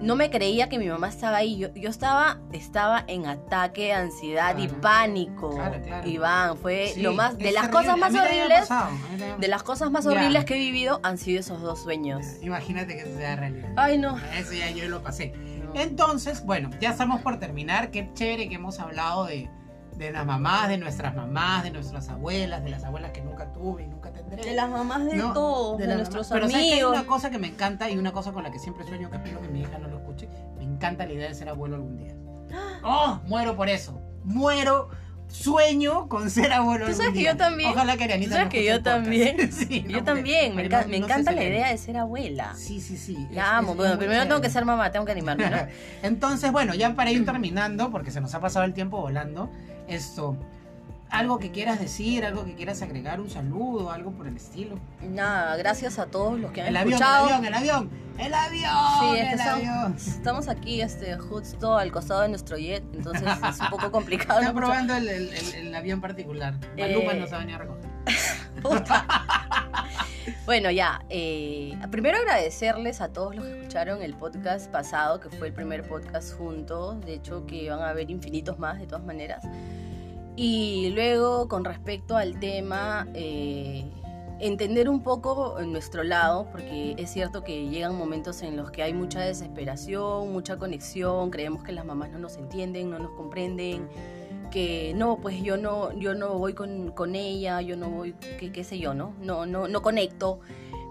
no 0.00 0.16
me 0.16 0.30
creía 0.30 0.68
que 0.68 0.78
mi 0.78 0.86
mamá 0.88 1.08
estaba 1.08 1.38
ahí. 1.38 1.58
Yo, 1.58 1.72
yo 1.74 1.88
estaba, 1.90 2.40
estaba 2.52 3.04
en 3.06 3.26
ataque 3.26 3.86
de 3.86 3.92
ansiedad 3.94 4.56
y 4.58 4.68
pánico. 4.68 5.50
Claro, 5.50 5.82
claro. 5.82 6.08
Iván, 6.08 6.56
fue 6.58 6.92
Sí, 6.94 7.02
lo 7.02 7.12
más. 7.12 7.38
De 7.38 7.52
las 7.52 7.68
cosas 7.68 7.96
más 7.96 8.14
horribles. 8.14 8.60
pasado, 8.60 8.90
De 9.38 9.48
las 9.48 9.62
cosas 9.62 9.90
más 9.90 10.06
horribles 10.06 10.44
que 10.44 10.54
he 10.54 10.58
vivido 10.58 11.00
han 11.02 11.18
sido 11.18 11.40
esos 11.40 11.60
dos 11.60 11.82
sueños. 11.82 12.24
Imagínate 12.42 12.96
que 12.96 13.04
sea 13.04 13.36
realidad. 13.36 13.72
Ay, 13.76 13.98
no. 13.98 14.18
Eso 14.36 14.52
ya 14.52 14.70
yo 14.70 14.88
lo 14.88 15.02
pasé. 15.02 15.32
No. 15.64 15.74
Entonces, 15.74 16.44
bueno, 16.44 16.70
ya 16.80 16.90
estamos 16.90 17.22
por 17.22 17.38
terminar. 17.38 17.90
Qué 17.90 18.10
chévere 18.14 18.48
que 18.48 18.56
hemos 18.56 18.78
hablado 18.78 19.24
de, 19.24 19.48
de 20.02 20.12
las 20.12 20.26
mamás, 20.26 20.68
de 20.68 20.78
nuestras 20.78 21.14
mamás, 21.14 21.62
de 21.64 21.70
nuestras 21.70 22.08
abuelas, 22.08 22.62
de 22.64 22.70
las 22.70 22.84
abuelas 22.84 23.12
que 23.12 23.22
nunca 23.22 23.52
tuve 23.52 23.84
y 23.84 23.86
nunca 23.86 24.12
tendré. 24.12 24.42
De 24.44 24.54
las 24.54 24.68
mamás 24.70 25.04
de 25.06 25.16
No, 25.16 25.32
todos, 25.32 25.78
de, 25.78 25.86
la 25.86 25.96
nuestros 25.96 26.28
mamá. 26.30 26.40
Pero 26.40 26.50
¿sabes 26.50 26.66
que 26.66 26.72
hay 26.72 26.80
amigos. 26.80 26.96
una 26.98 27.06
cosa 27.06 27.30
que 27.30 27.38
me 27.38 27.46
encanta 27.48 27.88
y 27.90 27.96
una 27.98 28.12
cosa 28.12 28.32
con 28.32 28.42
la 28.42 28.50
que 28.50 28.58
siempre 28.58 28.84
sueño, 28.86 29.10
que 29.10 29.16
espero 29.16 29.40
que 29.40 29.48
mi 29.48 29.60
hija 29.62 29.78
no 29.78 29.88
lo 29.88 29.98
escuche. 29.98 30.28
Me 30.56 30.64
encanta 30.64 31.06
la 31.06 31.12
idea 31.12 31.28
de 31.28 31.34
ser 31.34 31.48
abuelo 31.48 31.76
algún 31.76 31.96
día. 31.96 32.14
¡Oh! 32.84 33.20
Muero 33.26 33.56
por 33.56 33.68
eso. 33.68 34.00
Muero. 34.24 34.88
Sueño 35.28 36.08
con 36.10 36.28
ser 36.28 36.52
abuelo. 36.52 36.84
Tú 36.84 36.90
sabes 36.92 37.00
algún 37.06 37.14
que 37.14 37.20
día. 37.20 37.32
yo 37.32 37.36
también. 37.38 37.70
Ojalá 37.70 37.92
que 37.96 37.98
Tú 38.00 38.04
Arianita 38.04 38.30
sabes 38.32 38.44
no 38.44 38.50
que 38.50 38.64
yo 38.66 38.82
también. 38.82 39.50
Sí, 39.52 39.80
no, 39.86 39.88
yo 39.90 39.98
hombre, 39.98 40.02
también. 40.02 40.54
Me, 40.54 40.68
enca- 40.68 40.82
no- 40.84 40.88
no 40.90 40.96
encanta 41.06 41.32
la 41.32 41.42
idea 41.42 41.68
de 41.70 41.78
ser 41.78 41.96
abuela. 41.96 42.52
Sí, 42.54 42.82
sí, 42.82 42.98
sí. 42.98 43.16
Es- 43.30 43.34
La 43.34 43.56
amo. 43.56 43.70
es- 43.70 43.76
Bueno, 43.78 43.94
muy 43.94 44.04
primero 44.04 44.28
tengo 44.28 44.42
que 44.42 44.50
ser 44.50 44.66
mamá, 44.66 44.92
tengo 44.92 45.06
que 45.06 45.12
animarme, 45.12 45.48
¿no? 45.48 45.56
Entonces, 46.02 46.52
bueno, 46.52 46.74
ya 46.74 46.94
para 46.94 47.10
ir 47.12 47.24
terminando, 47.24 47.90
porque 47.90 48.10
se 48.10 48.20
nos 48.20 48.34
ha 48.34 48.40
pasado 48.40 48.66
el 48.66 48.74
tiempo 48.74 49.00
volando, 49.00 49.48
esto, 49.88 50.36
algo 51.10 51.38
que 51.38 51.50
quieras 51.50 51.78
decir, 51.78 52.24
algo 52.24 52.44
que 52.44 52.54
quieras 52.54 52.80
agregar, 52.82 53.20
un 53.20 53.28
saludo, 53.28 53.90
algo 53.90 54.12
por 54.12 54.26
el 54.26 54.36
estilo. 54.36 54.78
Nada, 55.02 55.56
gracias 55.56 55.98
a 55.98 56.06
todos 56.06 56.38
los 56.40 56.52
que 56.52 56.62
han 56.62 56.68
El 56.68 56.76
avión, 56.76 56.94
el 56.94 57.00
escuchado. 57.02 57.24
avión, 57.26 57.44
el 57.44 57.54
avión, 57.54 57.90
el 58.18 58.34
avión, 58.34 58.72
Sí, 59.00 59.18
es 59.18 59.26
que 59.28 59.32
el 59.32 59.38
son- 59.38 59.48
avión. 59.48 59.94
Estamos 59.96 60.48
aquí, 60.48 60.80
este, 60.80 61.16
justo 61.18 61.76
al 61.76 61.92
costado 61.92 62.22
de 62.22 62.28
nuestro 62.30 62.56
jet, 62.56 62.82
entonces 62.94 63.24
es 63.26 63.60
un 63.60 63.68
poco 63.70 63.90
complicado. 63.92 64.40
Está 64.40 64.52
¿no? 64.52 64.58
probando 64.58 64.94
el, 64.94 65.08
el- 65.08 65.28
el- 65.34 65.54
el 65.66 65.74
avión 65.74 66.00
particular. 66.00 66.54
Malupa 66.78 67.12
Eh, 67.12 67.20
nos 67.20 67.30
va 67.32 67.36
a 67.36 67.40
venir 67.40 67.54
a 67.56 67.58
recoger. 67.58 67.90
Bueno, 70.52 70.70
ya. 70.70 71.02
eh, 71.08 71.74
primero 71.90 72.18
agradecerles 72.18 73.00
a 73.00 73.10
todos 73.10 73.34
los 73.34 73.42
que 73.46 73.52
escucharon 73.52 74.02
el 74.02 74.12
podcast 74.14 74.70
pasado, 74.70 75.18
que 75.18 75.30
fue 75.30 75.48
el 75.48 75.54
primer 75.54 75.88
podcast 75.88 76.36
juntos. 76.36 77.00
De 77.06 77.14
hecho, 77.14 77.46
que 77.46 77.70
van 77.70 77.80
a 77.80 77.88
haber 77.88 78.10
infinitos 78.10 78.58
más, 78.58 78.78
de 78.78 78.86
todas 78.86 79.02
maneras. 79.02 79.42
Y 80.36 80.90
luego, 80.94 81.48
con 81.48 81.64
respecto 81.64 82.18
al 82.18 82.38
tema, 82.38 83.08
eh, 83.14 83.90
entender 84.40 84.90
un 84.90 85.02
poco 85.02 85.58
en 85.58 85.72
nuestro 85.72 86.02
lado, 86.02 86.46
porque 86.52 86.96
es 86.98 87.08
cierto 87.08 87.42
que 87.42 87.70
llegan 87.70 87.96
momentos 87.96 88.42
en 88.42 88.54
los 88.54 88.70
que 88.70 88.82
hay 88.82 88.92
mucha 88.92 89.20
desesperación, 89.20 90.34
mucha 90.34 90.58
conexión, 90.58 91.30
creemos 91.30 91.62
que 91.62 91.72
las 91.72 91.86
mamás 91.86 92.10
no 92.10 92.18
nos 92.18 92.36
entienden, 92.36 92.90
no 92.90 92.98
nos 92.98 93.12
comprenden, 93.12 93.88
que 94.52 94.92
no, 94.94 95.18
pues 95.20 95.42
yo 95.42 95.56
no, 95.56 95.92
yo 95.98 96.14
no 96.14 96.38
voy 96.38 96.52
con, 96.52 96.92
con 96.92 97.16
ella, 97.16 97.60
yo 97.62 97.76
no 97.76 97.88
voy, 97.88 98.14
qué, 98.38 98.52
qué 98.52 98.62
sé 98.62 98.78
yo, 98.78 98.94
¿no? 98.94 99.14
No, 99.20 99.46
no, 99.46 99.66
no 99.66 99.82
conecto. 99.82 100.40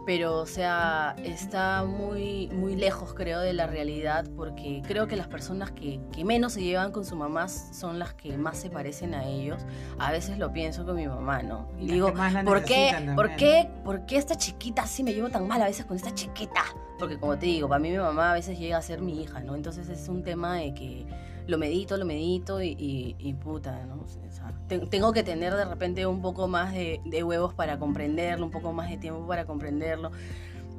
Pero, 0.03 0.39
o 0.39 0.47
sea, 0.47 1.15
está 1.23 1.83
muy, 1.83 2.49
muy 2.51 2.75
lejos, 2.75 3.13
creo, 3.13 3.39
de 3.39 3.53
la 3.53 3.67
realidad, 3.67 4.25
porque 4.35 4.81
creo 4.87 5.07
que 5.07 5.15
las 5.15 5.27
personas 5.27 5.71
que, 5.71 5.99
que 6.11 6.25
menos 6.25 6.53
se 6.53 6.63
llevan 6.63 6.91
con 6.91 7.05
sus 7.05 7.15
mamás 7.15 7.69
son 7.73 7.99
las 7.99 8.15
que 8.15 8.35
más 8.35 8.57
se 8.57 8.71
parecen 8.71 9.13
a 9.13 9.27
ellos. 9.27 9.61
A 9.99 10.11
veces 10.11 10.39
lo 10.39 10.51
pienso 10.51 10.85
con 10.85 10.95
mi 10.95 11.07
mamá, 11.07 11.43
¿no? 11.43 11.69
Y 11.79 11.85
digo, 11.85 12.11
¿por 12.43 12.63
qué, 12.63 13.13
¿por, 13.15 13.35
qué, 13.35 13.69
¿por 13.85 14.07
qué 14.07 14.17
esta 14.17 14.35
chiquita 14.35 14.81
así 14.81 15.03
me 15.03 15.13
llevo 15.13 15.29
tan 15.29 15.47
mal 15.47 15.61
a 15.61 15.65
veces 15.65 15.85
con 15.85 15.95
esta 15.95 16.13
chiquita? 16.15 16.63
Porque 16.97 17.19
como 17.19 17.37
te 17.37 17.45
digo, 17.45 17.69
para 17.69 17.79
mí 17.79 17.91
mi 17.91 17.97
mamá 17.97 18.31
a 18.31 18.33
veces 18.33 18.57
llega 18.57 18.77
a 18.77 18.81
ser 18.81 19.01
mi 19.01 19.21
hija, 19.21 19.39
¿no? 19.39 19.55
Entonces 19.55 19.87
es 19.87 20.09
un 20.09 20.23
tema 20.23 20.55
de 20.55 20.73
que 20.73 21.05
lo 21.51 21.57
medito, 21.57 21.97
lo 21.97 22.05
medito 22.05 22.61
y, 22.61 22.69
y- 22.79 23.15
y 23.19 23.33
puta, 23.33 23.85
¿no? 23.85 23.95
O 24.01 24.07
sea, 24.31 24.51
te- 24.67 24.79
tengo 24.79 25.11
que 25.11 25.21
tener 25.21 25.53
de 25.53 25.65
repente 25.65 26.05
un 26.05 26.21
poco 26.21 26.47
más 26.47 26.73
de, 26.73 27.01
de 27.05 27.23
huevos 27.23 27.53
para 27.53 27.77
comprenderlo, 27.77 28.45
un 28.45 28.51
poco 28.51 28.71
más 28.73 28.89
de 28.89 28.97
tiempo 28.97 29.27
para 29.27 29.45
comprenderlo. 29.45 30.11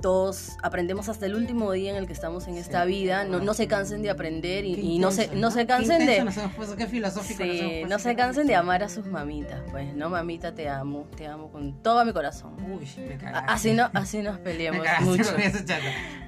Todos 0.03 0.57
aprendemos 0.63 1.09
hasta 1.09 1.27
el 1.27 1.35
último 1.37 1.73
día 1.73 1.91
en 1.93 1.97
el 1.97 2.07
que 2.07 2.13
estamos 2.13 2.47
en 2.49 2.57
esta 2.57 2.83
Sí, 2.83 2.89
vida. 2.89 3.25
No, 3.25 3.39
no 3.39 3.55
se 3.55 3.69
cansen 3.69 4.03
de 4.03 4.11
aprender 4.11 4.65
y, 4.65 4.99
no, 4.99 5.11
se, 5.13 5.29
no 5.35 5.51
se 5.51 5.65
cansen 5.67 5.99
de... 6.07 6.17
intenso 6.19 6.25
nos 6.25 6.37
hemos 6.37 6.55
puesto, 6.55 6.77
qué 6.77 6.87
filosófico 6.87 7.45
nos 7.45 7.49
hemos 7.55 7.61
Sí, 7.63 7.69
puesto. 7.71 7.89
no 7.89 7.99
se 7.99 8.17
cansen 8.17 8.47
de 8.49 8.55
amar 8.57 8.83
a 8.83 8.89
sus 8.89 9.07
mamitas, 9.07 9.61
pues, 9.71 9.95
¿no? 9.95 10.11
Mamita, 10.11 10.53
te 10.55 10.69
amo, 10.69 11.07
te 11.17 11.27
amo 11.27 11.51
con 11.51 11.81
todo 11.83 12.05
mi 12.05 12.13
corazón. 12.13 12.55
Uy, 12.71 12.89
me 13.09 13.17
cagaste. 13.17 13.53
Así, 13.53 13.73
no, 13.73 13.89
así 13.95 14.19
nos 14.23 14.39
peleamos 14.39 14.85
mucho. 15.03 15.25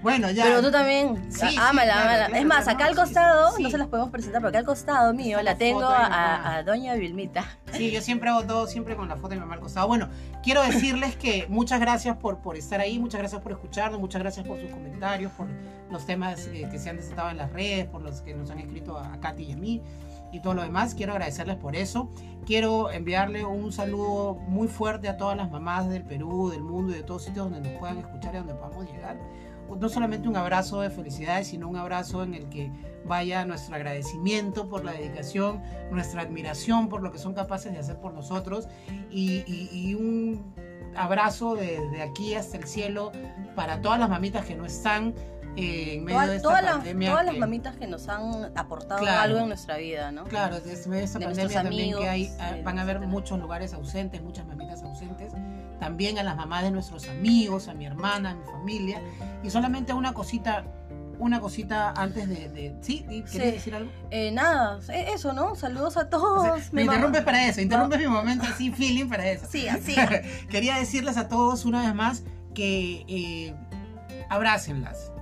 Bueno, 0.03 0.31
ya. 0.31 0.45
Pero 0.45 0.63
tú 0.63 0.71
también, 0.71 1.17
Sí, 1.33 1.41
sí, 1.49 1.57
ámala, 1.59 1.93
claro, 1.95 2.01
ámala. 2.09 2.27
claro, 2.27 2.35
es 2.37 2.47
más, 2.47 2.69
acá 2.69 2.87
al 2.87 2.95
costado, 2.95 3.59
no 3.59 3.71
se 3.71 3.79
las 3.79 3.89
podemos 3.89 4.11
presentar, 4.11 4.41
pero 4.41 4.51
acá 4.51 4.59
al 4.59 4.65
costado 4.67 5.13
mío 5.15 5.43
la 5.43 5.57
tengo 5.57 5.85
a, 5.85 6.63
Doña 6.65 6.95
Vilmita. 6.95 7.45
Sí, 7.73 7.91
yo 7.91 8.01
siempre 8.01 8.31
hago 8.31 8.45
todo, 8.45 8.67
siempre 8.67 8.95
con 8.97 9.09
la 9.09 9.17
foto 9.17 9.31
de 9.31 9.37
mi 9.37 9.41
mamá 9.41 9.55
al 9.55 9.61
costado. 9.61 9.89
Bueno, 9.89 10.09
quiero 10.45 10.63
decirles 10.63 11.17
que 11.17 11.47
muchas 11.49 11.81
gracias 11.81 12.17
por, 12.17 12.39
por 12.39 12.57
estar 12.57 12.81
ahí, 12.81 12.99
muchas 12.99 13.19
gracias 13.21 13.41
por 13.41 13.53
escucharnos, 13.65 14.01
muchas 14.01 14.21
gracias 14.23 14.47
por 14.47 14.61
sus 14.61 14.71
comentarios, 14.71 15.33
por 15.33 15.47
los 15.91 16.05
temas 16.07 16.47
eh, 16.49 16.69
que 16.71 16.79
se 16.79 16.91
han 16.91 16.97
desatado 16.97 17.31
en 17.31 17.39
las 17.39 17.51
redes, 17.53 17.87
por 17.87 18.03
los 18.03 18.21
que 18.21 18.35
nos 18.35 18.51
han 18.51 18.59
escrito 18.59 18.99
a, 18.99 19.15
a 19.15 19.21
Katy 19.21 19.45
y 19.45 19.53
a 19.53 19.57
mí 19.57 19.83
y 20.33 20.41
todo 20.41 20.55
lo 20.55 20.63
demás. 20.63 20.95
Quiero 20.95 21.13
agradecerles 21.13 21.57
por 21.57 21.77
eso. 21.77 22.11
Quiero 22.45 22.91
enviarle 22.91 23.45
un 23.45 23.73
saludo 23.73 24.35
muy 24.35 24.69
fuerte 24.69 25.09
a 25.09 25.17
todas 25.17 25.37
las 25.37 25.51
mamás 25.51 25.89
del 25.89 26.03
Perú, 26.05 26.51
del 26.51 26.63
mundo 26.63 26.93
y 26.93 26.97
de 26.97 27.03
todos 27.03 27.25
sitios 27.25 27.51
donde 27.51 27.69
nos 27.71 27.79
puedan 27.79 27.99
escuchar 27.99 28.35
y 28.35 28.39
donde 28.39 28.55
podamos 28.55 28.87
llegar. 28.91 29.17
No 29.81 29.89
solamente 29.89 30.29
un 30.29 30.37
abrazo 30.37 30.83
de 30.83 30.91
felicidades, 30.91 31.49
sino 31.49 31.69
un 31.69 31.77
abrazo 31.77 32.23
en 32.23 32.35
el 32.35 32.49
que 32.51 32.71
vaya 33.07 33.45
nuestro 33.47 33.75
agradecimiento 33.77 34.69
por 34.69 34.85
la 34.85 34.93
dedicación, 34.93 35.63
nuestra 35.91 36.23
admiración 36.23 36.89
por 36.89 37.03
lo 37.03 37.11
que 37.13 37.19
son 37.19 37.33
capaces 37.35 37.73
de 37.73 37.79
hacer 37.79 37.97
por 37.99 38.13
nosotros 38.13 38.69
y, 39.11 39.43
y- 39.47 39.69
y 39.73 39.95
un 39.95 40.55
abrazo 40.97 41.55
de, 41.57 41.89
de 41.91 42.03
aquí 42.03 42.35
hasta 42.35 42.57
el 42.57 42.65
cielo 42.67 43.13
para 43.55 43.81
todas 43.81 43.99
las 43.99 44.09
mamitas 44.09 44.45
que 44.45 44.55
no 44.55 44.65
están 44.67 45.15
eh, 45.57 45.95
en 45.95 46.05
medio 46.05 46.17
Todas, 46.19 46.31
de 46.31 46.37
esta 46.37 46.49
todas 46.49 46.63
las, 46.65 46.75
pandemia. 46.77 47.11
todas 47.11 47.27
las 47.27 47.37
mamitas 47.39 47.77
que 47.77 47.87
nos 47.87 48.09
han 48.09 48.53
aportado 48.59 49.01
Claro. 49.01 49.21
algo 49.23 49.39
en 49.39 49.49
nuestra 49.49 49.77
vida, 49.77 50.11
¿no? 50.11 50.25
Claro, 50.25 50.59
desde 50.61 50.89
medio 50.89 50.99
de 51.01 51.05
esta 51.05 51.19
De 51.21 51.27
pandemia 51.27 51.55
también 51.63 51.83
amigos, 51.83 52.01
que 52.03 52.09
hay, 52.09 52.33
ah, 52.41 52.57
van 52.65 52.79
a 52.81 52.83
haber 52.83 52.99
muchos 53.01 53.39
lugares 53.39 53.73
ausentes, 53.73 54.21
muchas 54.21 54.47
mamitas 54.47 54.83
ausentes. 54.83 55.33
También 55.79 56.19
a 56.19 56.25
las 56.25 56.37
mamás 56.37 56.65
de 56.65 56.73
nuestros 56.73 57.09
amigos, 57.09 57.69
a 57.69 57.75
mi 57.75 57.87
hermana, 57.87 58.31
a 58.31 58.35
mi 58.35 58.45
familia. 58.45 59.01
Y 59.45 59.51
solamente 59.51 59.93
una 59.93 60.13
cosita, 60.13 60.65
una 61.19 61.41
cosita 61.41 61.93
antes 61.97 62.29
de... 62.29 62.49
de- 62.49 62.77
¿Sí? 62.83 63.01
¿Querías 63.09 63.31
Sí. 63.31 63.39
decir 63.39 63.75
algo? 63.75 63.91
Eh, 64.11 64.31
nada, 64.33 64.81
eh, 64.93 65.07
eso, 65.15 65.33
¿no? 65.33 65.55
Saludos 65.55 65.97
a 65.97 66.03
O 66.03 66.07
todos. 66.09 66.43
sea, 66.45 66.69
me 66.73 66.85
mamá. 66.85 66.95
interrumpes 66.97 67.23
para 67.25 67.49
eso, 67.49 67.61
interrumpes 67.61 67.99
mi 68.01 68.07
momento 68.07 68.45
así, 68.49 68.71
feeling 68.73 69.09
para 69.09 69.29
eso. 69.31 69.47
Sí, 69.51 69.69
así. 69.69 69.95
Quería 70.51 70.77
decirles 70.79 71.17
a 71.17 71.29
todos 71.29 71.65
una 71.65 71.83
vez 71.83 71.95
más 71.95 72.23
que 72.55 73.05
eh, 73.09 73.55
abrácenlas, 74.29 75.13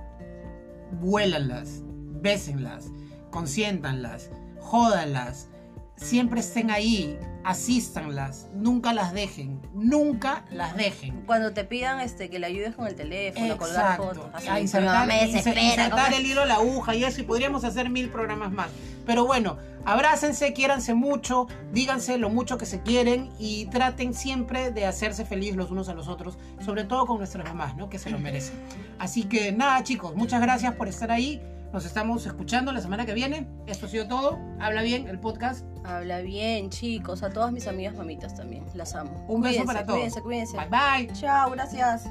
vuélanlas, 0.99 1.81
bésenlas, 2.21 2.85
consiéntanlas, 3.31 4.29
jódanlas, 4.59 5.49
siempre 5.95 6.39
estén 6.39 6.71
ahí, 6.71 7.17
asístanlas, 7.43 8.47
nunca 8.53 8.93
las 8.93 9.13
dejen, 9.13 9.61
nunca 9.73 10.45
las 10.51 10.75
dejen. 10.75 11.21
Cuando 11.25 11.53
te 11.53 11.63
pidan 11.63 11.99
este 11.99 12.29
que 12.29 12.39
le 12.39 12.47
ayudes 12.47 12.75
con 12.75 12.87
el 12.87 12.95
teléfono, 12.95 13.53
a 13.53 13.57
colgar 13.57 13.81
Exacto. 13.93 14.03
fotos. 14.03 14.29
así, 14.33 14.47
A 14.47 14.59
insertar, 14.59 14.93
mamá 14.93 15.05
me 15.05 15.21
inser- 15.23 15.31
desespera, 15.33 15.61
insertar 15.61 16.13
el 16.13 16.25
hilo, 16.25 16.45
la 16.45 16.55
aguja 16.55 16.95
y 16.95 17.03
eso, 17.03 17.21
y 17.21 17.23
podríamos 17.23 17.63
hacer 17.63 17.89
mil 17.89 18.09
programas 18.09 18.51
más. 18.51 18.67
Pero 19.05 19.25
bueno, 19.25 19.57
abrácense, 19.85 20.53
quiéranse 20.53 20.93
mucho, 20.93 21.47
díganse 21.73 22.17
lo 22.17 22.29
mucho 22.29 22.57
que 22.57 22.65
se 22.65 22.81
quieren 22.81 23.29
y 23.37 23.65
traten 23.65 24.13
siempre 24.13 24.71
de 24.71 24.85
hacerse 24.85 25.25
feliz 25.25 25.55
los 25.55 25.71
unos 25.71 25.89
a 25.89 25.93
los 25.93 26.07
otros, 26.07 26.37
sobre 26.63 26.85
todo 26.85 27.05
con 27.05 27.17
nuestras 27.17 27.45
mamás, 27.45 27.75
¿no? 27.75 27.89
Que 27.89 27.99
se 27.99 28.09
lo 28.09 28.19
merecen. 28.19 28.55
Así 28.99 29.23
que 29.23 29.51
nada, 29.51 29.83
chicos, 29.83 30.15
muchas 30.15 30.41
gracias 30.41 30.75
por 30.75 30.87
estar 30.87 31.11
ahí. 31.11 31.41
Nos 31.73 31.85
estamos 31.85 32.23
escuchando 32.27 32.71
la 32.71 32.81
semana 32.81 33.03
que 33.03 33.15
viene. 33.15 33.47
Esto 33.65 33.87
ha 33.87 33.89
sido 33.89 34.07
todo. 34.07 34.37
Habla 34.59 34.83
bien 34.83 35.07
el 35.07 35.19
podcast. 35.19 35.65
Habla 35.83 36.21
bien, 36.21 36.69
chicos. 36.69 37.23
A 37.23 37.31
todas 37.31 37.51
mis 37.51 37.65
amigas 37.65 37.95
mamitas 37.95 38.35
también. 38.35 38.63
Las 38.75 38.93
amo. 38.93 39.25
Un 39.27 39.41
beso 39.41 39.65
para 39.65 39.83
todos. 39.83 39.97
Cuídense, 39.97 40.21
cuídense. 40.21 40.55
Bye 40.55 41.07
bye. 41.07 41.13
Chao, 41.13 41.49
gracias. 41.49 42.07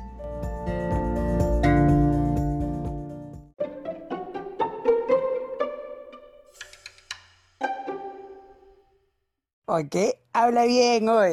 Ok, 9.66 9.96
habla 10.32 10.64
bien 10.64 11.08
hoy. 11.08 11.30